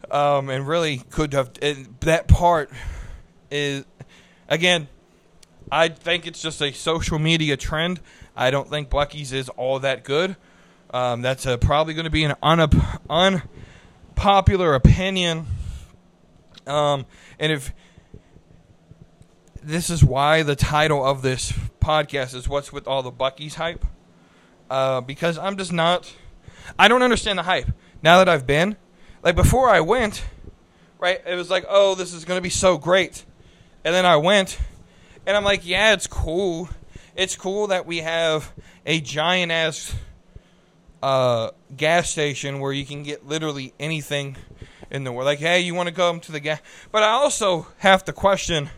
Um, 0.09 0.49
and 0.49 0.67
really 0.67 0.97
could 1.09 1.33
have 1.33 1.51
that 2.01 2.27
part 2.27 2.71
is 3.49 3.85
again. 4.49 4.87
I 5.71 5.87
think 5.87 6.27
it's 6.27 6.41
just 6.41 6.61
a 6.61 6.73
social 6.73 7.17
media 7.17 7.55
trend. 7.55 8.01
I 8.35 8.51
don't 8.51 8.69
think 8.69 8.89
Buc-ee's 8.89 9.31
is 9.31 9.47
all 9.47 9.79
that 9.79 10.03
good. 10.03 10.35
Um, 10.93 11.21
that's 11.21 11.45
uh, 11.45 11.55
probably 11.55 11.93
going 11.93 12.03
to 12.03 12.09
be 12.11 12.25
an 12.25 12.35
un, 12.43 12.67
un 13.09 13.41
popular 14.15 14.75
opinion. 14.75 15.45
Um, 16.67 17.05
and 17.39 17.51
if 17.51 17.73
this 19.63 19.89
is 19.89 20.03
why 20.03 20.43
the 20.43 20.55
title 20.55 21.05
of 21.05 21.21
this 21.21 21.53
podcast 21.79 22.35
is 22.35 22.47
"What's 22.47 22.73
with 22.73 22.87
all 22.87 23.03
the 23.03 23.11
Buc-ee's 23.11 23.55
hype," 23.55 23.85
uh, 24.69 25.01
because 25.01 25.37
I'm 25.37 25.57
just 25.57 25.71
not. 25.71 26.13
I 26.77 26.87
don't 26.87 27.03
understand 27.03 27.39
the 27.39 27.43
hype 27.43 27.71
now 28.03 28.17
that 28.17 28.27
I've 28.27 28.45
been. 28.45 28.75
Like 29.23 29.35
before 29.35 29.69
I 29.69 29.81
went, 29.81 30.23
right? 30.99 31.21
It 31.25 31.35
was 31.35 31.49
like, 31.49 31.65
oh, 31.69 31.95
this 31.95 32.13
is 32.13 32.25
to 32.25 32.41
be 32.41 32.49
so 32.49 32.77
great, 32.77 33.23
and 33.83 33.93
then 33.93 34.05
I 34.05 34.17
went, 34.17 34.59
and 35.25 35.37
I'm 35.37 35.43
like, 35.43 35.65
yeah, 35.65 35.93
it's 35.93 36.07
cool. 36.07 36.69
It's 37.15 37.35
cool 37.35 37.67
that 37.67 37.85
we 37.85 37.97
have 37.97 38.51
a 38.85 38.99
giant 38.99 39.51
ass 39.51 39.93
uh, 41.03 41.51
gas 41.75 42.09
station 42.09 42.59
where 42.59 42.71
you 42.71 42.85
can 42.85 43.03
get 43.03 43.27
literally 43.27 43.73
anything 43.79 44.37
in 44.89 45.03
the 45.03 45.11
world. 45.11 45.25
Like, 45.25 45.39
hey, 45.39 45.59
you 45.61 45.75
want 45.75 45.89
to 45.89 45.95
come 45.95 46.19
to 46.21 46.31
the 46.31 46.39
gas? 46.39 46.59
But 46.91 47.03
I 47.03 47.09
also 47.09 47.67
have 47.79 48.05
to 48.05 48.13
question 48.13 48.69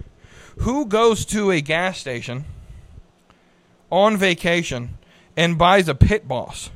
who 0.59 0.85
goes 0.85 1.25
to 1.25 1.51
a 1.51 1.61
gas 1.61 1.99
station 1.99 2.45
on 3.89 4.17
vacation 4.17 4.97
and 5.35 5.57
buys 5.57 5.87
a 5.87 5.95
pit 5.95 6.27
boss 6.27 6.69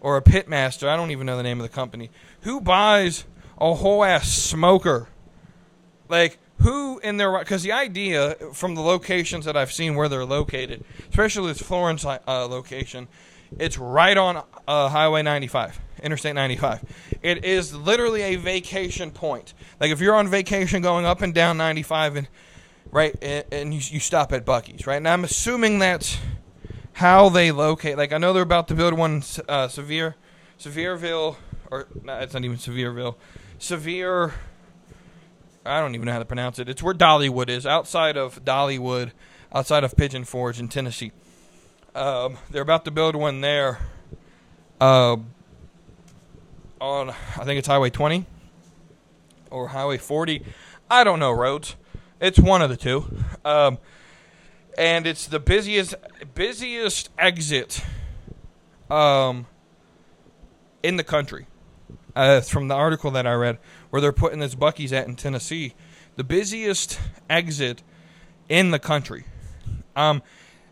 or 0.00 0.16
a 0.16 0.22
pit 0.22 0.48
master. 0.48 0.88
I 0.88 0.96
don't 0.96 1.10
even 1.10 1.26
know 1.26 1.36
the 1.36 1.42
name 1.42 1.58
of 1.58 1.68
the 1.68 1.74
company. 1.74 2.10
Who 2.46 2.60
buys 2.60 3.24
a 3.58 3.74
whole 3.74 4.04
ass 4.04 4.28
smoker? 4.28 5.08
Like, 6.08 6.38
who 6.60 7.00
in 7.00 7.16
their 7.16 7.28
right? 7.28 7.40
because 7.40 7.64
the 7.64 7.72
idea 7.72 8.36
from 8.52 8.76
the 8.76 8.82
locations 8.82 9.46
that 9.46 9.56
I've 9.56 9.72
seen 9.72 9.96
where 9.96 10.08
they're 10.08 10.24
located, 10.24 10.84
especially 11.10 11.48
this 11.48 11.60
Florence 11.60 12.04
uh, 12.04 12.18
location, 12.46 13.08
it's 13.58 13.76
right 13.78 14.16
on 14.16 14.44
uh, 14.68 14.88
Highway 14.88 15.22
95, 15.22 15.80
Interstate 16.04 16.36
95. 16.36 16.84
It 17.20 17.44
is 17.44 17.74
literally 17.74 18.22
a 18.22 18.36
vacation 18.36 19.10
point. 19.10 19.52
Like 19.80 19.90
if 19.90 20.00
you're 20.00 20.14
on 20.14 20.28
vacation 20.28 20.82
going 20.82 21.04
up 21.04 21.22
and 21.22 21.34
down 21.34 21.56
95 21.56 22.14
and 22.14 22.28
right 22.92 23.16
and, 23.20 23.74
you, 23.74 23.80
you 23.82 23.98
stop 23.98 24.32
at 24.32 24.46
Buc-ee's, 24.46 24.86
right? 24.86 24.98
And 24.98 25.08
I'm 25.08 25.24
assuming 25.24 25.80
that's 25.80 26.16
how 26.92 27.28
they 27.28 27.50
locate. 27.50 27.96
Like 27.96 28.12
I 28.12 28.18
know 28.18 28.32
they're 28.32 28.44
about 28.44 28.68
to 28.68 28.74
build 28.74 28.94
one 28.94 29.24
uh, 29.48 29.66
Severe 29.66 30.14
Sevierville 30.60 31.36
or 31.70 31.88
it's 32.06 32.34
not 32.34 32.44
even 32.44 32.56
Sevierville. 32.56 33.16
Severe 33.58 34.34
I 35.66 35.80
don't 35.80 35.94
even 35.94 36.06
know 36.06 36.12
how 36.12 36.18
to 36.20 36.24
pronounce 36.24 36.58
it. 36.58 36.68
It's 36.68 36.82
where 36.82 36.94
Dollywood 36.94 37.48
is, 37.48 37.66
outside 37.66 38.16
of 38.16 38.44
Dollywood, 38.44 39.10
outside 39.52 39.84
of 39.84 39.96
Pigeon 39.96 40.24
Forge 40.24 40.60
in 40.60 40.68
Tennessee. 40.68 41.12
Um, 41.94 42.38
they're 42.50 42.62
about 42.62 42.84
to 42.84 42.90
build 42.90 43.16
one 43.16 43.40
there. 43.40 43.80
Uh, 44.80 45.16
on 46.80 47.08
I 47.10 47.44
think 47.44 47.58
it's 47.58 47.66
Highway 47.66 47.90
20 47.90 48.26
or 49.50 49.68
Highway 49.68 49.98
40. 49.98 50.44
I 50.90 51.04
don't 51.04 51.18
know 51.18 51.32
roads. 51.32 51.74
It's 52.20 52.38
one 52.38 52.62
of 52.62 52.70
the 52.70 52.76
two. 52.76 53.06
Um, 53.44 53.78
and 54.78 55.06
it's 55.06 55.26
the 55.26 55.40
busiest 55.40 55.94
busiest 56.34 57.08
exit 57.18 57.82
um, 58.90 59.46
in 60.82 60.96
the 60.96 61.04
country. 61.04 61.46
Uh, 62.16 62.40
from 62.40 62.68
the 62.68 62.74
article 62.74 63.10
that 63.10 63.26
I 63.26 63.34
read, 63.34 63.58
where 63.90 64.00
they're 64.00 64.10
putting 64.10 64.40
this 64.40 64.54
Buc-ee's 64.54 64.92
at 64.92 65.06
in 65.06 65.16
Tennessee, 65.16 65.74
the 66.16 66.24
busiest 66.24 66.98
exit 67.28 67.82
in 68.48 68.70
the 68.70 68.78
country. 68.78 69.24
Um, 69.94 70.22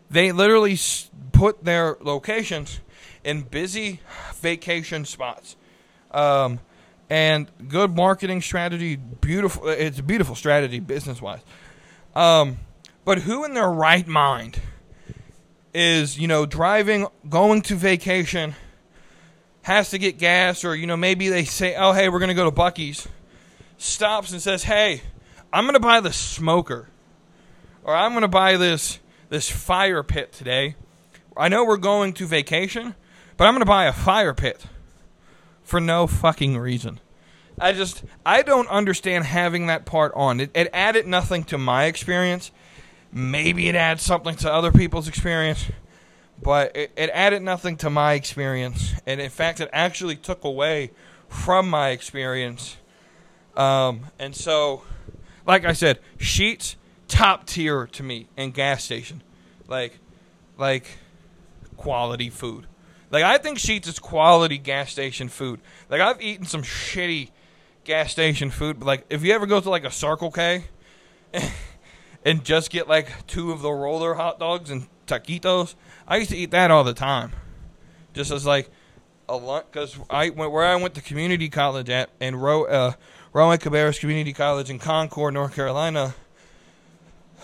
they 0.09 0.31
literally 0.31 0.77
put 1.31 1.63
their 1.63 1.97
locations 2.01 2.79
in 3.23 3.43
busy 3.43 3.99
vacation 4.41 5.05
spots. 5.05 5.55
Um, 6.11 6.59
and 7.09 7.51
good 7.67 7.95
marketing 7.95 8.41
strategy, 8.41 8.95
beautiful. 8.95 9.67
It's 9.67 9.99
a 9.99 10.03
beautiful 10.03 10.35
strategy 10.35 10.79
business 10.79 11.21
wise. 11.21 11.41
Um, 12.15 12.57
but 13.03 13.19
who 13.19 13.45
in 13.45 13.53
their 13.53 13.69
right 13.69 14.07
mind 14.07 14.59
is 15.73 16.17
you 16.17 16.27
know 16.27 16.45
driving, 16.45 17.07
going 17.29 17.61
to 17.63 17.75
vacation, 17.75 18.55
has 19.65 19.89
to 19.89 19.97
get 19.97 20.19
gas, 20.19 20.63
or 20.63 20.75
you 20.75 20.85
know 20.85 20.95
maybe 20.95 21.27
they 21.27 21.43
say, 21.43 21.75
oh 21.75 21.91
hey, 21.91 22.07
we're 22.07 22.19
gonna 22.19 22.35
go 22.35 22.47
to 22.47 22.55
Buc-ee's, 22.55 23.07
stops 23.79 24.31
and 24.31 24.39
says, 24.39 24.61
hey, 24.61 25.01
I'm 25.51 25.65
gonna 25.65 25.79
buy 25.79 26.01
the 26.01 26.13
smoker, 26.13 26.87
or 27.83 27.95
I'm 27.95 28.13
gonna 28.13 28.27
buy 28.27 28.57
this 28.57 28.99
this 29.29 29.49
fire 29.49 30.03
pit 30.03 30.31
today. 30.31 30.75
I 31.35 31.49
know 31.49 31.65
we're 31.65 31.77
going 31.77 32.13
to 32.13 32.27
vacation, 32.27 32.93
but 33.37 33.47
I'm 33.47 33.55
gonna 33.55 33.65
buy 33.65 33.85
a 33.85 33.91
fire 33.91 34.35
pit 34.35 34.67
for 35.63 35.81
no 35.81 36.05
fucking 36.05 36.59
reason. 36.59 36.99
I 37.59 37.71
just 37.71 38.03
I 38.23 38.43
don't 38.43 38.67
understand 38.67 39.23
having 39.23 39.65
that 39.65 39.87
part 39.87 40.11
on. 40.15 40.41
It, 40.41 40.51
it 40.53 40.69
added 40.73 41.07
nothing 41.07 41.43
to 41.45 41.57
my 41.57 41.85
experience. 41.85 42.51
Maybe 43.11 43.67
it 43.67 43.73
adds 43.73 44.03
something 44.03 44.35
to 44.35 44.53
other 44.53 44.71
people's 44.71 45.07
experience, 45.07 45.71
but 46.41 46.75
it, 46.75 46.91
it 46.95 47.09
added 47.13 47.41
nothing 47.41 47.77
to 47.77 47.89
my 47.89 48.13
experience. 48.13 48.93
And 49.05 49.21
in 49.21 49.29
fact, 49.29 49.59
it 49.59 49.69
actually 49.71 50.15
took 50.15 50.43
away 50.43 50.91
from 51.27 51.69
my 51.69 51.89
experience. 51.89 52.77
Um, 53.55 54.07
and 54.19 54.35
so, 54.35 54.83
like 55.45 55.65
I 55.65 55.73
said, 55.73 55.99
Sheetz 56.17 56.75
top 57.07 57.45
tier 57.45 57.87
to 57.87 58.03
me 58.03 58.27
in 58.35 58.51
gas 58.51 58.83
station, 58.83 59.21
like 59.67 59.99
like 60.57 60.85
quality 61.77 62.29
food. 62.29 62.67
Like 63.11 63.23
I 63.23 63.37
think 63.37 63.57
Sheetz 63.57 63.87
is 63.87 63.99
quality 63.99 64.57
gas 64.57 64.91
station 64.91 65.29
food. 65.29 65.61
Like 65.89 66.01
I've 66.01 66.21
eaten 66.21 66.45
some 66.45 66.63
shitty 66.63 67.29
gas 67.83 68.11
station 68.11 68.49
food, 68.49 68.79
but 68.79 68.85
like 68.85 69.05
if 69.09 69.23
you 69.23 69.33
ever 69.33 69.45
go 69.45 69.59
to 69.59 69.69
like 69.69 69.85
a 69.85 69.91
Circle 69.91 70.31
K 70.31 70.65
and 72.25 72.43
just 72.43 72.71
get 72.71 72.87
like 72.87 73.27
two 73.27 73.51
of 73.51 73.61
the 73.61 73.71
roller 73.71 74.15
hot 74.15 74.39
dogs 74.39 74.69
and 74.69 74.87
taquitos, 75.07 75.75
I 76.07 76.17
used 76.17 76.31
to 76.31 76.37
eat 76.37 76.51
that 76.51 76.71
all 76.71 76.83
the 76.83 76.93
time, 76.93 77.31
just 78.13 78.31
as 78.31 78.45
like 78.45 78.69
a 79.27 79.35
lunch. 79.35 79.65
Because 79.71 79.97
I 80.09 80.29
went 80.29 80.51
where 80.51 80.65
I 80.65 80.75
went 80.75 80.93
to 80.95 81.01
community 81.01 81.49
college 81.49 81.89
at 81.89 82.09
in 82.19 82.35
Ro, 82.35 82.65
uh, 82.65 82.93
Rowan 83.33 83.57
Cabarrus 83.57 83.99
Community 83.99 84.33
College 84.33 84.69
in 84.69 84.79
Concord, 84.79 85.33
North 85.33 85.55
Carolina. 85.55 86.13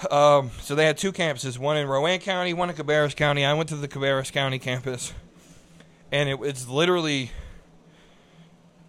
Um, 0.09 0.49
so 0.61 0.73
they 0.73 0.85
had 0.85 0.97
two 0.97 1.11
campuses, 1.11 1.59
one 1.59 1.77
in 1.77 1.87
Rowan 1.87 2.19
County, 2.19 2.53
one 2.53 2.69
in 2.69 2.75
Cabarrus 2.75 3.15
County. 3.15 3.45
I 3.45 3.53
went 3.53 3.69
to 3.69 3.75
the 3.75 3.87
Cabarrus 3.87 4.31
County 4.31 4.57
campus, 4.57 5.13
and 6.11 6.27
it, 6.29 6.39
it's 6.41 6.67
literally 6.67 7.31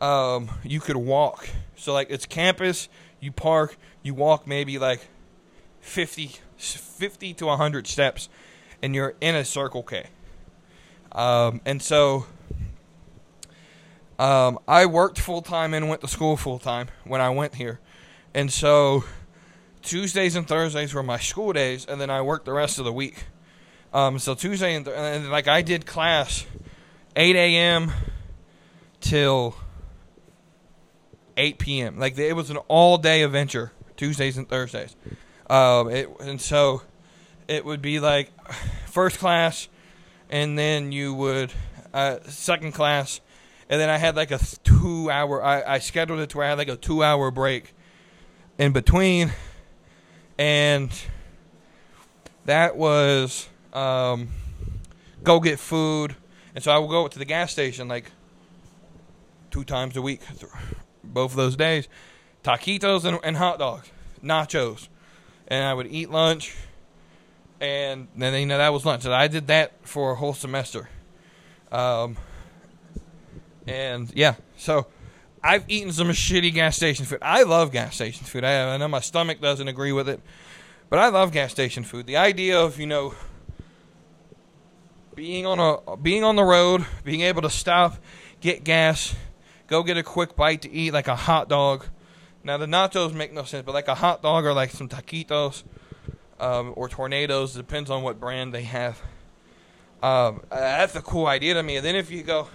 um, 0.02 0.50
you 0.64 0.80
could 0.80 0.96
walk. 0.96 1.48
So 1.76 1.92
like 1.92 2.08
it's 2.10 2.26
campus, 2.26 2.88
you 3.20 3.32
park, 3.32 3.76
you 4.02 4.14
walk 4.14 4.46
maybe 4.46 4.78
like 4.78 5.08
50, 5.80 6.32
50 6.56 7.34
to 7.34 7.46
100 7.46 7.86
steps, 7.86 8.28
and 8.82 8.94
you're 8.94 9.14
in 9.20 9.34
a 9.34 9.44
Circle 9.44 9.82
K. 9.84 10.06
Um, 11.12 11.60
and 11.64 11.80
so 11.82 12.26
um, 14.18 14.58
I 14.66 14.86
worked 14.86 15.18
full 15.18 15.42
time 15.42 15.74
and 15.74 15.88
went 15.88 16.00
to 16.00 16.08
school 16.08 16.36
full 16.36 16.58
time 16.58 16.88
when 17.04 17.20
I 17.20 17.30
went 17.30 17.54
here. 17.54 17.80
And 18.34 18.52
so 18.52 19.04
Tuesdays 19.82 20.36
and 20.36 20.46
Thursdays 20.46 20.94
were 20.94 21.02
my 21.02 21.18
school 21.18 21.52
days, 21.52 21.84
and 21.84 22.00
then 22.00 22.10
I 22.10 22.22
worked 22.22 22.46
the 22.46 22.52
rest 22.52 22.78
of 22.78 22.84
the 22.84 22.92
week. 22.92 23.24
Um, 23.92 24.18
so 24.18 24.34
Tuesday 24.34 24.74
and, 24.74 24.84
th- 24.86 24.96
and 24.96 25.30
like 25.30 25.48
I 25.48 25.60
did 25.60 25.84
class 25.84 26.46
8 27.14 27.36
a.m. 27.36 27.92
till 29.00 29.54
8 31.36 31.58
p.m. 31.58 31.98
Like 31.98 32.16
it 32.16 32.32
was 32.34 32.48
an 32.48 32.56
all 32.68 32.96
day 32.96 33.22
adventure, 33.22 33.72
Tuesdays 33.96 34.38
and 34.38 34.48
Thursdays. 34.48 34.96
Um, 35.50 35.90
it, 35.90 36.08
and 36.20 36.40
so 36.40 36.82
it 37.48 37.64
would 37.64 37.82
be 37.82 38.00
like 38.00 38.30
first 38.86 39.18
class, 39.18 39.68
and 40.30 40.58
then 40.58 40.92
you 40.92 41.14
would 41.14 41.52
uh, 41.92 42.18
second 42.24 42.72
class, 42.72 43.20
and 43.68 43.80
then 43.80 43.90
I 43.90 43.98
had 43.98 44.16
like 44.16 44.30
a 44.30 44.38
two 44.64 45.10
hour. 45.10 45.42
I, 45.42 45.74
I 45.74 45.78
scheduled 45.78 46.20
it 46.20 46.30
to 46.30 46.38
where 46.38 46.46
I 46.46 46.50
had 46.50 46.58
like 46.58 46.68
a 46.68 46.76
two 46.76 47.02
hour 47.02 47.30
break 47.30 47.74
in 48.58 48.72
between, 48.72 49.32
and 50.38 50.90
that 52.44 52.76
was 52.76 53.48
um, 53.72 54.28
go 55.22 55.40
get 55.40 55.58
food, 55.58 56.16
and 56.54 56.62
so 56.62 56.72
I 56.72 56.78
would 56.78 56.90
go 56.90 57.08
to 57.08 57.18
the 57.18 57.24
gas 57.24 57.52
station 57.52 57.88
like 57.88 58.10
two 59.50 59.64
times 59.64 59.96
a 59.96 60.02
week 60.02 60.22
both 61.04 61.32
of 61.32 61.36
those 61.36 61.56
days, 61.56 61.88
taquitos 62.42 63.04
and, 63.04 63.18
and 63.22 63.36
hot 63.36 63.58
dogs, 63.58 63.90
nachos, 64.22 64.88
and 65.48 65.64
I 65.64 65.74
would 65.74 65.86
eat 65.86 66.10
lunch, 66.10 66.54
and 67.62 68.08
then 68.16 68.34
you 68.34 68.46
know 68.46 68.58
that 68.58 68.72
was 68.72 68.84
lunch. 68.84 69.04
And 69.04 69.14
I 69.14 69.28
did 69.28 69.46
that 69.46 69.72
for 69.86 70.12
a 70.12 70.14
whole 70.14 70.34
semester, 70.34 70.88
um, 71.70 72.16
and 73.66 74.12
yeah, 74.14 74.34
so 74.56 74.86
I've 75.42 75.64
eaten 75.68 75.92
some 75.92 76.08
shitty 76.08 76.52
gas 76.52 76.76
station 76.76 77.06
food. 77.06 77.20
I 77.22 77.44
love 77.44 77.72
gas 77.72 77.94
station 77.94 78.26
food. 78.26 78.44
I, 78.44 78.74
I 78.74 78.76
know 78.76 78.88
my 78.88 79.00
stomach 79.00 79.40
doesn't 79.40 79.68
agree 79.68 79.92
with 79.92 80.08
it, 80.08 80.20
but 80.90 80.98
I 80.98 81.08
love 81.08 81.32
gas 81.32 81.52
station 81.52 81.84
food. 81.84 82.06
The 82.06 82.16
idea 82.16 82.60
of 82.60 82.78
you 82.78 82.86
know 82.86 83.14
being 85.14 85.46
on 85.46 85.58
a 85.58 85.96
being 85.96 86.24
on 86.24 86.36
the 86.36 86.44
road, 86.44 86.84
being 87.04 87.20
able 87.20 87.42
to 87.42 87.50
stop, 87.50 87.96
get 88.40 88.64
gas 88.64 89.14
go 89.72 89.82
get 89.82 89.96
a 89.96 90.02
quick 90.02 90.36
bite 90.36 90.60
to 90.60 90.70
eat, 90.70 90.92
like 90.92 91.08
a 91.08 91.16
hot 91.16 91.48
dog. 91.48 91.86
Now 92.44 92.58
the 92.58 92.66
nachos 92.66 93.14
make 93.14 93.32
no 93.32 93.44
sense, 93.44 93.64
but 93.64 93.72
like 93.72 93.88
a 93.88 93.94
hot 93.94 94.22
dog 94.22 94.44
or 94.44 94.52
like 94.52 94.70
some 94.70 94.86
taquitos 94.86 95.62
um, 96.42 96.74
or 96.76 96.88
tornadoes, 96.88 97.54
depends 97.54 97.88
on 97.88 98.02
what 98.02 98.18
brand 98.18 98.52
they 98.52 98.64
have. 98.64 99.00
Um, 100.02 100.42
that's 100.50 100.96
a 100.96 101.00
cool 101.00 101.26
idea 101.26 101.54
to 101.54 101.62
me. 101.62 101.76
And 101.76 101.86
then 101.86 101.94
if 101.94 102.10
you 102.10 102.24
go, 102.24 102.48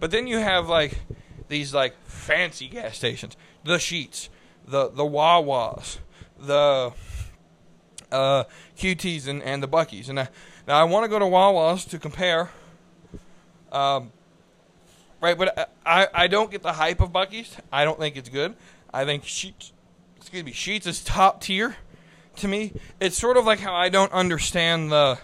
but 0.00 0.10
then 0.10 0.26
you 0.26 0.38
have 0.38 0.68
like 0.68 0.98
these 1.46 1.72
like 1.72 1.94
fancy 2.04 2.68
gas 2.68 2.96
stations, 2.96 3.36
the 3.62 3.76
Sheetz, 3.76 4.28
the 4.66 4.88
the 4.88 5.04
Wawas, 5.04 5.98
the 6.36 6.92
uh, 8.10 8.44
QTs, 8.76 9.28
and, 9.28 9.40
and 9.44 9.62
the 9.62 9.68
Buc-ee's. 9.68 10.08
And 10.08 10.18
I, 10.18 10.28
now 10.66 10.80
I 10.80 10.84
want 10.84 11.04
to 11.04 11.08
go 11.08 11.20
to 11.20 11.24
Wawas 11.24 11.88
to 11.90 11.98
compare. 11.98 12.50
Um, 13.70 14.10
right? 15.20 15.38
But 15.38 15.72
I, 15.86 16.08
I 16.12 16.26
don't 16.26 16.50
get 16.50 16.62
the 16.62 16.72
hype 16.72 17.00
of 17.00 17.12
Buc-ee's. 17.12 17.56
I 17.70 17.84
don't 17.84 18.00
think 18.00 18.16
it's 18.16 18.28
good. 18.28 18.56
I 18.92 19.04
think 19.04 19.22
Sheetz, 19.22 19.70
excuse 20.16 20.42
me, 20.42 20.50
Sheetz 20.50 20.88
is 20.88 21.04
top 21.04 21.40
tier 21.40 21.76
to 22.38 22.48
me. 22.48 22.72
It's 23.00 23.18
sort 23.18 23.36
of 23.36 23.44
like 23.44 23.60
how 23.60 23.74
I 23.74 23.88
don't 23.88 24.12
understand 24.12 24.90
the. 24.90 25.18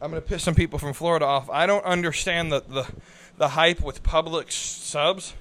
I'm 0.00 0.10
gonna 0.10 0.20
piss 0.20 0.42
some 0.42 0.54
people 0.54 0.78
from 0.78 0.92
Florida 0.92 1.24
off. 1.24 1.48
I 1.50 1.66
don't 1.66 1.84
understand 1.84 2.52
the 2.52 2.60
the, 2.60 2.86
the 3.38 3.48
hype 3.48 3.80
with 3.80 4.02
Publix 4.02 4.52
subs. 4.52 5.34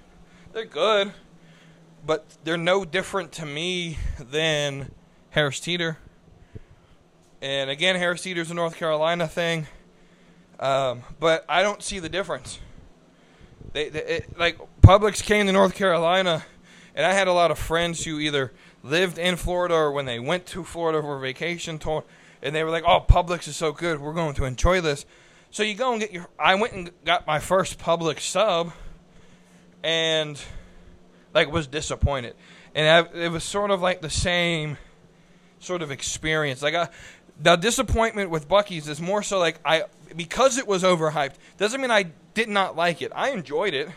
They're 0.54 0.66
good, 0.66 1.14
but 2.06 2.26
they're 2.44 2.58
no 2.58 2.86
different 2.86 3.32
to 3.34 3.46
me 3.46 3.98
than 4.20 4.92
Harris 5.32 5.60
Teeter. 5.60 5.98
And 7.42 7.70
again, 7.70 7.96
Harris 7.96 8.22
Teeter's 8.22 8.52
a 8.52 8.54
North 8.54 8.76
Carolina 8.76 9.28
thing, 9.28 9.68
um, 10.60 11.02
but 11.20 11.44
I 11.50 11.64
don't 11.64 11.82
see 11.82 11.98
the 12.00 12.10
difference. 12.10 12.60
They, 13.74 13.90
they 13.90 14.00
it, 14.00 14.38
like 14.38 14.60
Publix 14.82 15.24
came 15.24 15.48
to 15.48 15.52
North 15.52 15.74
Carolina, 15.74 16.44
and 16.94 17.06
I 17.06 17.14
had 17.14 17.28
a 17.28 17.34
lot 17.34 17.50
of 17.50 17.58
friends 17.58 18.04
who 18.04 18.20
either 18.20 18.52
lived 18.84 19.18
in 19.18 19.36
Florida 19.36 19.76
or 19.76 19.92
when 19.92 20.06
they 20.06 20.20
went 20.20 20.46
to 20.48 20.64
Florida 20.64 21.02
for 21.02 21.20
vacation, 21.20 21.80
told, 21.80 22.04
and 22.42 22.56
they 22.56 22.64
were 22.64 22.70
like, 22.70 22.84
"Oh, 22.86 23.02
Publix 23.08 23.48
is 23.48 23.56
so 23.56 23.72
good. 23.72 24.00
We're 24.00 24.14
going 24.14 24.36
to 24.36 24.46
enjoy 24.46 24.82
this." 24.82 25.06
So 25.52 25.64
you 25.64 25.76
go 25.76 25.92
and 25.92 26.02
get 26.02 26.12
your. 26.12 26.28
I 26.40 26.56
went 26.56 26.74
and 26.74 26.92
got 27.06 27.28
my 27.28 27.40
first 27.40 27.80
Publix 27.80 28.22
sub, 28.22 28.72
and 29.84 30.42
like 31.34 31.52
was 31.52 31.68
disappointed, 31.68 32.36
and 32.74 33.08
I, 33.08 33.26
it 33.26 33.32
was 33.32 33.44
sort 33.44 33.72
of 33.72 33.82
like 33.82 34.02
the 34.02 34.10
same 34.10 34.78
sort 35.60 35.82
of 35.82 35.92
experience. 35.92 36.62
Like 36.62 36.76
I, 36.76 36.90
the 37.40 37.56
disappointment 37.56 38.30
with 38.30 38.48
Buc-ee's 38.48 38.88
is 38.88 39.02
more 39.02 39.24
so 39.24 39.40
like 39.40 39.60
I 39.66 39.84
because 40.16 40.58
it 40.58 40.68
was 40.68 40.84
overhyped 40.84 41.36
doesn't 41.58 41.80
mean 41.80 41.92
I 41.92 42.12
did 42.34 42.50
not 42.50 42.76
like 42.76 43.02
it. 43.02 43.12
I 43.16 43.32
enjoyed 43.32 43.74
it, 43.74 43.90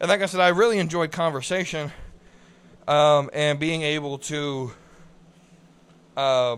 and 0.00 0.08
like 0.08 0.22
I 0.22 0.26
said, 0.26 0.40
I 0.40 0.48
really 0.48 0.78
enjoyed 0.78 1.12
conversation 1.12 1.92
um, 2.88 3.30
and 3.32 3.58
being 3.58 3.82
able 3.82 4.18
to, 4.18 4.72
uh, 6.16 6.56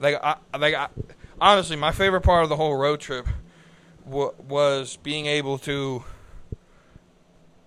like, 0.00 0.22
I, 0.22 0.36
like 0.58 0.74
I, 0.74 0.88
honestly, 1.40 1.76
my 1.76 1.92
favorite 1.92 2.22
part 2.22 2.42
of 2.42 2.48
the 2.48 2.56
whole 2.56 2.76
road 2.76 3.00
trip 3.00 3.26
w- 4.04 4.34
was 4.48 4.96
being 5.02 5.26
able 5.26 5.58
to. 5.58 6.04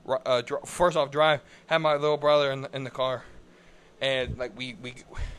Uh, 0.07 0.41
dr- 0.41 0.65
first 0.65 0.95
off, 0.95 1.11
drive. 1.11 1.41
Have 1.65 1.81
my 1.81 1.95
little 1.95 2.15
brother 2.15 2.49
in 2.51 2.61
the, 2.61 2.69
in 2.73 2.85
the 2.85 2.89
car, 2.89 3.23
and 3.99 4.37
like 4.37 4.57
we 4.57 4.75
we 4.81 4.93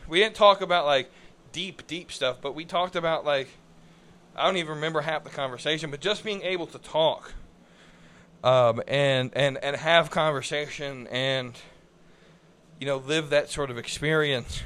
we 0.07 0.19
didn't 0.19 0.35
talk 0.35 0.61
about 0.61 0.85
like 0.85 1.11
deep 1.53 1.87
deep 1.87 2.13
stuff, 2.13 2.37
but 2.43 2.55
we 2.55 2.67
talked 2.67 2.95
about 2.95 3.25
like 3.25 3.49
I 4.37 4.45
don't 4.45 4.59
even 4.59 4.75
remember 4.75 5.01
half 5.01 5.25
the 5.25 5.31
conversation, 5.31 5.91
but 5.91 6.01
just 6.01 6.23
being 6.23 6.43
able 6.43 6.67
to 6.67 6.79
talk 6.79 7.33
um, 8.45 8.83
and 8.87 9.31
and 9.35 9.59
and 9.59 9.77
have 9.77 10.11
conversation 10.11 11.07
and 11.09 11.55
you 12.79 12.87
know 12.87 12.99
live 12.99 13.31
that 13.31 13.51
sort 13.51 13.71
of 13.71 13.79
experience, 13.79 14.63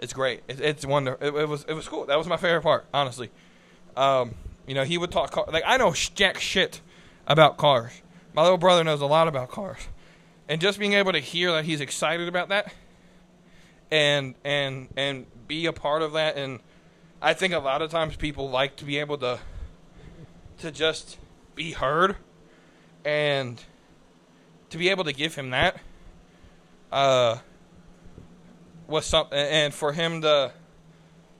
it's 0.00 0.12
great. 0.12 0.42
It, 0.48 0.60
it's 0.60 0.84
wonderful. 0.84 1.26
It, 1.26 1.34
it, 1.42 1.48
was 1.48 1.64
it 1.68 1.74
was 1.74 1.88
cool. 1.88 2.06
That 2.06 2.18
was 2.18 2.26
my 2.26 2.36
favorite 2.36 2.62
part, 2.62 2.86
honestly. 2.92 3.30
Um, 3.96 4.34
you 4.66 4.74
know, 4.74 4.84
he 4.84 4.98
would 4.98 5.10
talk 5.10 5.30
car- 5.30 5.46
like 5.52 5.64
I 5.66 5.76
know 5.76 5.92
jack 5.92 6.38
shit 6.38 6.80
about 7.26 7.56
cars. 7.56 7.92
My 8.34 8.42
little 8.42 8.58
brother 8.58 8.82
knows 8.82 9.00
a 9.00 9.06
lot 9.06 9.28
about 9.28 9.50
cars, 9.50 9.78
and 10.48 10.60
just 10.60 10.78
being 10.78 10.94
able 10.94 11.12
to 11.12 11.20
hear 11.20 11.52
that 11.52 11.64
he's 11.64 11.80
excited 11.80 12.28
about 12.28 12.48
that, 12.48 12.72
and 13.90 14.34
and 14.44 14.88
and 14.96 15.26
be 15.46 15.66
a 15.66 15.72
part 15.72 16.02
of 16.02 16.14
that, 16.14 16.36
and 16.36 16.60
I 17.20 17.34
think 17.34 17.54
a 17.54 17.58
lot 17.58 17.82
of 17.82 17.90
times 17.90 18.16
people 18.16 18.50
like 18.50 18.76
to 18.76 18.84
be 18.84 18.98
able 18.98 19.18
to 19.18 19.38
to 20.58 20.70
just 20.70 21.18
be 21.54 21.72
heard, 21.72 22.16
and 23.04 23.62
to 24.70 24.78
be 24.78 24.88
able 24.88 25.04
to 25.04 25.12
give 25.12 25.34
him 25.34 25.50
that, 25.50 25.76
uh, 26.92 27.38
was 28.86 29.06
something, 29.06 29.38
and 29.38 29.74
for 29.74 29.92
him 29.92 30.22
to 30.22 30.52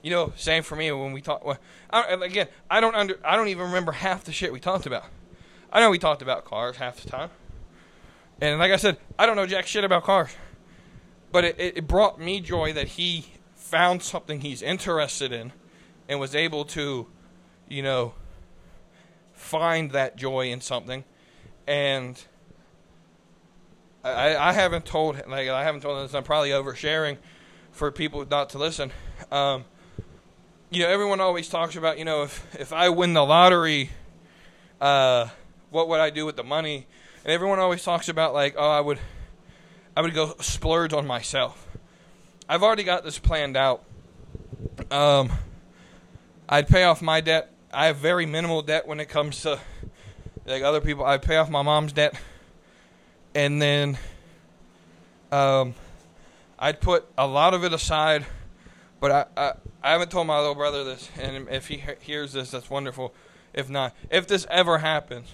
you 0.03 0.11
know, 0.11 0.33
same 0.35 0.61
for 0.61 0.75
me 0.75 0.91
when 0.91 1.13
we 1.13 1.21
talk. 1.21 1.43
Well, 1.43 1.57
again, 1.91 2.47
I 2.69 2.81
don't 2.81 2.93
under, 2.93 3.17
I 3.25 3.35
don't 3.35 3.47
even 3.47 3.67
remember 3.67 3.93
half 3.93 4.25
the 4.25 4.33
shit 4.33 4.51
we 4.53 4.59
talked 4.59 4.85
about. 4.85 5.05
I 5.71 5.79
know 5.79 5.89
we 5.89 5.97
talked 5.97 6.21
about 6.21 6.45
cars 6.45 6.75
half 6.75 7.01
the 7.01 7.09
time, 7.09 7.29
and 8.39 8.59
like 8.59 8.71
I 8.71 8.75
said, 8.75 8.97
I 9.17 9.25
don't 9.25 9.37
know 9.37 9.47
jack 9.47 9.65
shit 9.65 9.83
about 9.83 10.03
cars. 10.03 10.29
But 11.31 11.45
it, 11.45 11.55
it 11.57 11.87
brought 11.87 12.19
me 12.19 12.41
joy 12.41 12.73
that 12.73 12.89
he 12.89 13.25
found 13.55 14.03
something 14.03 14.41
he's 14.41 14.61
interested 14.61 15.31
in, 15.31 15.53
and 16.07 16.19
was 16.19 16.35
able 16.35 16.65
to, 16.65 17.07
you 17.69 17.81
know, 17.81 18.13
find 19.33 19.91
that 19.91 20.17
joy 20.17 20.51
in 20.51 20.61
something, 20.61 21.05
and. 21.65 22.23
I, 24.03 24.35
I 24.35 24.53
haven't 24.53 24.85
told 24.85 25.15
like 25.27 25.47
I 25.49 25.63
haven't 25.63 25.81
told 25.81 26.03
this. 26.03 26.13
I'm 26.13 26.23
probably 26.23 26.49
oversharing 26.49 27.17
for 27.71 27.91
people 27.91 28.25
not 28.29 28.49
to 28.51 28.57
listen. 28.57 28.91
Um, 29.31 29.65
you 30.69 30.83
know, 30.83 30.89
everyone 30.89 31.21
always 31.21 31.49
talks 31.49 31.75
about, 31.75 31.99
you 31.99 32.05
know, 32.05 32.23
if 32.23 32.55
if 32.59 32.73
I 32.73 32.89
win 32.89 33.13
the 33.13 33.23
lottery, 33.23 33.91
uh, 34.81 35.29
what 35.69 35.87
would 35.87 35.99
I 35.99 36.09
do 36.09 36.25
with 36.25 36.35
the 36.35 36.43
money? 36.43 36.87
And 37.23 37.31
everyone 37.31 37.59
always 37.59 37.83
talks 37.83 38.09
about 38.09 38.33
like, 38.33 38.55
oh, 38.57 38.69
I 38.69 38.81
would, 38.81 38.99
I 39.95 40.01
would 40.01 40.13
go 40.13 40.35
splurge 40.39 40.91
on 40.93 41.07
myself. 41.07 41.67
I've 42.49 42.63
already 42.63 42.83
got 42.83 43.03
this 43.03 43.17
planned 43.17 43.55
out. 43.55 43.83
Um, 44.91 45.31
I'd 46.49 46.67
pay 46.67 46.83
off 46.83 47.01
my 47.01 47.21
debt. 47.21 47.51
I 47.71 47.87
have 47.87 47.97
very 47.97 48.25
minimal 48.25 48.61
debt 48.61 48.85
when 48.85 48.99
it 48.99 49.07
comes 49.07 49.41
to 49.43 49.59
like 50.45 50.61
other 50.61 50.81
people. 50.81 51.05
I 51.05 51.17
pay 51.17 51.37
off 51.37 51.49
my 51.49 51.61
mom's 51.61 51.93
debt, 51.93 52.19
and 53.35 53.61
then, 53.61 53.97
um, 55.31 55.73
I'd 56.59 56.79
put 56.81 57.05
a 57.17 57.27
lot 57.27 57.53
of 57.53 57.63
it 57.63 57.73
aside 57.73 58.25
but 59.03 59.11
I, 59.11 59.25
I, 59.35 59.53
I 59.83 59.91
haven't 59.91 60.11
told 60.11 60.27
my 60.27 60.39
little 60.39 60.55
brother 60.55 60.85
this, 60.85 61.09
and 61.19 61.49
if 61.49 61.67
he 61.67 61.83
hears 61.99 62.31
this, 62.31 62.51
that's 62.51 62.69
wonderful. 62.69 63.13
If 63.53 63.69
not, 63.69 63.93
if 64.09 64.27
this 64.27 64.47
ever 64.49 64.77
happens, 64.77 65.33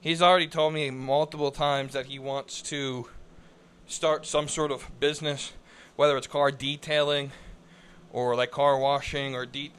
he's 0.00 0.20
already 0.20 0.48
told 0.48 0.74
me 0.74 0.90
multiple 0.90 1.52
times 1.52 1.92
that 1.92 2.06
he 2.06 2.18
wants 2.18 2.60
to 2.62 3.08
start 3.86 4.26
some 4.26 4.48
sort 4.48 4.72
of 4.72 4.90
business, 4.98 5.52
whether 5.94 6.16
it's 6.16 6.26
car 6.26 6.50
detailing 6.50 7.30
or 8.12 8.34
like 8.34 8.50
car 8.50 8.76
washing 8.76 9.36
or 9.36 9.46
de- 9.46 9.70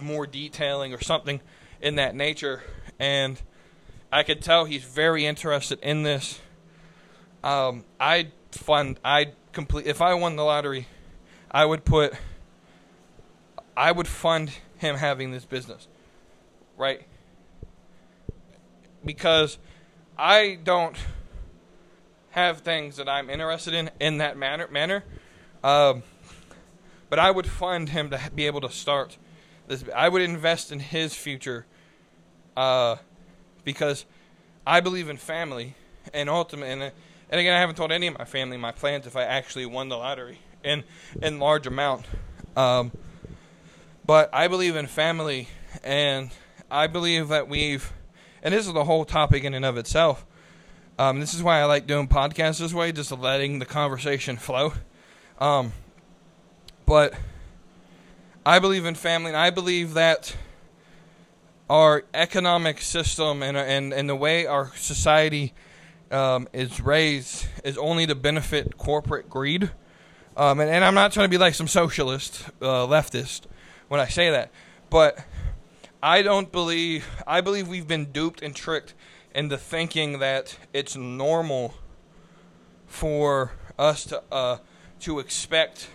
more 0.00 0.26
detailing 0.26 0.94
or 0.94 1.02
something 1.02 1.42
in 1.82 1.96
that 1.96 2.14
nature. 2.14 2.62
And 2.98 3.42
I 4.10 4.22
could 4.22 4.40
tell 4.40 4.64
he's 4.64 4.84
very 4.84 5.26
interested 5.26 5.78
in 5.82 6.02
this. 6.02 6.40
Um, 7.42 7.84
I'd 7.98 8.32
fund, 8.52 9.00
I'd 9.04 9.34
complete, 9.52 9.86
if 9.86 10.00
I 10.00 10.14
won 10.14 10.36
the 10.36 10.44
lottery, 10.44 10.86
I 11.50 11.64
would 11.64 11.84
put 11.84 12.14
I 13.76 13.90
would 13.90 14.08
fund 14.08 14.50
him 14.78 14.96
having 14.96 15.30
this 15.30 15.44
business. 15.44 15.88
Right? 16.76 17.02
Because 19.04 19.58
I 20.18 20.58
don't 20.62 20.96
have 22.30 22.60
things 22.60 22.96
that 22.96 23.08
I'm 23.08 23.28
interested 23.28 23.74
in 23.74 23.90
in 24.00 24.18
that 24.18 24.36
manner 24.36 24.68
manner. 24.68 25.04
Um, 25.62 26.02
but 27.10 27.18
I 27.18 27.30
would 27.30 27.46
fund 27.46 27.90
him 27.90 28.10
to 28.10 28.20
be 28.34 28.46
able 28.46 28.62
to 28.62 28.70
start 28.70 29.18
this. 29.68 29.84
I 29.94 30.08
would 30.08 30.22
invest 30.22 30.72
in 30.72 30.80
his 30.80 31.14
future 31.14 31.66
uh, 32.56 32.96
because 33.64 34.06
I 34.66 34.80
believe 34.80 35.08
in 35.08 35.18
family 35.18 35.74
and 36.14 36.30
ultimate. 36.30 36.66
And, 36.66 36.92
and 37.32 37.40
again, 37.40 37.54
I 37.54 37.60
haven't 37.60 37.76
told 37.76 37.90
any 37.90 38.06
of 38.08 38.18
my 38.18 38.26
family 38.26 38.58
my 38.58 38.72
plans 38.72 39.06
if 39.06 39.16
I 39.16 39.22
actually 39.22 39.64
won 39.64 39.88
the 39.88 39.96
lottery 39.96 40.38
in 40.62 40.84
in 41.22 41.38
large 41.38 41.66
amount. 41.66 42.04
Um, 42.54 42.92
but 44.04 44.28
I 44.34 44.48
believe 44.48 44.76
in 44.76 44.86
family, 44.86 45.48
and 45.82 46.30
I 46.70 46.88
believe 46.88 47.28
that 47.28 47.48
we've, 47.48 47.90
and 48.42 48.52
this 48.52 48.66
is 48.66 48.74
the 48.74 48.84
whole 48.84 49.06
topic 49.06 49.44
in 49.44 49.54
and 49.54 49.64
of 49.64 49.78
itself. 49.78 50.26
Um, 50.98 51.20
this 51.20 51.32
is 51.32 51.42
why 51.42 51.58
I 51.58 51.64
like 51.64 51.86
doing 51.86 52.06
podcasts 52.06 52.58
this 52.58 52.74
way, 52.74 52.92
just 52.92 53.10
letting 53.10 53.60
the 53.60 53.66
conversation 53.66 54.36
flow. 54.36 54.74
Um, 55.38 55.72
but 56.84 57.14
I 58.44 58.58
believe 58.58 58.84
in 58.84 58.94
family, 58.94 59.28
and 59.28 59.38
I 59.38 59.48
believe 59.48 59.94
that 59.94 60.36
our 61.70 62.04
economic 62.12 62.82
system 62.82 63.42
and 63.42 63.56
and, 63.56 63.94
and 63.94 64.06
the 64.06 64.16
way 64.16 64.44
our 64.44 64.70
society 64.76 65.54
um, 66.12 66.48
is 66.52 66.80
raised 66.80 67.46
is 67.64 67.78
only 67.78 68.06
to 68.06 68.14
benefit 68.14 68.76
corporate 68.76 69.28
greed. 69.30 69.70
Um, 70.36 70.60
and, 70.60 70.70
and, 70.70 70.84
I'm 70.84 70.94
not 70.94 71.12
trying 71.12 71.24
to 71.24 71.30
be 71.30 71.38
like 71.38 71.54
some 71.54 71.68
socialist, 71.68 72.44
uh, 72.62 72.86
leftist 72.86 73.42
when 73.88 74.00
I 74.00 74.06
say 74.06 74.30
that, 74.30 74.50
but 74.88 75.18
I 76.02 76.22
don't 76.22 76.50
believe. 76.50 77.06
I 77.26 77.42
believe 77.42 77.68
we've 77.68 77.86
been 77.86 78.06
duped 78.12 78.42
and 78.42 78.56
tricked 78.56 78.94
into 79.34 79.58
thinking 79.58 80.20
that 80.20 80.58
it's 80.72 80.96
normal 80.96 81.74
for 82.86 83.52
us 83.78 84.04
to 84.06 84.22
uh, 84.32 84.58
to 85.00 85.18
expect 85.18 85.90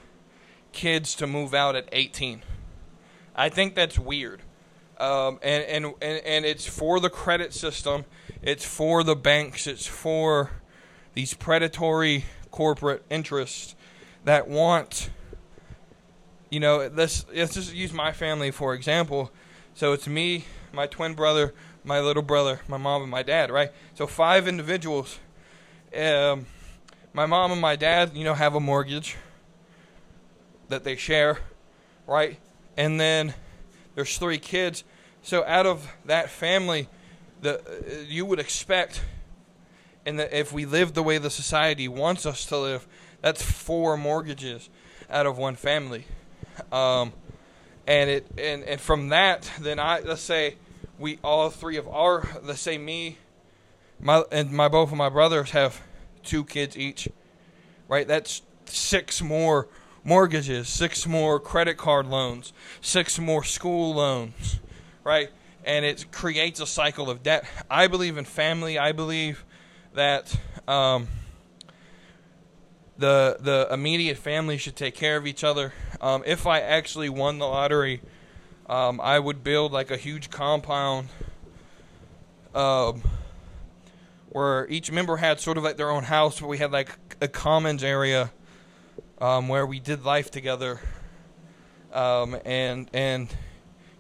kids 0.72 1.16
to 1.16 1.26
move 1.26 1.54
out 1.54 1.76
at 1.76 1.90
18. 1.92 2.44
I 3.36 3.50
think 3.50 3.74
that's 3.74 3.98
weird. 3.98 4.42
Um, 5.00 5.40
and, 5.44 5.64
and, 5.64 5.86
and, 6.02 6.26
and 6.26 6.46
it's 6.46 6.66
for 6.66 7.00
the 7.00 7.10
credit 7.10 7.54
system, 7.54 8.06
it's 8.42 8.66
for 8.66 9.04
the 9.04 9.16
banks, 9.16 9.68
it's 9.68 9.86
for 9.86 10.52
these 11.14 11.34
predatory 11.34 12.26
corporate 12.50 13.04
interests 13.10 13.76
that 14.26 14.48
want 14.48 15.10
you 16.50 16.60
know, 16.60 16.90
let's 16.94 17.26
let's 17.34 17.54
just 17.54 17.74
use 17.74 17.92
my 17.92 18.12
family 18.12 18.52
for 18.52 18.74
example. 18.74 19.32
So 19.74 19.94
it's 19.94 20.08
me, 20.08 20.46
my 20.72 20.88
twin 20.88 21.14
brother, 21.14 21.54
my 21.84 22.00
little 22.00 22.24
brother, 22.24 22.62
my 22.68 22.78
mom, 22.78 23.02
and 23.02 23.12
my 23.12 23.24
dad, 23.24 23.52
right? 23.52 23.72
So 23.96 24.08
five 24.08 24.48
individuals. 24.48 25.20
Um, 25.96 26.46
my 27.14 27.26
mom 27.26 27.52
and 27.52 27.62
my 27.62 27.76
dad, 27.76 28.12
you 28.14 28.24
know, 28.24 28.34
have 28.34 28.56
a 28.56 28.60
mortgage 28.60 29.18
that 30.70 30.84
they 30.84 30.96
share, 30.96 31.40
right? 32.06 32.40
And 32.76 33.00
then 33.00 33.34
there's 33.98 34.16
three 34.20 34.38
kids. 34.38 34.84
So 35.24 35.44
out 35.46 35.66
of 35.66 35.92
that 36.06 36.30
family, 36.30 36.88
the 37.42 37.60
uh, 37.60 38.04
you 38.08 38.28
would 38.28 38.40
expect, 38.40 39.02
and 40.06 40.20
that 40.20 40.32
if 40.32 40.54
we 40.54 40.68
live 40.68 40.94
the 40.94 41.02
way 41.02 41.18
the 41.18 41.32
society 41.32 41.88
wants 41.88 42.28
us 42.28 42.46
to 42.46 42.60
live, 42.60 42.88
that's 43.24 43.42
four 43.42 43.98
mortgages 43.98 44.70
out 45.10 45.26
of 45.26 45.40
one 45.40 45.56
family. 45.56 46.06
Um, 46.72 47.12
and 47.88 48.12
it 48.12 48.28
and, 48.38 48.64
and 48.66 48.80
from 48.80 49.10
that, 49.10 49.52
then 49.60 49.80
I 49.80 50.02
let's 50.02 50.22
say 50.22 50.58
we 51.00 51.18
all 51.24 51.50
three 51.50 51.78
of 51.78 51.88
our 51.88 52.30
let's 52.44 52.62
say 52.62 52.78
me, 52.78 53.18
my 54.00 54.24
and 54.32 54.52
my 54.52 54.68
both 54.68 54.92
of 54.92 54.98
my 55.00 55.10
brothers 55.10 55.50
have 55.52 55.82
two 56.24 56.44
kids 56.44 56.78
each, 56.78 57.10
right? 57.88 58.08
That's 58.08 58.44
six 58.66 59.24
more 59.24 59.68
mortgages, 60.08 60.70
six 60.70 61.06
more 61.06 61.38
credit 61.38 61.76
card 61.76 62.08
loans, 62.08 62.54
six 62.80 63.20
more 63.20 63.44
school 63.44 63.94
loans, 63.94 64.62
right? 65.04 65.30
And 65.66 65.84
it 65.84 66.14
creates 66.14 66.62
a 66.62 66.66
cycle 66.66 67.10
of 67.10 67.24
debt. 67.24 67.46
I 67.70 67.88
believe 67.88 68.18
in 68.18 68.24
family. 68.24 68.80
I 68.80 68.94
believe 68.94 69.44
that 69.96 70.34
um, 70.66 71.10
the 72.98 73.36
the 73.42 73.68
immediate 73.70 74.18
family 74.18 74.58
should 74.58 74.78
take 74.78 74.96
care 74.96 75.18
of 75.18 75.28
each 75.28 75.44
other. 75.44 75.74
Um, 76.00 76.24
if 76.26 76.48
I 76.48 76.62
actually 76.62 77.10
won 77.10 77.38
the 77.38 77.46
lottery, 77.46 78.02
um, 78.70 79.02
I 79.02 79.20
would 79.20 79.44
build 79.44 79.74
like 79.74 79.92
a 79.92 79.98
huge 79.98 80.30
compound 80.30 81.10
um, 82.56 83.02
where 84.30 84.70
each 84.70 84.90
member 84.90 85.18
had 85.18 85.42
sort 85.42 85.58
of 85.58 85.66
like 85.66 85.76
their 85.76 85.92
own 85.92 86.04
house, 86.04 86.40
but 86.40 86.48
we 86.48 86.60
had 86.60 86.72
like 86.72 86.98
a 87.20 87.28
commons 87.28 87.84
area 87.84 88.32
um, 89.20 89.48
where 89.48 89.66
we 89.66 89.80
did 89.80 90.04
life 90.04 90.32
together, 90.32 90.80
um, 91.94 92.38
and 92.46 92.90
and 92.94 93.34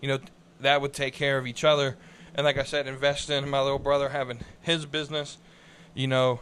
you 0.02 0.08
know 0.08 0.20
that 0.62 0.82
would 0.82 0.94
take 0.94 1.14
care 1.14 1.38
of 1.38 1.48
each 1.48 1.64
other. 1.64 1.98
And 2.36 2.46
like 2.46 2.58
I 2.58 2.64
said, 2.64 2.88
invest 2.88 3.30
in 3.30 3.50
my 3.50 3.62
little 3.62 3.80
brother 3.80 4.10
having 4.10 4.40
his 4.62 4.86
business, 4.86 5.38
you 5.94 6.08
know 6.08 6.40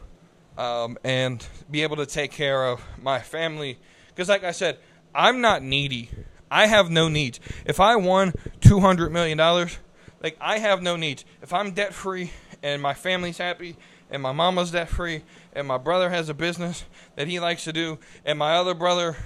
um, 0.57 0.97
and 1.03 1.45
be 1.69 1.83
able 1.83 1.97
to 1.97 2.05
take 2.05 2.31
care 2.31 2.65
of 2.65 2.81
my 3.01 3.19
family. 3.19 3.77
Because, 4.07 4.29
like 4.29 4.43
I 4.43 4.51
said, 4.51 4.77
I'm 5.13 5.41
not 5.41 5.63
needy. 5.63 6.09
I 6.49 6.67
have 6.67 6.89
no 6.89 7.09
needs. 7.09 7.39
If 7.65 7.79
I 7.79 7.95
won 7.95 8.33
two 8.61 8.79
hundred 8.79 9.11
million 9.11 9.37
dollars, 9.37 9.77
like 10.21 10.37
I 10.39 10.59
have 10.59 10.81
no 10.81 10.95
needs. 10.95 11.25
If 11.41 11.53
I'm 11.53 11.71
debt 11.71 11.93
free 11.93 12.31
and 12.63 12.81
my 12.81 12.93
family's 12.93 13.37
happy 13.37 13.75
and 14.15 14.23
my 14.23 14.31
mama's 14.31 14.71
debt 14.71 14.87
free 14.87 15.23
and 15.53 15.67
my 15.67 15.77
brother 15.77 16.09
has 16.09 16.29
a 16.29 16.33
business 16.33 16.85
that 17.17 17.27
he 17.27 17.39
likes 17.39 17.65
to 17.65 17.73
do 17.73 17.99
and 18.23 18.39
my 18.39 18.55
other 18.55 18.73
brother 18.73 19.17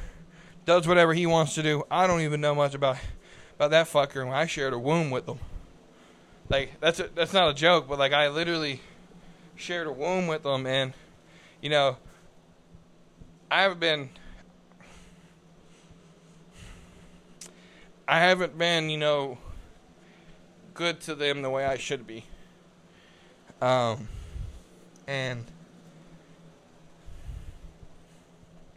does 0.66 0.88
whatever 0.88 1.14
he 1.14 1.26
wants 1.26 1.54
to 1.56 1.64
do, 1.64 1.84
I 1.90 2.08
don't 2.08 2.22
even 2.22 2.42
know 2.42 2.56
much 2.56 2.74
about 2.74 2.98
about 3.56 3.72
that 3.72 3.88
fucker. 3.88 4.24
And 4.24 4.34
I 4.34 4.46
shared 4.48 4.74
a 4.74 4.80
womb 4.80 5.12
with 5.12 5.26
them. 5.26 5.40
Like 6.50 6.80
that's 6.80 7.00
a, 7.00 7.10
that's 7.14 7.34
not 7.34 7.50
a 7.50 7.54
joke, 7.54 7.88
but 7.88 8.00
like 8.00 8.14
I 8.14 8.30
literally 8.30 8.82
shared 9.56 9.86
a 9.86 9.92
womb 9.92 10.26
with 10.26 10.44
them, 10.44 10.66
and 10.66 10.94
you 11.62 11.70
know, 11.70 11.98
I 13.52 13.62
haven't 13.62 13.80
been. 13.80 14.10
I 18.08 18.20
haven't 18.20 18.58
been, 18.58 18.90
you 18.90 18.98
know, 18.98 19.38
good 20.74 21.00
to 21.02 21.14
them 21.14 21.44
the 21.44 21.50
way 21.52 21.64
I 21.64 21.78
should 21.78 22.08
be. 22.08 22.26
Um, 23.62 24.08
and 25.10 25.44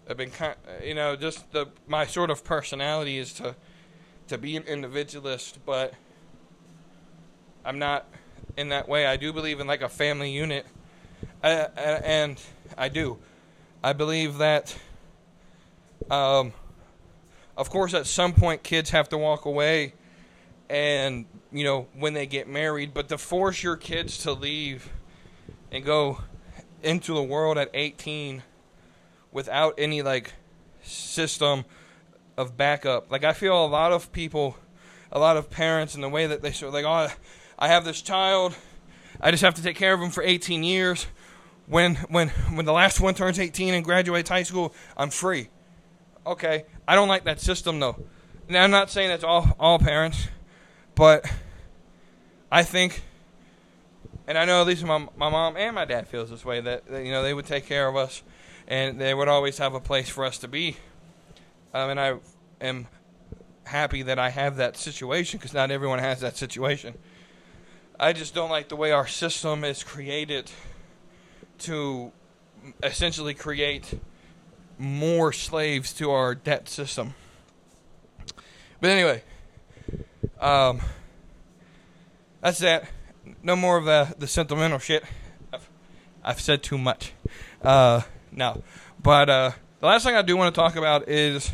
I've 0.08 0.16
been 0.16 0.30
kind, 0.30 0.56
you 0.82 0.94
know, 0.94 1.14
just 1.14 1.52
the 1.52 1.66
my 1.86 2.06
sort 2.06 2.30
of 2.30 2.42
personality 2.42 3.18
is 3.18 3.34
to 3.34 3.54
to 4.28 4.38
be 4.38 4.56
an 4.56 4.62
individualist, 4.62 5.58
but 5.66 5.92
I'm 7.66 7.78
not 7.78 8.06
in 8.56 8.70
that 8.70 8.88
way. 8.88 9.04
I 9.04 9.18
do 9.18 9.30
believe 9.34 9.60
in 9.60 9.66
like 9.66 9.82
a 9.82 9.90
family 9.90 10.30
unit, 10.30 10.64
uh, 11.44 11.66
and 11.76 12.40
I 12.78 12.88
do. 12.88 13.18
I 13.84 13.92
believe 13.92 14.38
that, 14.38 14.74
um, 16.10 16.54
of 17.58 17.68
course, 17.68 17.92
at 17.92 18.06
some 18.06 18.32
point, 18.32 18.62
kids 18.62 18.88
have 18.88 19.10
to 19.10 19.18
walk 19.18 19.44
away, 19.44 19.92
and 20.70 21.26
you 21.52 21.64
know 21.64 21.88
when 21.92 22.14
they 22.14 22.24
get 22.24 22.48
married. 22.48 22.94
But 22.94 23.10
to 23.10 23.18
force 23.18 23.62
your 23.62 23.76
kids 23.76 24.16
to 24.18 24.32
leave 24.32 24.88
and 25.72 25.84
go 25.84 26.20
into 26.82 27.14
the 27.14 27.22
world 27.22 27.58
at 27.58 27.70
18 27.74 28.42
without 29.32 29.74
any 29.78 30.02
like 30.02 30.34
system 30.82 31.64
of 32.36 32.56
backup, 32.56 33.10
like 33.10 33.24
I 33.24 33.32
feel 33.32 33.64
a 33.64 33.66
lot 33.66 33.92
of 33.92 34.12
people, 34.12 34.56
a 35.10 35.18
lot 35.18 35.36
of 35.36 35.50
parents, 35.50 35.96
in 35.96 36.00
the 36.00 36.08
way 36.08 36.26
that 36.26 36.42
they 36.42 36.50
of 36.50 36.72
like, 36.72 36.84
oh 36.84 37.08
I 37.58 37.68
have 37.68 37.84
this 37.84 38.02
child. 38.02 38.54
I 39.20 39.30
just 39.30 39.42
have 39.42 39.54
to 39.54 39.62
take 39.62 39.76
care 39.76 39.94
of 39.94 40.00
him 40.00 40.10
for 40.10 40.22
18 40.22 40.62
years. 40.62 41.06
When 41.66 41.94
when 41.94 42.28
when 42.28 42.66
the 42.66 42.72
last 42.72 43.00
one 43.00 43.14
turns 43.14 43.38
18 43.38 43.72
and 43.72 43.84
graduates 43.84 44.28
high 44.28 44.42
school, 44.42 44.74
I'm 44.96 45.10
free. 45.10 45.48
Okay, 46.26 46.64
I 46.86 46.94
don't 46.94 47.08
like 47.08 47.24
that 47.24 47.40
system 47.40 47.80
though. 47.80 48.04
Now 48.48 48.64
I'm 48.64 48.70
not 48.70 48.90
saying 48.90 49.08
that's 49.08 49.24
all 49.24 49.56
all 49.58 49.78
parents, 49.78 50.28
but 50.94 51.24
I 52.50 52.64
think, 52.64 53.02
and 54.26 54.38
I 54.38 54.44
know 54.44 54.60
at 54.60 54.66
least 54.66 54.84
my 54.84 54.98
my 55.16 55.28
mom 55.28 55.56
and 55.56 55.74
my 55.74 55.84
dad 55.84 56.08
feels 56.08 56.30
this 56.30 56.44
way 56.44 56.60
that, 56.60 56.86
that 56.86 57.04
you 57.04 57.10
know 57.10 57.22
they 57.22 57.34
would 57.34 57.46
take 57.46 57.66
care 57.66 57.88
of 57.88 57.96
us, 57.96 58.22
and 58.68 59.00
they 59.00 59.14
would 59.14 59.28
always 59.28 59.58
have 59.58 59.74
a 59.74 59.80
place 59.80 60.08
for 60.08 60.24
us 60.24 60.38
to 60.38 60.48
be. 60.48 60.76
Um, 61.74 61.90
and 61.90 62.00
I 62.00 62.14
am 62.60 62.86
happy 63.64 64.02
that 64.02 64.18
I 64.18 64.30
have 64.30 64.56
that 64.56 64.76
situation 64.76 65.38
because 65.38 65.54
not 65.54 65.70
everyone 65.70 65.98
has 65.98 66.20
that 66.20 66.36
situation. 66.36 66.94
I 67.98 68.12
just 68.12 68.34
don't 68.34 68.50
like 68.50 68.68
the 68.68 68.76
way 68.76 68.90
our 68.90 69.06
system 69.06 69.64
is 69.64 69.82
created 69.82 70.50
to 71.60 72.12
essentially 72.82 73.34
create 73.34 73.98
more 74.78 75.32
slaves 75.32 75.92
to 75.94 76.10
our 76.10 76.34
debt 76.34 76.68
system. 76.68 77.14
But 78.80 78.90
anyway, 78.90 79.22
um, 80.40 80.80
that's 82.40 82.58
that. 82.58 82.88
No 83.42 83.56
more 83.56 83.76
of 83.76 83.84
the, 83.84 84.14
the 84.18 84.26
sentimental 84.26 84.78
shit. 84.78 85.04
I've, 85.52 85.68
I've 86.24 86.40
said 86.40 86.62
too 86.62 86.78
much. 86.78 87.12
Uh, 87.62 88.02
no, 88.30 88.62
but 89.02 89.28
uh, 89.28 89.50
the 89.80 89.86
last 89.86 90.04
thing 90.04 90.14
I 90.14 90.22
do 90.22 90.36
want 90.36 90.54
to 90.54 90.60
talk 90.60 90.76
about 90.76 91.08
is 91.08 91.52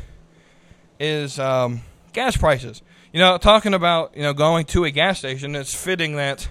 is 1.00 1.38
um, 1.38 1.82
gas 2.12 2.36
prices. 2.36 2.82
You 3.12 3.20
know, 3.20 3.38
talking 3.38 3.74
about 3.74 4.16
you 4.16 4.22
know 4.22 4.32
going 4.32 4.66
to 4.66 4.84
a 4.84 4.90
gas 4.90 5.18
station, 5.18 5.54
it's 5.56 5.74
fitting 5.74 6.16
that 6.16 6.48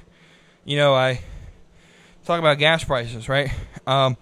you 0.66 0.78
know 0.78 0.94
I 0.94 1.22
talk 2.26 2.40
about 2.40 2.58
gas 2.58 2.84
prices, 2.84 3.30
right? 3.30 3.52
Um, 3.86 4.18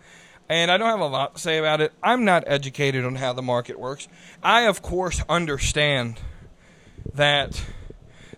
and 0.48 0.70
I 0.70 0.78
don't 0.78 0.90
have 0.90 1.00
a 1.00 1.08
lot 1.08 1.36
to 1.36 1.42
say 1.42 1.58
about 1.58 1.82
it. 1.82 1.92
I'm 2.04 2.24
not 2.24 2.44
educated 2.46 3.04
on 3.04 3.16
how 3.16 3.34
the 3.34 3.42
market 3.42 3.80
works. 3.80 4.08
I, 4.44 4.68
of 4.68 4.82
course, 4.82 5.24
understand 5.28 6.20
that 7.14 7.64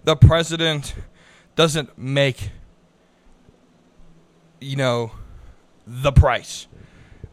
the 0.03 0.15
president 0.15 0.95
doesn't 1.57 1.97
make, 1.97 2.51
you 4.61 4.77
know, 4.77 5.11
the 5.85 6.11
price. 6.11 6.67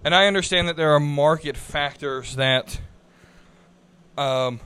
And 0.02 0.14
I 0.14 0.26
understand 0.26 0.68
that 0.68 0.76
there 0.76 0.92
are 0.94 1.00
market 1.00 1.56
factors 1.56 2.34
that 2.36 2.80
um, 4.16 4.60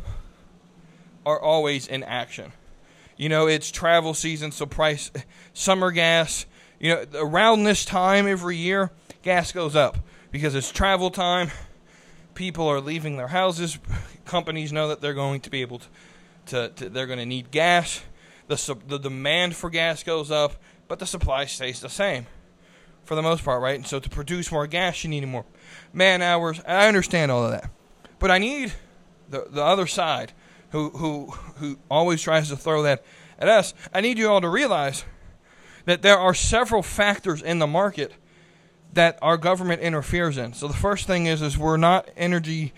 are 1.27 1.41
always 1.41 1.89
in 1.89 2.05
action. 2.05 2.53
You 3.17 3.29
know, 3.29 3.49
it's 3.49 3.73
travel 3.73 4.15
season, 4.15 4.53
so 4.53 4.65
price 4.65 5.11
summer 5.53 5.91
gas. 5.91 6.47
You 6.79 6.95
know, 6.95 7.05
around 7.15 7.65
this 7.65 7.85
time 7.85 8.29
every 8.29 8.57
year, 8.57 8.93
gas 9.23 9.51
goes 9.51 9.75
up 9.75 9.99
because 10.31 10.55
it's 10.55 10.71
travel 10.71 11.11
time. 11.11 11.51
People 12.35 12.69
are 12.69 12.81
leaving 12.81 13.17
their 13.17 13.27
houses. 13.27 13.77
Companies 14.25 14.73
know 14.73 14.87
that 14.89 15.01
they're 15.01 15.15
going 15.15 15.41
to 15.41 15.51
be 15.51 15.63
able 15.63 15.81
to, 15.81 15.89
to, 16.47 16.69
to 16.69 16.89
they're 16.91 17.09
going 17.09 17.19
to 17.19 17.27
need 17.27 17.51
gas. 17.51 18.01
The 18.49 18.77
the 18.87 18.99
demand 18.99 19.55
for 19.55 19.71
gas 19.71 20.03
goes 20.03 20.31
up, 20.31 20.55
but 20.89 20.99
the 20.99 21.07
supply 21.07 21.45
stays 21.45 21.81
the 21.81 21.89
same 21.89 22.27
for 23.05 23.15
the 23.15 23.23
most 23.23 23.45
part, 23.45 23.63
right? 23.63 23.77
And 23.77 23.87
so 23.87 24.01
to 24.01 24.09
produce 24.11 24.53
more 24.53 24.67
gas, 24.67 25.03
you 25.03 25.11
need 25.11 25.27
more 25.27 25.45
man 25.93 26.21
hours. 26.21 26.61
I 26.67 26.89
understand 26.89 27.31
all 27.31 27.45
of 27.45 27.53
that, 27.53 27.71
but 28.19 28.31
I 28.31 28.39
need 28.39 28.73
the 29.29 29.47
the 29.51 29.63
other 29.63 29.87
side 29.87 30.33
who 30.71 30.91
who 30.91 31.27
who 31.57 31.79
always 31.91 32.23
tries 32.23 32.49
to 32.49 32.57
throw 32.57 32.83
that 32.83 33.05
at 33.39 33.49
us. 33.49 33.75
I 33.95 34.01
need 34.01 34.19
you 34.19 34.29
all 34.29 34.41
to 34.41 34.49
realize 34.49 35.05
that 35.85 36.03
there 36.03 36.19
are 36.19 36.35
several 36.35 36.83
factors 36.83 37.41
in 37.41 37.59
the 37.59 37.67
market 37.67 38.13
that 38.93 39.19
our 39.23 39.37
government 39.37 39.81
interferes 39.81 40.37
in. 40.37 40.53
So 40.53 40.69
the 40.69 40.75
first 40.75 41.07
thing 41.07 41.27
is 41.27 41.41
is 41.43 41.57
we're 41.57 41.77
not 41.77 42.09
energy 42.17 42.73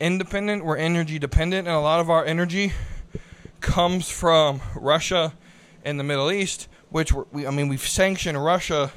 independent, 0.00 0.64
we're 0.64 0.76
energy 0.76 1.18
dependent, 1.18 1.68
and 1.68 1.76
a 1.76 1.80
lot 1.80 2.00
of 2.00 2.10
our 2.10 2.24
energy 2.24 2.72
comes 3.62 4.10
from 4.10 4.60
Russia 4.74 5.32
and 5.84 5.98
the 5.98 6.04
Middle 6.04 6.30
East, 6.30 6.68
which 6.90 7.12
we 7.12 7.46
I 7.46 7.50
mean 7.50 7.68
we've 7.68 7.86
sanctioned 7.86 8.42
Russia 8.42 8.92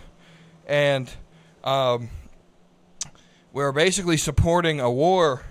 and 0.67 1.09
um, 1.63 2.09
we're 3.53 3.71
basically 3.71 4.17
supporting 4.17 4.79
a 4.81 4.91
war 4.91 5.43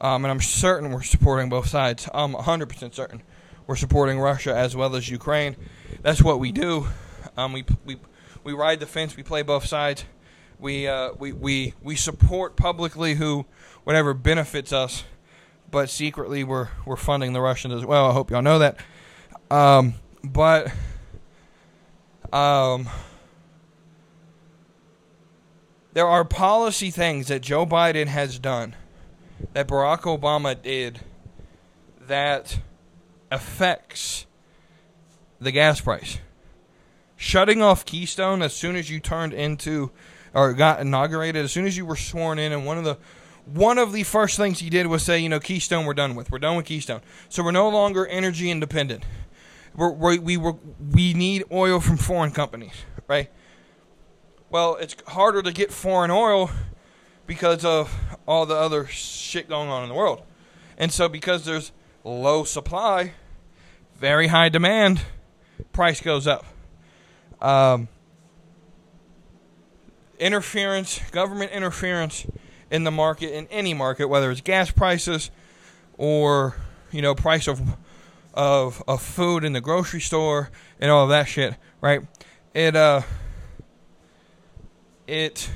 um, 0.00 0.24
and 0.24 0.32
I'm 0.32 0.40
certain 0.40 0.90
we're 0.90 1.02
supporting 1.02 1.48
both 1.48 1.68
sides. 1.68 2.08
I'm 2.12 2.34
100% 2.34 2.94
certain 2.94 3.22
we're 3.66 3.76
supporting 3.76 4.18
Russia 4.18 4.54
as 4.54 4.74
well 4.74 4.96
as 4.96 5.08
Ukraine. 5.08 5.56
That's 6.02 6.22
what 6.22 6.40
we 6.40 6.52
do. 6.52 6.88
Um, 7.36 7.52
we, 7.52 7.64
we, 7.84 7.98
we 8.42 8.52
ride 8.52 8.80
the 8.80 8.86
fence. 8.86 9.16
We 9.16 9.22
play 9.22 9.42
both 9.42 9.66
sides. 9.66 10.04
We, 10.58 10.88
uh, 10.88 11.12
we, 11.18 11.32
we, 11.32 11.74
we 11.82 11.96
support 11.96 12.56
publicly 12.56 13.14
who, 13.14 13.46
whatever 13.84 14.12
benefits 14.12 14.72
us, 14.72 15.04
but 15.70 15.90
secretly 15.90 16.44
we're, 16.44 16.68
we're 16.84 16.96
funding 16.96 17.32
the 17.32 17.40
Russians 17.40 17.74
as 17.74 17.84
well. 17.84 18.08
I 18.08 18.12
hope 18.12 18.30
y'all 18.30 18.42
know 18.42 18.58
that. 18.58 18.76
Um, 19.50 19.94
but 20.22 20.72
um, 22.32 22.88
there 25.92 26.06
are 26.06 26.24
policy 26.24 26.90
things 26.90 27.28
that 27.28 27.40
Joe 27.40 27.66
Biden 27.66 28.06
has 28.06 28.38
done 28.38 28.76
that 29.52 29.68
Barack 29.68 30.02
Obama 30.02 30.60
did 30.60 31.00
that 32.00 32.60
affects 33.30 34.26
the 35.40 35.52
gas 35.52 35.80
price. 35.80 36.18
Shutting 37.16 37.62
off 37.62 37.84
Keystone 37.84 38.42
as 38.42 38.54
soon 38.54 38.76
as 38.76 38.90
you 38.90 39.00
turned 39.00 39.32
into 39.32 39.90
or 40.32 40.52
got 40.52 40.80
inaugurated, 40.80 41.44
as 41.44 41.52
soon 41.52 41.66
as 41.66 41.76
you 41.76 41.84
were 41.84 41.96
sworn 41.96 42.38
in, 42.38 42.52
and 42.52 42.64
one 42.64 42.78
of 42.78 42.84
the 42.84 42.96
one 43.52 43.78
of 43.78 43.92
the 43.92 44.04
first 44.04 44.36
things 44.36 44.60
he 44.60 44.70
did 44.70 44.86
was 44.86 45.02
say, 45.02 45.18
you 45.18 45.28
know, 45.28 45.40
Keystone, 45.40 45.84
we're 45.84 45.94
done 45.94 46.14
with. 46.14 46.30
We're 46.30 46.38
done 46.38 46.56
with 46.56 46.66
Keystone. 46.66 47.00
So 47.28 47.42
we're 47.42 47.50
no 47.50 47.68
longer 47.68 48.06
energy 48.06 48.50
independent. 48.50 49.04
We're, 49.74 49.90
we 49.90 50.18
we 50.18 50.36
were, 50.36 50.56
we 50.92 51.14
need 51.14 51.44
oil 51.50 51.80
from 51.80 51.96
foreign 51.96 52.32
companies, 52.32 52.74
right? 53.08 53.30
Well, 54.50 54.76
it's 54.76 54.96
harder 55.08 55.42
to 55.42 55.52
get 55.52 55.72
foreign 55.72 56.10
oil 56.10 56.50
because 57.26 57.64
of 57.64 57.94
all 58.26 58.46
the 58.46 58.56
other 58.56 58.86
shit 58.86 59.48
going 59.48 59.68
on 59.68 59.84
in 59.84 59.88
the 59.88 59.94
world. 59.94 60.22
And 60.76 60.92
so, 60.92 61.08
because 61.08 61.44
there's 61.44 61.72
low 62.02 62.44
supply, 62.44 63.12
very 63.96 64.28
high 64.28 64.48
demand, 64.48 65.02
price 65.72 66.00
goes 66.00 66.26
up. 66.26 66.44
Um, 67.40 67.88
interference, 70.18 71.00
government 71.10 71.52
interference 71.52 72.26
in 72.70 72.84
the 72.84 72.90
market, 72.90 73.36
in 73.36 73.46
any 73.48 73.74
market, 73.74 74.08
whether 74.08 74.30
it's 74.30 74.40
gas 74.40 74.70
prices 74.70 75.30
or 75.98 76.54
you 76.92 77.02
know, 77.02 77.14
price 77.14 77.48
of 77.48 77.60
of 78.32 78.82
of 78.86 79.02
food 79.02 79.44
in 79.44 79.52
the 79.52 79.60
grocery 79.60 80.00
store 80.00 80.50
and 80.80 80.90
all 80.90 81.06
that 81.08 81.24
shit, 81.24 81.54
right? 81.80 82.02
It 82.54 82.76
uh 82.76 83.02
it 85.06 85.50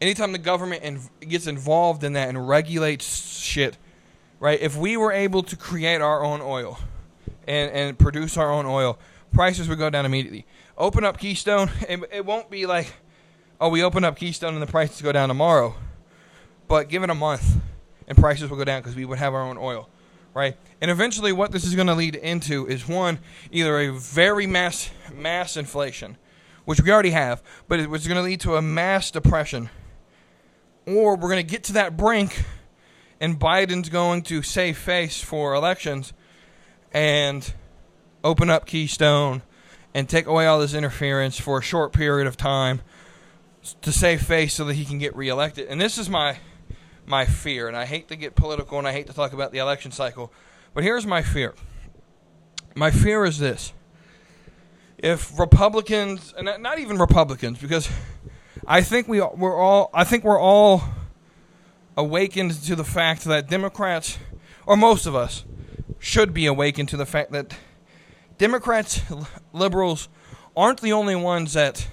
anytime 0.00 0.32
the 0.32 0.38
government 0.38 0.82
in, 0.82 1.00
gets 1.20 1.46
involved 1.46 2.04
in 2.04 2.14
that 2.14 2.28
and 2.28 2.48
regulates 2.48 3.38
shit, 3.38 3.76
right? 4.38 4.60
If 4.60 4.76
we 4.76 4.96
were 4.96 5.12
able 5.12 5.42
to 5.44 5.56
create 5.56 6.00
our 6.00 6.24
own 6.24 6.40
oil 6.40 6.78
and 7.46 7.70
and 7.70 7.98
produce 7.98 8.36
our 8.36 8.50
own 8.50 8.66
oil, 8.66 8.98
prices 9.32 9.68
would 9.68 9.78
go 9.78 9.90
down 9.90 10.06
immediately. 10.06 10.46
Open 10.76 11.04
up 11.04 11.18
Keystone, 11.18 11.70
it, 11.88 12.00
it 12.12 12.26
won't 12.26 12.50
be 12.50 12.66
like 12.66 12.94
oh, 13.60 13.68
we 13.68 13.82
open 13.82 14.04
up 14.04 14.16
Keystone 14.16 14.54
and 14.54 14.62
the 14.62 14.66
prices 14.66 15.02
go 15.02 15.12
down 15.12 15.28
tomorrow. 15.28 15.74
But 16.66 16.88
give 16.88 17.02
it 17.02 17.10
a 17.10 17.14
month 17.14 17.60
and 18.10 18.16
prices 18.18 18.50
will 18.50 18.56
go 18.56 18.64
down 18.64 18.80
because 18.80 18.96
we 18.96 19.04
would 19.04 19.18
have 19.18 19.34
our 19.34 19.42
own 19.42 19.58
oil, 19.58 19.88
right? 20.34 20.56
And 20.80 20.90
eventually, 20.90 21.32
what 21.32 21.52
this 21.52 21.64
is 21.64 21.74
going 21.74 21.86
to 21.86 21.94
lead 21.94 22.16
into 22.16 22.66
is 22.66 22.88
one, 22.88 23.20
either 23.52 23.78
a 23.78 23.92
very 23.92 24.46
mass 24.46 24.90
mass 25.14 25.56
inflation, 25.56 26.16
which 26.64 26.80
we 26.80 26.90
already 26.90 27.10
have, 27.10 27.42
but 27.68 27.78
it 27.80 27.88
was 27.88 28.06
going 28.06 28.16
to 28.16 28.22
lead 28.22 28.40
to 28.40 28.56
a 28.56 28.62
mass 28.62 29.10
depression, 29.10 29.70
or 30.86 31.16
we're 31.16 31.28
going 31.28 31.44
to 31.44 31.50
get 31.50 31.64
to 31.64 31.72
that 31.74 31.96
brink, 31.96 32.44
and 33.20 33.38
Biden's 33.38 33.88
going 33.88 34.22
to 34.22 34.42
save 34.42 34.76
face 34.76 35.22
for 35.22 35.54
elections, 35.54 36.12
and 36.92 37.52
open 38.24 38.50
up 38.50 38.66
Keystone, 38.66 39.42
and 39.94 40.08
take 40.08 40.26
away 40.26 40.46
all 40.46 40.58
this 40.58 40.74
interference 40.74 41.38
for 41.38 41.58
a 41.58 41.62
short 41.62 41.92
period 41.92 42.26
of 42.26 42.36
time 42.36 42.80
to 43.82 43.92
save 43.92 44.22
face 44.22 44.54
so 44.54 44.64
that 44.64 44.74
he 44.74 44.84
can 44.84 44.98
get 44.98 45.14
reelected. 45.14 45.68
And 45.68 45.80
this 45.80 45.98
is 45.98 46.08
my 46.08 46.38
my 47.06 47.24
fear, 47.24 47.66
and 47.66 47.76
I 47.76 47.86
hate 47.86 48.08
to 48.08 48.16
get 48.16 48.36
political 48.36 48.78
and 48.78 48.86
I 48.86 48.92
hate 48.92 49.08
to 49.08 49.12
talk 49.12 49.32
about 49.32 49.50
the 49.52 49.58
election 49.58 49.90
cycle, 49.90 50.32
but 50.74 50.84
here's 50.84 51.06
my 51.06 51.22
fear. 51.22 51.54
My 52.76 52.90
fear 52.90 53.24
is 53.24 53.38
this. 53.38 53.72
If 54.96 55.38
Republicans 55.38 56.34
and 56.36 56.62
not 56.62 56.78
even 56.78 56.98
Republicans 56.98 57.58
because 57.58 57.90
I 58.66 58.82
think 58.82 59.08
we 59.08 59.20
we're 59.20 59.58
all 59.58 59.90
I 59.92 60.04
think 60.04 60.24
we're 60.24 60.40
all 60.40 60.82
awakened 61.96 62.52
to 62.64 62.76
the 62.76 62.84
fact 62.84 63.24
that 63.24 63.48
Democrats 63.48 64.18
or 64.66 64.76
most 64.76 65.06
of 65.06 65.14
us 65.14 65.44
should 65.98 66.32
be 66.32 66.46
awakened 66.46 66.88
to 66.90 66.96
the 66.96 67.06
fact 67.06 67.32
that 67.32 67.56
Democrats 68.38 69.02
liberals 69.52 70.08
aren't 70.56 70.80
the 70.80 70.92
only 70.92 71.16
ones 71.16 71.54
that 71.54 71.88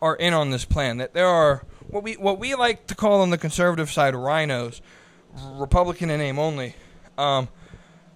are 0.00 0.16
in 0.16 0.34
on 0.34 0.50
this 0.50 0.64
plan. 0.64 0.98
That 0.98 1.14
there 1.14 1.26
are 1.26 1.64
what 1.88 2.02
we 2.02 2.14
what 2.14 2.38
we 2.38 2.54
like 2.54 2.86
to 2.88 2.94
call 2.94 3.20
on 3.20 3.30
the 3.30 3.38
conservative 3.38 3.90
side 3.90 4.14
RINOs, 4.14 4.80
Republican 5.52 6.10
in 6.10 6.18
name 6.18 6.38
only. 6.38 6.74
Um, 7.16 7.48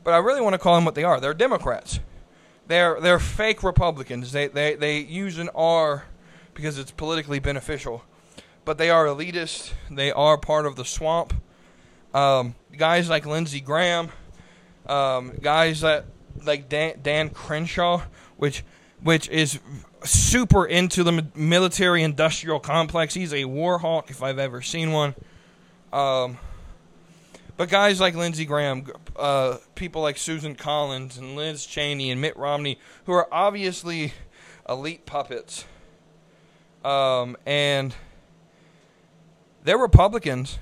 but 0.04 0.14
I 0.14 0.18
really 0.18 0.40
want 0.40 0.54
to 0.54 0.58
call 0.58 0.74
them 0.74 0.84
what 0.84 0.94
they 0.94 1.04
are. 1.04 1.20
They're 1.20 1.34
Democrats. 1.34 2.00
They're 2.66 3.00
they're 3.00 3.18
fake 3.18 3.62
Republicans. 3.62 4.32
They 4.32 4.48
they 4.48 4.74
they 4.74 4.98
use 4.98 5.38
an 5.38 5.50
R 5.54 6.04
because 6.54 6.78
it's 6.78 6.90
politically 6.90 7.38
beneficial. 7.38 8.04
But 8.64 8.78
they 8.78 8.90
are 8.90 9.06
elitist. 9.06 9.72
They 9.90 10.12
are 10.12 10.38
part 10.38 10.66
of 10.66 10.76
the 10.76 10.84
swamp. 10.84 11.34
Um, 12.14 12.54
guys 12.76 13.08
like 13.08 13.26
Lindsey 13.26 13.60
Graham, 13.60 14.10
um, 14.86 15.32
guys 15.40 15.80
that 15.80 16.04
like 16.44 16.68
Dan, 16.68 17.00
Dan 17.02 17.30
Crenshaw, 17.30 18.02
which 18.36 18.62
which 19.02 19.28
is 19.28 19.58
super 20.04 20.64
into 20.66 21.04
the 21.04 21.26
military 21.34 22.02
industrial 22.02 22.60
complex. 22.60 23.14
He's 23.14 23.32
a 23.32 23.44
war 23.44 23.78
hawk 23.78 24.10
if 24.10 24.22
I've 24.22 24.38
ever 24.38 24.62
seen 24.62 24.92
one. 24.92 25.14
Um, 25.92 26.38
but 27.56 27.68
guys 27.68 28.00
like 28.00 28.14
Lindsey 28.14 28.44
Graham, 28.44 28.86
uh, 29.16 29.58
people 29.74 30.02
like 30.02 30.16
Susan 30.16 30.54
Collins 30.54 31.18
and 31.18 31.36
Liz 31.36 31.66
Cheney 31.66 32.10
and 32.10 32.20
Mitt 32.20 32.36
Romney, 32.36 32.78
who 33.04 33.12
are 33.12 33.28
obviously 33.32 34.12
elite 34.68 35.06
puppets, 35.06 35.64
um, 36.84 37.36
and 37.46 37.94
they're 39.64 39.78
Republicans, 39.78 40.58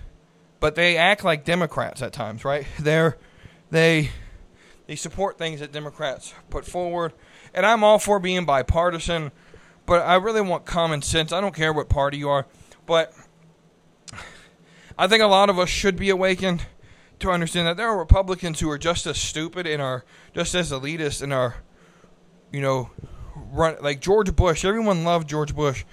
but 0.59 0.75
they 0.75 0.97
act 0.97 1.25
like 1.25 1.45
Democrats 1.45 2.03
at 2.03 2.13
times, 2.13 2.45
right? 2.45 2.67
They're 2.79 3.17
they 3.71 4.11
they 4.87 4.97
support 4.97 5.39
things 5.39 5.61
that 5.61 5.73
Democrats 5.73 6.35
put 6.51 6.67
forward 6.67 7.13
and 7.55 7.67
I'm 7.67 7.85
all 7.85 7.99
for 7.99 8.19
being 8.19 8.45
bipartisan, 8.45 9.33
but 9.87 10.03
I 10.03 10.17
really 10.17 10.41
want 10.41 10.65
common 10.65 11.03
sense. 11.03 11.33
I 11.33 11.41
don't 11.41 11.55
care 11.55 11.73
what 11.73 11.89
party 11.89 12.19
you 12.19 12.29
are, 12.29 12.47
but 12.87 13.13
I 14.99 15.07
think 15.07 15.23
a 15.23 15.27
lot 15.27 15.51
of 15.51 15.59
us 15.59 15.69
should 15.69 15.97
be 15.97 16.11
awakened 16.11 16.67
to 17.21 17.31
understand 17.31 17.67
that 17.67 17.77
there 17.77 17.89
are 17.89 17.99
Republicans 17.99 18.61
who 18.61 18.71
are 18.71 18.79
just 18.79 19.07
as 19.07 19.19
stupid 19.19 19.67
and 19.67 19.81
are 19.81 20.05
just 20.35 20.55
as 20.55 20.73
elitist 20.73 21.23
and 21.23 21.33
are, 21.33 21.57
you 22.53 22.61
know, 22.61 22.91
run 23.35 23.77
like 23.81 24.01
George 24.01 24.35
Bush. 24.35 24.65
Everyone 24.65 25.05
loved 25.05 25.29
George 25.29 25.55
Bush, 25.55 25.85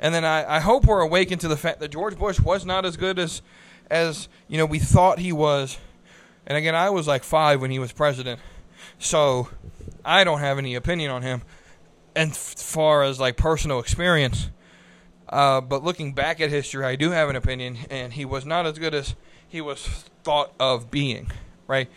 and 0.00 0.14
then 0.14 0.24
I, 0.24 0.56
I 0.56 0.60
hope 0.60 0.86
we're 0.86 1.00
awakened 1.00 1.40
to 1.42 1.48
the 1.48 1.56
fact 1.56 1.80
that 1.80 1.90
George 1.90 2.16
Bush 2.16 2.40
was 2.40 2.64
not 2.64 2.84
as 2.84 2.96
good 2.96 3.18
as 3.18 3.42
as 3.90 4.28
you 4.48 4.58
know 4.58 4.66
we 4.66 4.78
thought 4.78 5.18
he 5.18 5.32
was. 5.32 5.78
And 6.46 6.56
again, 6.56 6.76
I 6.76 6.90
was 6.90 7.08
like 7.08 7.24
five 7.24 7.60
when 7.60 7.70
he 7.70 7.78
was 7.78 7.92
president, 7.92 8.40
so 8.98 9.48
I 10.06 10.24
don't 10.24 10.38
have 10.38 10.56
any 10.56 10.74
opinion 10.76 11.10
on 11.10 11.22
him, 11.22 11.42
and 12.14 12.30
as 12.30 12.54
far 12.54 13.02
as 13.02 13.18
like 13.18 13.36
personal 13.36 13.80
experience. 13.80 14.50
Uh, 15.28 15.60
but 15.60 15.82
looking 15.82 16.12
back 16.12 16.40
at 16.40 16.50
history, 16.50 16.84
I 16.84 16.94
do 16.94 17.10
have 17.10 17.28
an 17.28 17.34
opinion, 17.34 17.78
and 17.90 18.12
he 18.12 18.24
was 18.24 18.46
not 18.46 18.64
as 18.64 18.78
good 18.78 18.94
as 18.94 19.16
he 19.48 19.60
was 19.60 20.04
thought 20.22 20.52
of 20.60 20.90
being, 20.90 21.32
right? 21.66 21.88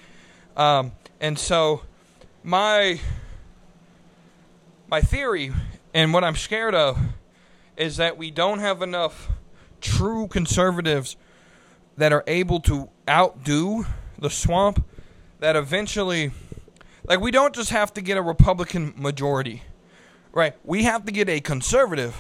Um, 0.58 0.94
and 1.22 1.38
so, 1.38 1.84
my 2.44 3.00
my 4.90 5.02
theory 5.02 5.54
and 5.94 6.14
what 6.14 6.24
I'm 6.24 6.36
scared 6.36 6.74
of 6.74 6.98
is 7.78 7.98
that 7.98 8.18
we 8.18 8.32
don't 8.32 8.60
have 8.60 8.82
enough 8.82 9.30
true 9.82 10.28
conservatives 10.28 11.16
that 11.98 12.12
are 12.12 12.24
able 12.28 12.60
to 12.62 12.90
outdo 13.08 13.86
the 14.18 14.30
swamp 14.30 14.84
that 15.40 15.56
eventually 15.56 16.32
like 17.10 17.20
we 17.20 17.32
don't 17.32 17.54
just 17.54 17.72
have 17.72 17.94
to 17.96 18.02
get 18.02 18.18
a 18.18 18.22
Republican 18.22 18.94
majority, 18.96 19.64
right? 20.32 20.54
We 20.64 20.84
have 20.84 21.06
to 21.06 21.12
get 21.12 21.28
a 21.28 21.42
conservative 21.42 22.16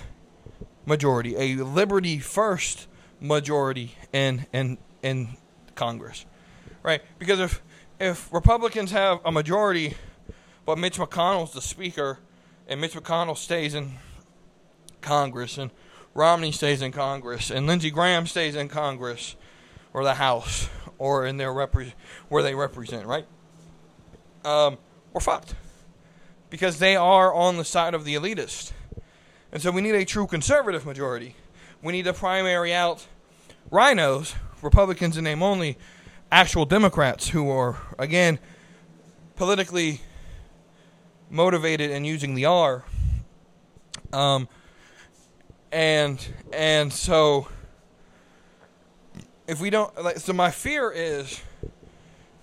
majority, 0.85 1.35
a 1.37 1.63
liberty 1.63 2.17
first 2.17 2.87
majority 3.21 3.95
in 4.11 4.47
in 4.51 4.79
in 5.03 5.37
Congress, 5.75 6.25
right? 6.81 7.01
Because 7.19 7.39
if 7.39 7.61
if 7.99 8.33
Republicans 8.33 8.91
have 8.91 9.19
a 9.23 9.31
majority, 9.31 9.95
but 10.65 10.79
Mitch 10.79 10.97
McConnell's 10.97 11.53
the 11.53 11.61
speaker, 11.61 12.17
and 12.67 12.81
Mitch 12.81 12.93
McConnell 12.93 13.37
stays 13.37 13.75
in 13.75 13.93
Congress, 15.01 15.59
and 15.59 15.69
Romney 16.15 16.51
stays 16.51 16.81
in 16.81 16.91
Congress, 16.91 17.51
and 17.51 17.67
Lindsey 17.67 17.91
Graham 17.91 18.25
stays 18.25 18.55
in 18.55 18.67
Congress, 18.69 19.35
or 19.93 20.03
the 20.03 20.15
House, 20.15 20.67
or 20.97 21.27
in 21.27 21.37
their 21.37 21.51
repre- 21.51 21.93
where 22.29 22.41
they 22.41 22.55
represent, 22.55 23.05
right? 23.05 23.27
Um, 24.45 24.77
we're 25.13 25.21
fucked 25.21 25.55
because 26.49 26.79
they 26.79 26.95
are 26.95 27.33
on 27.33 27.57
the 27.57 27.65
side 27.65 27.93
of 27.93 28.05
the 28.05 28.15
elitist. 28.15 28.71
And 29.51 29.61
so 29.61 29.71
we 29.71 29.81
need 29.81 29.95
a 29.95 30.05
true 30.05 30.27
conservative 30.27 30.85
majority. 30.85 31.35
We 31.81 31.93
need 31.93 32.05
to 32.05 32.13
primary 32.13 32.73
out 32.73 33.07
RINOs, 33.71 34.35
Republicans 34.61 35.17
in 35.17 35.23
name 35.23 35.41
only, 35.41 35.77
actual 36.31 36.65
Democrats 36.65 37.29
who 37.29 37.49
are, 37.49 37.77
again, 37.97 38.39
politically 39.35 40.01
motivated 41.29 41.91
and 41.91 42.05
using 42.05 42.35
the 42.35 42.45
R. 42.45 42.83
Um, 44.11 44.47
and 45.71 46.25
and 46.51 46.91
so 46.91 47.47
if 49.47 49.61
we 49.61 49.69
don't 49.69 50.03
like, 50.03 50.17
so 50.17 50.33
my 50.33 50.51
fear 50.51 50.91
is 50.91 51.41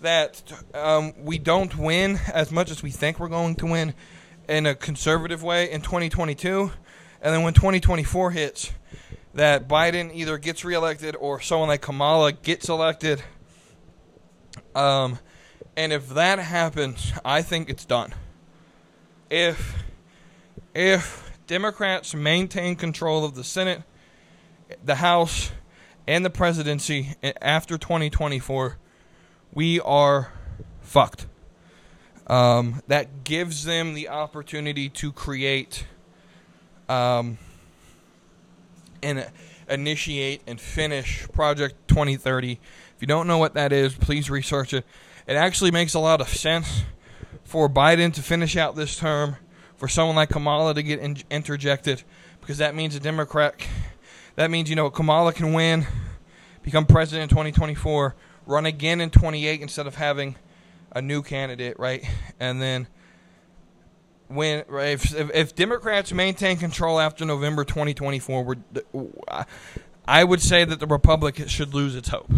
that 0.00 0.52
um, 0.74 1.14
we 1.18 1.38
don't 1.38 1.76
win 1.76 2.18
as 2.32 2.50
much 2.50 2.70
as 2.70 2.82
we 2.82 2.90
think 2.90 3.18
we're 3.18 3.28
going 3.28 3.54
to 3.56 3.66
win 3.66 3.94
in 4.48 4.66
a 4.66 4.74
conservative 4.74 5.42
way 5.42 5.70
in 5.70 5.80
2022. 5.80 6.70
And 7.22 7.34
then 7.34 7.42
when 7.42 7.54
2024 7.54 8.30
hits, 8.30 8.72
that 9.34 9.68
Biden 9.68 10.14
either 10.14 10.38
gets 10.38 10.64
reelected 10.64 11.16
or 11.16 11.40
someone 11.40 11.68
like 11.68 11.82
Kamala 11.82 12.32
gets 12.32 12.68
elected. 12.68 13.22
Um, 14.74 15.18
and 15.76 15.92
if 15.92 16.08
that 16.10 16.38
happens, 16.38 17.12
I 17.24 17.42
think 17.42 17.68
it's 17.68 17.84
done. 17.84 18.14
If 19.30 19.84
if 20.74 21.38
Democrats 21.46 22.14
maintain 22.14 22.76
control 22.76 23.24
of 23.24 23.34
the 23.34 23.44
Senate, 23.44 23.82
the 24.84 24.96
House, 24.96 25.52
and 26.06 26.24
the 26.24 26.30
presidency 26.30 27.14
after 27.40 27.78
2024, 27.78 28.76
we 29.56 29.80
are 29.80 30.30
fucked. 30.82 31.26
Um, 32.26 32.82
that 32.88 33.24
gives 33.24 33.64
them 33.64 33.94
the 33.94 34.10
opportunity 34.10 34.90
to 34.90 35.10
create 35.12 35.86
um, 36.90 37.38
an 39.02 39.24
initiate 39.68 40.42
and 40.46 40.60
finish 40.60 41.26
Project 41.32 41.88
2030. 41.88 42.52
If 42.52 42.60
you 43.00 43.06
don't 43.06 43.26
know 43.26 43.38
what 43.38 43.54
that 43.54 43.72
is, 43.72 43.94
please 43.94 44.28
research 44.28 44.74
it. 44.74 44.84
It 45.26 45.36
actually 45.36 45.70
makes 45.70 45.94
a 45.94 46.00
lot 46.00 46.20
of 46.20 46.28
sense 46.28 46.82
for 47.42 47.66
Biden 47.66 48.12
to 48.12 48.22
finish 48.22 48.56
out 48.58 48.76
this 48.76 48.98
term, 48.98 49.36
for 49.78 49.88
someone 49.88 50.16
like 50.16 50.28
Kamala 50.28 50.74
to 50.74 50.82
get 50.82 50.98
in- 50.98 51.16
interjected, 51.30 52.02
because 52.42 52.58
that 52.58 52.74
means 52.74 52.94
a 52.94 53.00
Democrat. 53.00 53.54
That 54.34 54.50
means 54.50 54.68
you 54.68 54.76
know 54.76 54.90
Kamala 54.90 55.32
can 55.32 55.54
win, 55.54 55.86
become 56.62 56.84
president 56.84 57.22
in 57.22 57.28
2024, 57.30 58.14
run 58.46 58.66
again 58.66 59.00
in 59.00 59.10
28 59.10 59.60
instead 59.60 59.86
of 59.86 59.96
having 59.96 60.36
a 60.92 61.02
new 61.02 61.22
candidate, 61.22 61.78
right? 61.78 62.04
And 62.40 62.62
then 62.62 62.86
when 64.28 64.64
if, 64.68 65.14
if, 65.14 65.54
Democrats 65.54 66.12
maintain 66.12 66.56
control 66.56 66.98
after 66.98 67.24
November 67.24 67.64
2024, 67.64 68.44
we're, 68.44 69.44
I 70.06 70.24
would 70.24 70.40
say 70.40 70.64
that 70.64 70.80
the 70.80 70.86
Republic 70.86 71.48
should 71.48 71.74
lose 71.74 71.94
its 71.94 72.08
hope. 72.08 72.30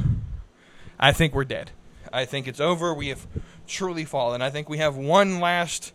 I 0.98 1.12
think 1.12 1.34
we're 1.34 1.44
dead. 1.44 1.70
I 2.12 2.24
think 2.24 2.48
it's 2.48 2.60
over. 2.60 2.92
We 2.92 3.08
have 3.08 3.26
truly 3.66 4.04
fallen. 4.04 4.42
I 4.42 4.50
think 4.50 4.68
we 4.68 4.78
have 4.78 4.96
one 4.96 5.40
last 5.40 5.92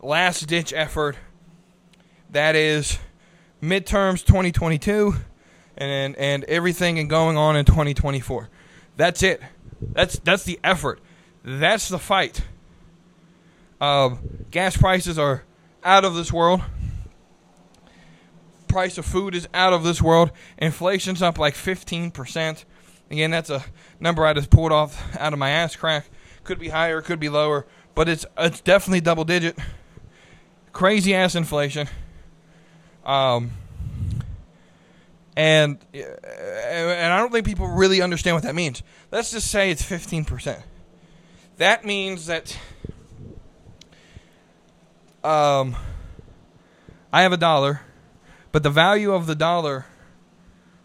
last 0.00 0.46
ditch 0.46 0.72
effort. 0.72 1.16
That 2.30 2.54
is 2.54 2.98
midterms 3.62 4.24
2022 4.24 5.14
and 5.76 6.16
and 6.16 6.44
everything 6.44 6.98
and 6.98 7.10
going 7.10 7.36
on 7.36 7.56
in 7.56 7.64
2024. 7.64 8.48
That's 8.98 9.22
it. 9.22 9.40
That's 9.80 10.18
that's 10.18 10.42
the 10.42 10.58
effort. 10.62 11.00
That's 11.44 11.88
the 11.88 12.00
fight. 12.00 12.42
Uh, 13.80 14.16
gas 14.50 14.76
prices 14.76 15.18
are 15.18 15.44
out 15.84 16.04
of 16.04 16.16
this 16.16 16.32
world. 16.32 16.62
Price 18.66 18.98
of 18.98 19.06
food 19.06 19.36
is 19.36 19.48
out 19.54 19.72
of 19.72 19.84
this 19.84 20.02
world. 20.02 20.32
Inflation's 20.58 21.22
up 21.22 21.38
like 21.38 21.54
15%. 21.54 22.64
Again, 23.10 23.30
that's 23.30 23.50
a 23.50 23.64
number 24.00 24.26
I 24.26 24.34
just 24.34 24.50
pulled 24.50 24.72
off 24.72 25.16
out 25.16 25.32
of 25.32 25.38
my 25.38 25.50
ass 25.50 25.76
crack. 25.76 26.10
Could 26.42 26.58
be 26.58 26.68
higher, 26.68 27.00
could 27.00 27.20
be 27.20 27.28
lower, 27.28 27.66
but 27.94 28.08
it's 28.08 28.26
it's 28.36 28.60
definitely 28.60 29.00
double 29.00 29.24
digit. 29.24 29.56
Crazy 30.72 31.14
ass 31.14 31.36
inflation. 31.36 31.88
Um, 33.06 33.52
and 35.38 35.78
and 35.94 37.12
I 37.12 37.16
don't 37.16 37.30
think 37.30 37.46
people 37.46 37.68
really 37.68 38.02
understand 38.02 38.34
what 38.34 38.42
that 38.42 38.56
means. 38.56 38.82
Let's 39.12 39.30
just 39.30 39.48
say 39.48 39.70
it's 39.70 39.88
15%. 39.88 40.60
That 41.58 41.84
means 41.84 42.26
that 42.26 42.58
um, 45.22 45.76
I 47.12 47.22
have 47.22 47.32
a 47.32 47.36
dollar, 47.36 47.82
but 48.50 48.64
the 48.64 48.70
value 48.70 49.12
of 49.12 49.26
the 49.26 49.36
dollar. 49.36 49.86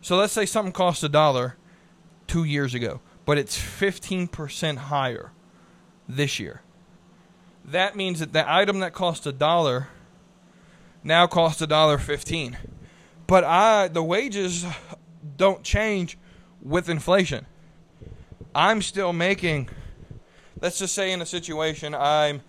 So 0.02 0.18
let's 0.18 0.34
say 0.34 0.46
something 0.46 0.72
cost 0.72 1.04
a 1.04 1.10
dollar 1.10 1.58
two 2.28 2.44
years 2.44 2.76
ago, 2.76 3.02
but 3.26 3.40
it's 3.40 3.58
15% 3.58 4.78
higher 4.78 5.32
this 6.08 6.40
year. 6.40 6.62
That 7.66 7.96
means 7.96 8.20
that 8.20 8.34
the 8.34 8.52
item 8.52 8.82
that 8.82 8.94
cost 8.94 9.26
a 9.26 9.32
dollar 9.32 9.88
now 11.04 11.26
costs 11.26 11.60
a 11.60 11.68
dollar 11.68 11.98
15. 11.98 12.58
But 13.28 13.44
I 13.44 13.88
the 13.88 14.04
wages 14.04 14.66
don't 15.38 15.64
change 15.64 16.18
with 16.62 16.90
inflation. 16.90 17.46
I'm 18.56 18.82
still 18.82 19.14
making 19.14 19.70
let's 20.62 20.80
just 20.80 20.94
say 20.96 21.12
in 21.12 21.22
a 21.22 21.26
situation 21.26 21.96
I'm 21.96 22.42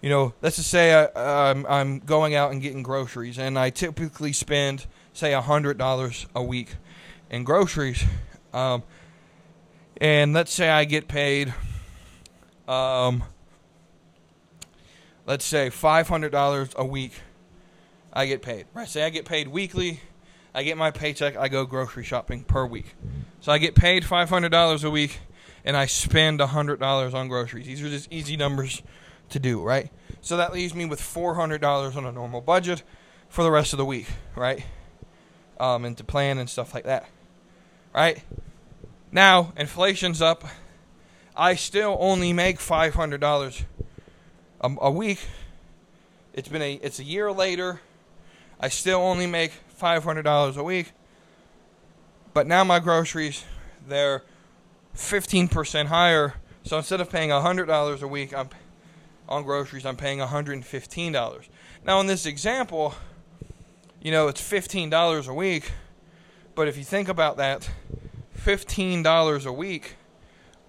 you 0.00 0.10
know, 0.10 0.34
let's 0.42 0.56
just 0.56 0.70
say 0.70 0.94
I, 0.94 1.50
I'm, 1.50 1.66
I'm 1.66 1.98
going 1.98 2.34
out 2.34 2.52
and 2.52 2.60
getting 2.60 2.82
groceries, 2.82 3.38
and 3.38 3.58
I 3.58 3.70
typically 3.70 4.32
spend, 4.32 4.86
say, 5.12 5.32
$100 5.32 6.26
a 6.34 6.42
week 6.42 6.76
in 7.30 7.44
groceries. 7.44 8.04
Um, 8.52 8.82
and 9.96 10.32
let's 10.32 10.52
say 10.52 10.68
I 10.68 10.84
get 10.84 11.08
paid, 11.08 11.52
um, 12.68 13.24
let's 15.26 15.44
say 15.44 15.70
$500 15.70 16.74
a 16.74 16.84
week. 16.84 17.12
I 18.16 18.24
get 18.26 18.40
paid. 18.40 18.64
Right? 18.72 18.88
Say 18.88 19.04
I 19.04 19.10
get 19.10 19.26
paid 19.26 19.48
weekly. 19.48 20.00
I 20.54 20.62
get 20.62 20.78
my 20.78 20.90
paycheck. 20.90 21.36
I 21.36 21.48
go 21.48 21.66
grocery 21.66 22.02
shopping 22.02 22.44
per 22.44 22.64
week. 22.64 22.94
So 23.40 23.52
I 23.52 23.58
get 23.58 23.74
paid 23.74 24.04
$500 24.04 24.84
a 24.84 24.90
week, 24.90 25.18
and 25.66 25.76
I 25.76 25.84
spend 25.84 26.40
$100 26.40 27.14
on 27.14 27.28
groceries. 27.28 27.66
These 27.66 27.82
are 27.82 27.90
just 27.90 28.10
easy 28.10 28.38
numbers 28.38 28.82
to 29.28 29.38
do, 29.38 29.62
right? 29.62 29.90
So 30.22 30.38
that 30.38 30.54
leaves 30.54 30.74
me 30.74 30.86
with 30.86 30.98
$400 30.98 31.94
on 31.94 32.06
a 32.06 32.10
normal 32.10 32.40
budget 32.40 32.82
for 33.28 33.44
the 33.44 33.50
rest 33.50 33.74
of 33.74 33.76
the 33.76 33.84
week, 33.84 34.06
right? 34.34 34.64
Um, 35.60 35.84
and 35.84 35.94
to 35.98 36.04
plan 36.04 36.38
and 36.38 36.48
stuff 36.48 36.72
like 36.72 36.84
that, 36.84 37.06
right? 37.94 38.24
Now, 39.12 39.52
inflation's 39.58 40.22
up. 40.22 40.42
I 41.36 41.54
still 41.54 41.98
only 42.00 42.32
make 42.32 42.60
$500 42.60 43.62
a, 44.62 44.74
a 44.80 44.90
week. 44.90 45.20
It's 46.32 46.48
been 46.48 46.62
a 46.62 46.74
it's 46.74 46.98
a 46.98 47.04
year 47.04 47.30
later. 47.30 47.80
I 48.60 48.68
still 48.68 49.00
only 49.00 49.26
make 49.26 49.52
$500 49.80 50.56
a 50.56 50.62
week. 50.62 50.92
But 52.32 52.46
now 52.46 52.64
my 52.64 52.80
groceries 52.80 53.44
they're 53.86 54.22
15% 54.96 55.86
higher. 55.86 56.34
So 56.64 56.76
instead 56.76 57.00
of 57.00 57.10
paying 57.10 57.30
$100 57.30 58.02
a 58.02 58.08
week, 58.08 58.34
I'm 58.34 58.48
on 59.28 59.42
groceries, 59.44 59.84
I'm 59.84 59.96
paying 59.96 60.18
$115. 60.18 61.48
Now, 61.84 62.00
in 62.00 62.06
this 62.06 62.26
example, 62.26 62.94
you 64.00 64.10
know, 64.10 64.28
it's 64.28 64.40
$15 64.40 65.28
a 65.28 65.34
week, 65.34 65.72
but 66.54 66.68
if 66.68 66.76
you 66.76 66.84
think 66.84 67.08
about 67.08 67.36
that, 67.36 67.70
$15 68.38 69.46
a 69.46 69.52
week 69.52 69.96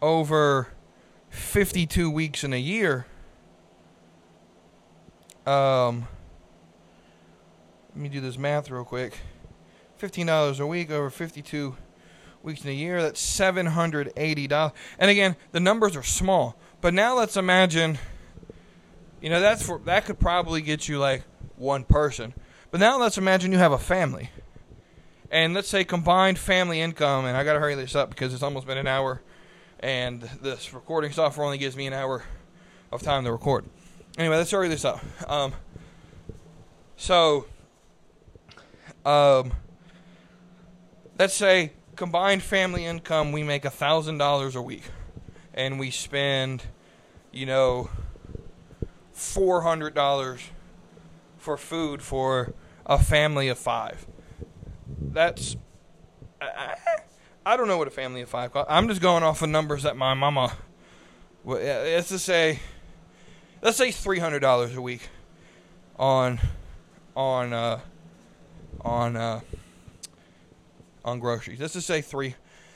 over 0.02 0.70
52 1.30 2.10
weeks 2.10 2.44
in 2.44 2.54
a 2.54 2.60
year, 2.60 3.06
um, 5.46 6.08
let 7.98 8.04
me 8.04 8.10
do 8.10 8.22
this 8.22 8.38
math 8.38 8.70
real 8.70 8.84
quick. 8.84 9.18
$15 10.00 10.60
a 10.60 10.68
week 10.68 10.92
over 10.92 11.10
52 11.10 11.76
weeks 12.44 12.64
in 12.64 12.70
a 12.70 12.74
year, 12.74 13.02
that's 13.02 13.20
$780. 13.20 14.72
And 15.00 15.10
again, 15.10 15.36
the 15.52 15.60
numbers 15.60 15.96
are 15.96 16.04
small, 16.04 16.56
but 16.80 16.94
now 16.94 17.18
let's 17.18 17.36
imagine 17.36 17.98
you 19.20 19.32
know, 19.32 19.40
that's 19.40 19.66
for, 19.66 19.80
that 19.86 20.06
could 20.06 20.20
probably 20.20 20.62
get 20.62 20.88
you 20.88 21.00
like 21.00 21.24
one 21.56 21.84
person. 21.84 22.36
But 22.70 22.82
now 22.82 23.00
let's 23.00 23.18
imagine 23.18 23.52
you 23.52 23.58
have 23.58 23.72
a 23.72 23.80
family. 23.80 24.30
And 25.32 25.56
let's 25.56 25.68
say 25.68 25.84
combined 25.84 26.38
family 26.38 26.80
income, 26.80 27.26
and 27.26 27.36
I 27.36 27.44
got 27.44 27.54
to 27.54 27.60
hurry 27.60 27.74
this 27.74 27.96
up 27.96 28.12
because 28.12 28.32
it's 28.32 28.44
almost 28.44 28.68
been 28.68 28.78
an 28.78 28.86
hour, 28.86 29.24
and 29.80 30.22
this 30.44 30.72
recording 30.72 31.12
software 31.14 31.46
only 31.46 31.58
gives 31.58 31.76
me 31.76 31.88
an 31.88 31.94
hour 31.94 32.26
of 32.92 33.02
time 33.02 33.24
to 33.24 33.32
record. 33.32 33.66
Anyway, 34.20 34.36
let's 34.36 34.52
hurry 34.52 34.68
this 34.68 34.86
up. 34.86 35.04
Um, 35.28 35.54
so, 36.96 37.48
um, 39.08 39.54
let's 41.18 41.34
say 41.34 41.72
combined 41.96 42.44
family 42.44 42.86
income, 42.86 43.32
we 43.32 43.42
make 43.42 43.64
thousand 43.64 44.18
dollars 44.18 44.56
a 44.56 44.62
week, 44.62 44.84
and 45.54 45.80
we 45.80 45.92
spend, 45.92 46.64
you 47.32 47.46
know, 47.46 47.90
four 49.14 49.62
hundred 49.62 49.96
dollars 49.96 50.42
for 51.38 51.56
food 51.56 52.02
for 52.02 52.54
a 52.86 53.00
family 53.00 53.48
of 53.48 53.58
five. 53.58 54.06
That's 55.00 55.56
I, 56.42 56.76
I 57.46 57.56
don't 57.56 57.70
know 57.70 57.78
what 57.78 57.88
a 57.88 57.92
family 57.92 58.22
of 58.22 58.30
five. 58.30 58.52
I'm 58.68 58.90
just 58.90 59.02
going 59.02 59.24
off 59.24 59.42
of 59.42 59.50
numbers 59.50 59.84
that 59.84 59.96
my 59.96 60.16
mama. 60.16 60.52
Let's 61.46 62.10
just 62.10 62.26
say, 62.26 62.60
let's 63.62 63.78
say 63.78 63.92
three 63.92 64.20
hundred 64.20 64.40
dollars 64.40 64.76
a 64.76 64.82
week 64.82 65.08
on 65.98 66.40
on 67.16 67.54
uh, 67.54 67.80
on 68.88 69.16
uh, 69.18 69.42
on 71.04 71.20
groceries. 71.20 71.60
Let's 71.60 71.74
just 71.74 71.88
say 71.88 72.02
three. 72.02 72.36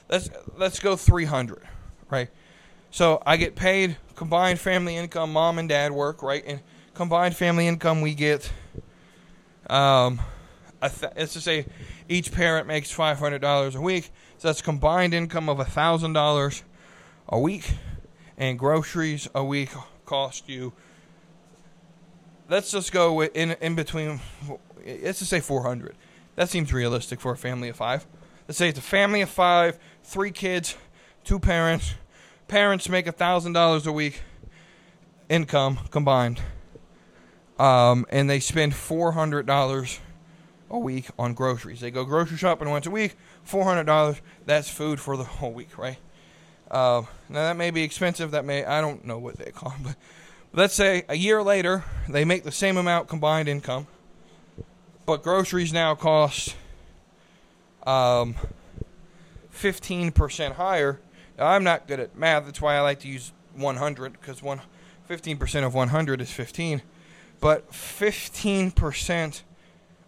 Let's 0.09 0.29
let's 0.57 0.79
go 0.79 0.95
three 0.95 1.25
hundred, 1.25 1.63
right? 2.09 2.29
So 2.91 3.23
I 3.25 3.37
get 3.37 3.55
paid 3.55 3.97
combined 4.15 4.59
family 4.59 4.97
income. 4.97 5.31
Mom 5.33 5.57
and 5.57 5.69
dad 5.69 5.93
work 5.93 6.21
right, 6.21 6.43
and 6.45 6.59
combined 6.93 7.35
family 7.35 7.67
income 7.67 8.01
we 8.01 8.13
get. 8.13 8.51
Um, 9.69 10.19
th- 10.81 11.13
let's 11.15 11.33
just 11.33 11.45
say 11.45 11.65
each 12.09 12.31
parent 12.31 12.67
makes 12.67 12.91
five 12.91 13.17
hundred 13.17 13.39
dollars 13.39 13.75
a 13.75 13.81
week. 13.81 14.11
So 14.37 14.49
that's 14.49 14.61
combined 14.61 15.13
income 15.13 15.47
of 15.47 15.65
thousand 15.67 16.13
dollars 16.13 16.63
a 17.29 17.39
week, 17.39 17.71
and 18.37 18.59
groceries 18.59 19.29
a 19.33 19.43
week 19.43 19.69
cost 20.05 20.49
you. 20.49 20.73
Let's 22.49 22.71
just 22.71 22.91
go 22.91 23.23
in 23.23 23.51
in 23.61 23.75
between. 23.75 24.19
Let's 24.85 25.19
just 25.19 25.29
say 25.29 25.39
four 25.39 25.63
hundred. 25.63 25.95
That 26.35 26.49
seems 26.49 26.71
realistic 26.73 27.19
for 27.19 27.31
a 27.31 27.37
family 27.37 27.69
of 27.69 27.75
five. 27.75 28.07
Let's 28.47 28.57
say 28.57 28.69
it's 28.69 28.79
a 28.79 28.81
family 28.81 29.21
of 29.21 29.29
five, 29.29 29.77
three 30.03 30.31
kids, 30.31 30.75
two 31.23 31.39
parents 31.39 31.93
parents 32.51 32.89
make 32.89 33.07
a 33.07 33.13
thousand 33.13 33.53
dollars 33.53 33.87
a 33.87 33.91
week 33.93 34.21
income 35.29 35.79
combined, 35.89 36.41
um, 37.57 38.05
and 38.09 38.29
they 38.29 38.41
spend 38.41 38.75
four 38.75 39.13
hundred 39.13 39.45
dollars 39.45 40.01
a 40.69 40.77
week 40.77 41.07
on 41.17 41.33
groceries. 41.33 41.79
They 41.79 41.91
go 41.91 42.03
grocery 42.03 42.35
shopping 42.35 42.69
once 42.69 42.85
a 42.85 42.91
week, 42.91 43.15
four 43.41 43.63
hundred 43.63 43.85
dollars. 43.85 44.21
That's 44.45 44.69
food 44.69 44.99
for 44.99 45.15
the 45.15 45.23
whole 45.23 45.53
week, 45.53 45.77
right? 45.77 45.97
Uh, 46.69 47.03
now 47.29 47.43
that 47.43 47.55
may 47.55 47.71
be 47.71 47.83
expensive. 47.83 48.31
That 48.31 48.43
may 48.43 48.65
I 48.65 48.81
don't 48.81 49.05
know 49.05 49.17
what 49.17 49.37
they 49.37 49.51
call, 49.51 49.69
them, 49.69 49.83
but 49.83 49.95
let's 50.51 50.73
say 50.73 51.05
a 51.07 51.15
year 51.15 51.41
later 51.41 51.85
they 52.09 52.25
make 52.25 52.43
the 52.43 52.51
same 52.51 52.75
amount 52.75 53.07
combined 53.07 53.47
income, 53.47 53.87
but 55.11 55.23
groceries 55.23 55.73
now 55.73 55.93
cost 55.93 56.55
um, 57.85 58.33
15% 59.53 60.53
higher. 60.53 61.01
Now, 61.37 61.47
I'm 61.47 61.65
not 61.65 61.85
good 61.85 61.99
at 61.99 62.15
math. 62.15 62.45
That's 62.45 62.61
why 62.61 62.77
I 62.77 62.79
like 62.79 63.01
to 63.01 63.09
use 63.09 63.33
100 63.53 64.13
because 64.13 64.41
one, 64.41 64.61
15% 65.09 65.65
of 65.65 65.73
100 65.73 66.21
is 66.21 66.31
15. 66.31 66.81
But 67.41 67.69
15% 67.73 69.41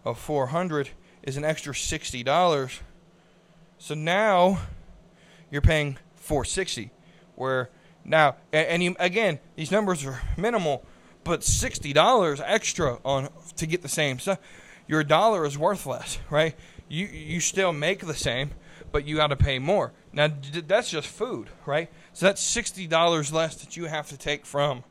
of 0.06 0.18
400 0.18 0.88
is 1.22 1.36
an 1.36 1.44
extra 1.44 1.74
$60. 1.74 2.80
So 3.76 3.94
now 3.94 4.58
you're 5.50 5.60
paying 5.60 5.98
460 6.14 6.90
where 7.34 7.68
now 8.06 8.36
and, 8.54 8.82
you, 8.82 8.96
again 8.98 9.38
these 9.54 9.70
numbers 9.70 10.06
are 10.06 10.22
minimal 10.38 10.82
but 11.24 11.40
$60 11.40 12.42
extra 12.46 12.98
on 13.04 13.28
to 13.56 13.66
get 13.66 13.82
the 13.82 13.88
same 13.88 14.18
stuff 14.18 14.38
your 14.86 15.04
dollar 15.04 15.44
is 15.44 15.56
worth 15.58 15.86
less 15.86 16.18
right 16.30 16.54
you 16.88 17.06
you 17.06 17.40
still 17.40 17.72
make 17.72 18.06
the 18.06 18.14
same 18.14 18.50
but 18.94 19.04
you 19.04 19.16
got 19.16 19.26
to 19.26 19.36
pay 19.36 19.58
more. 19.58 19.92
Now 20.12 20.28
that's 20.52 20.88
just 20.88 21.08
food, 21.08 21.50
right? 21.66 21.90
So 22.12 22.26
that's 22.26 22.40
sixty 22.40 22.86
dollars 22.86 23.32
less 23.32 23.56
that 23.56 23.76
you 23.76 23.86
have 23.86 24.08
to 24.10 24.16
take 24.16 24.46
from 24.46 24.84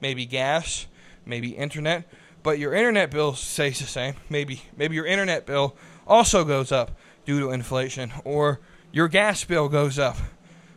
maybe 0.00 0.24
gas, 0.24 0.86
maybe 1.26 1.50
internet, 1.50 2.08
but 2.42 2.58
your 2.58 2.72
internet 2.72 3.10
bill 3.10 3.34
stays 3.34 3.78
the 3.78 3.86
same. 3.86 4.14
Maybe 4.30 4.62
maybe 4.74 4.94
your 4.94 5.04
internet 5.04 5.44
bill 5.44 5.76
also 6.06 6.46
goes 6.46 6.72
up 6.72 6.92
due 7.26 7.40
to 7.40 7.50
inflation, 7.50 8.10
or 8.24 8.58
your 8.90 9.06
gas 9.06 9.44
bill 9.44 9.68
goes 9.68 9.98
up 9.98 10.16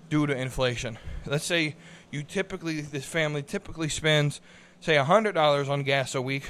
due 0.10 0.28
to 0.28 0.36
inflation. 0.38 1.00
Let's 1.26 1.46
say 1.46 1.78
you 2.12 2.24
typically 2.24 2.82
this 2.82 3.06
family 3.06 3.42
typically 3.42 3.88
spends 3.88 4.42
say 4.82 4.98
hundred 4.98 5.32
dollars 5.32 5.70
on 5.70 5.84
gas 5.84 6.14
a 6.14 6.22
week, 6.22 6.50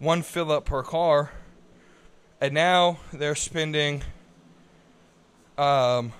one 0.00 0.22
fill 0.22 0.50
up 0.50 0.64
per 0.64 0.82
car, 0.82 1.30
and 2.40 2.52
now 2.52 2.98
they're 3.12 3.36
spending 3.36 4.02
um, 5.56 6.12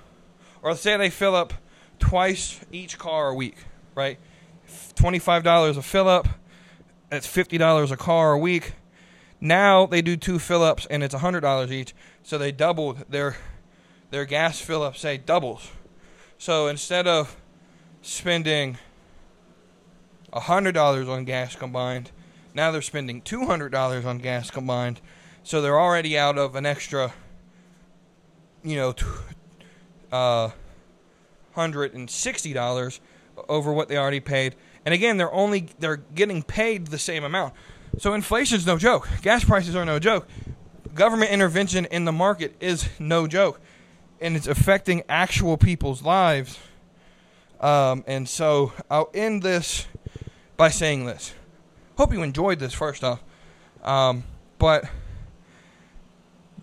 or 0.63 0.77
say 0.77 0.97
they 0.97 1.11
fill 1.11 1.35
up 1.35 1.55
twice 1.99 2.61
each 2.71 2.99
car 2.99 3.31
a 3.31 3.35
week, 3.35 3.57
right? 3.95 4.19
Twenty-five 4.95 5.43
dollars 5.43 5.77
a 5.77 5.83
fill 5.83 6.09
up. 6.09 6.29
That's 7.09 7.27
fifty 7.27 7.59
dollars 7.59 7.91
a 7.91 7.97
car 7.97 8.33
a 8.33 8.39
week. 8.39 8.75
Now 9.41 9.87
they 9.87 10.03
do 10.03 10.17
two 10.17 10.39
fill 10.39 10.63
ups 10.63 10.87
and 10.91 11.03
it's 11.03 11.15
hundred 11.15 11.41
dollars 11.41 11.73
each. 11.73 11.95
So 12.23 12.37
they 12.37 12.53
doubled 12.53 13.05
their 13.09 13.37
their 14.11 14.27
gas 14.27 14.61
fill 14.61 14.83
up. 14.83 14.97
Say 14.97 15.17
doubles. 15.17 15.71
So 16.37 16.69
instead 16.69 17.07
of 17.07 17.37
spending 18.03 18.77
hundred 20.33 20.73
dollars 20.73 21.09
on 21.09 21.25
gas 21.25 21.57
combined, 21.57 22.11
now 22.55 22.71
they're 22.71 22.83
spending 22.83 23.23
two 23.23 23.47
hundred 23.47 23.71
dollars 23.71 24.05
on 24.05 24.19
gas 24.19 24.51
combined. 24.51 25.01
So 25.43 25.63
they're 25.63 25.81
already 25.81 26.19
out 26.19 26.37
of 26.37 26.55
an 26.55 26.67
extra 26.67 27.13
you 28.63 28.77
know, 28.77 28.95
uh, 30.13 30.51
hundred 31.55 31.95
and 31.95 32.11
sixty 32.11 32.53
dollars 32.53 33.01
over 33.49 33.73
what 33.73 33.89
they 33.89 33.97
already 33.97 34.21
paid. 34.21 34.55
And 34.85 34.95
again, 34.95 35.17
they're 35.17 35.33
only 35.33 35.69
they're 35.79 35.97
getting 36.15 36.43
paid 36.43 36.89
the 36.89 36.99
same 36.99 37.25
amount. 37.25 37.55
So 37.99 38.15
inflation's 38.15 38.67
no 38.67 38.79
joke. 38.79 39.09
Gas 39.23 39.45
prices 39.45 39.75
are 39.75 39.85
no 39.85 39.99
joke. 39.99 40.29
Government 40.95 41.31
intervention 41.31 41.87
in 41.87 42.05
the 42.05 42.13
market 42.13 42.55
is 42.61 42.89
no 42.99 43.27
joke, 43.27 43.61
and 44.21 44.37
it's 44.37 44.47
affecting 44.47 45.03
actual 45.09 45.57
people's 45.57 46.03
lives. 46.03 46.59
Um, 47.61 48.05
and 48.07 48.29
so 48.29 48.73
I'll 48.91 49.11
end 49.13 49.43
this 49.43 49.87
by 50.57 50.71
saying 50.71 51.05
this. 51.05 51.35
Hope 52.01 52.15
you 52.15 52.23
enjoyed 52.23 52.59
this 52.59 52.73
first 52.73 53.05
off, 53.05 53.23
um, 53.85 54.25
but 54.57 54.87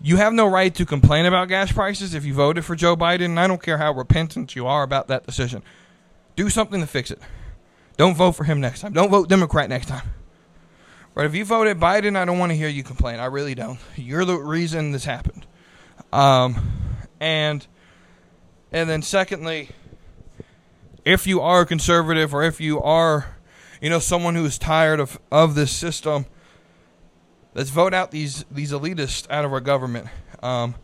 you 0.02 0.16
have 0.16 0.32
no 0.32 0.48
right 0.48 0.74
to 0.74 0.84
complain 0.84 1.26
about 1.26 1.46
gas 1.46 1.70
prices 1.70 2.12
if 2.12 2.24
you 2.24 2.34
voted 2.34 2.64
for 2.64 2.74
Joe 2.74 2.96
Biden. 2.96 3.26
And 3.26 3.38
I 3.38 3.46
don't 3.46 3.62
care 3.62 3.78
how 3.78 3.92
repentant 3.92 4.56
you 4.56 4.66
are 4.66 4.82
about 4.82 5.06
that 5.06 5.24
decision. 5.26 5.62
Do 6.34 6.50
something 6.50 6.80
to 6.80 6.88
fix 6.88 7.12
it. 7.12 7.20
Don't 7.96 8.16
vote 8.16 8.32
for 8.32 8.42
him 8.42 8.60
next 8.60 8.80
time. 8.80 8.92
Don't 8.92 9.10
vote 9.10 9.28
Democrat 9.28 9.68
next 9.68 9.86
time. 9.86 10.08
But 11.14 11.24
if 11.24 11.36
you 11.36 11.44
voted 11.44 11.78
Biden, 11.78 12.16
I 12.16 12.24
don't 12.24 12.40
want 12.40 12.50
to 12.50 12.56
hear 12.56 12.68
you 12.68 12.82
complain. 12.82 13.20
I 13.20 13.26
really 13.26 13.54
don't. 13.54 13.78
You're 13.94 14.24
the 14.24 14.38
reason 14.38 14.90
this 14.90 15.04
happened. 15.04 15.46
Um, 16.12 16.72
and 17.20 17.64
and 18.72 18.90
then 18.90 19.02
secondly, 19.02 19.68
if 21.04 21.28
you 21.28 21.40
are 21.42 21.64
conservative 21.64 22.34
or 22.34 22.42
if 22.42 22.60
you 22.60 22.82
are, 22.82 23.36
you 23.80 23.90
know, 23.90 23.98
someone 23.98 24.34
who 24.34 24.44
is 24.44 24.58
tired 24.58 25.00
of 25.00 25.18
of 25.30 25.54
this 25.54 25.70
system 25.70 26.26
let's 27.58 27.70
vote 27.70 27.92
out 27.92 28.12
these 28.12 28.44
these 28.50 28.72
elitists 28.72 29.28
out 29.30 29.44
of 29.44 29.52
our 29.52 29.60
government. 29.60 30.06
Um, 30.42 30.76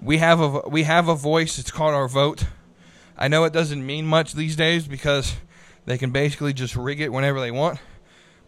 we 0.00 0.18
have 0.18 0.40
a 0.40 0.68
we 0.68 0.84
have 0.84 1.08
a 1.08 1.14
voice. 1.14 1.58
It's 1.58 1.70
called 1.70 1.94
our 1.94 2.08
vote. 2.08 2.44
I 3.18 3.28
know 3.28 3.44
it 3.44 3.52
doesn't 3.52 3.84
mean 3.84 4.06
much 4.06 4.32
these 4.32 4.56
days 4.56 4.86
because 4.86 5.34
they 5.84 5.98
can 5.98 6.10
basically 6.10 6.52
just 6.52 6.76
rig 6.76 7.00
it 7.00 7.12
whenever 7.12 7.40
they 7.40 7.50
want. 7.50 7.78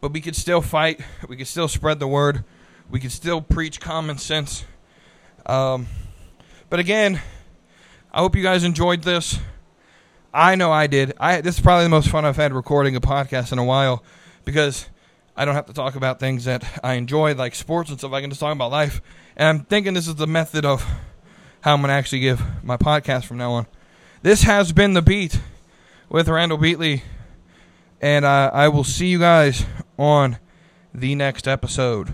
But 0.00 0.12
we 0.12 0.20
could 0.20 0.36
still 0.36 0.60
fight. 0.60 1.00
We 1.28 1.36
could 1.36 1.48
still 1.48 1.68
spread 1.68 1.98
the 1.98 2.06
word. 2.06 2.44
We 2.90 3.00
could 3.00 3.12
still 3.12 3.40
preach 3.40 3.80
common 3.80 4.18
sense. 4.18 4.64
Um, 5.46 5.86
but 6.70 6.78
again, 6.78 7.20
I 8.12 8.20
hope 8.20 8.36
you 8.36 8.42
guys 8.42 8.64
enjoyed 8.64 9.02
this. 9.02 9.38
I 10.34 10.56
know 10.56 10.72
I 10.72 10.88
did. 10.88 11.12
I 11.20 11.40
this 11.40 11.56
is 11.56 11.60
probably 11.62 11.84
the 11.84 11.90
most 11.90 12.08
fun 12.08 12.24
I've 12.24 12.36
had 12.36 12.52
recording 12.52 12.96
a 12.96 13.00
podcast 13.00 13.52
in 13.52 13.58
a 13.60 13.64
while 13.64 14.02
because 14.44 14.88
I 15.36 15.44
don't 15.44 15.54
have 15.54 15.66
to 15.66 15.72
talk 15.72 15.94
about 15.94 16.18
things 16.18 16.44
that 16.46 16.80
I 16.82 16.94
enjoy, 16.94 17.34
like 17.34 17.54
sports 17.54 17.88
and 17.88 17.98
stuff. 17.98 18.12
I 18.12 18.20
can 18.20 18.30
just 18.30 18.40
talk 18.40 18.52
about 18.52 18.72
life. 18.72 19.00
And 19.36 19.46
I'm 19.48 19.64
thinking 19.64 19.94
this 19.94 20.08
is 20.08 20.16
the 20.16 20.26
method 20.26 20.64
of 20.64 20.84
how 21.60 21.74
I'm 21.74 21.82
to 21.82 21.88
actually 21.88 22.20
give 22.20 22.42
my 22.64 22.76
podcast 22.76 23.26
from 23.26 23.38
now 23.38 23.52
on. 23.52 23.66
This 24.22 24.42
has 24.42 24.72
been 24.72 24.94
The 24.94 25.02
Beat 25.02 25.40
with 26.08 26.28
Randall 26.28 26.58
Beatley. 26.58 27.02
And 28.00 28.24
uh, 28.24 28.50
I 28.52 28.68
will 28.68 28.84
see 28.84 29.06
you 29.06 29.20
guys 29.20 29.64
on 29.96 30.38
the 30.92 31.14
next 31.14 31.46
episode. 31.46 32.12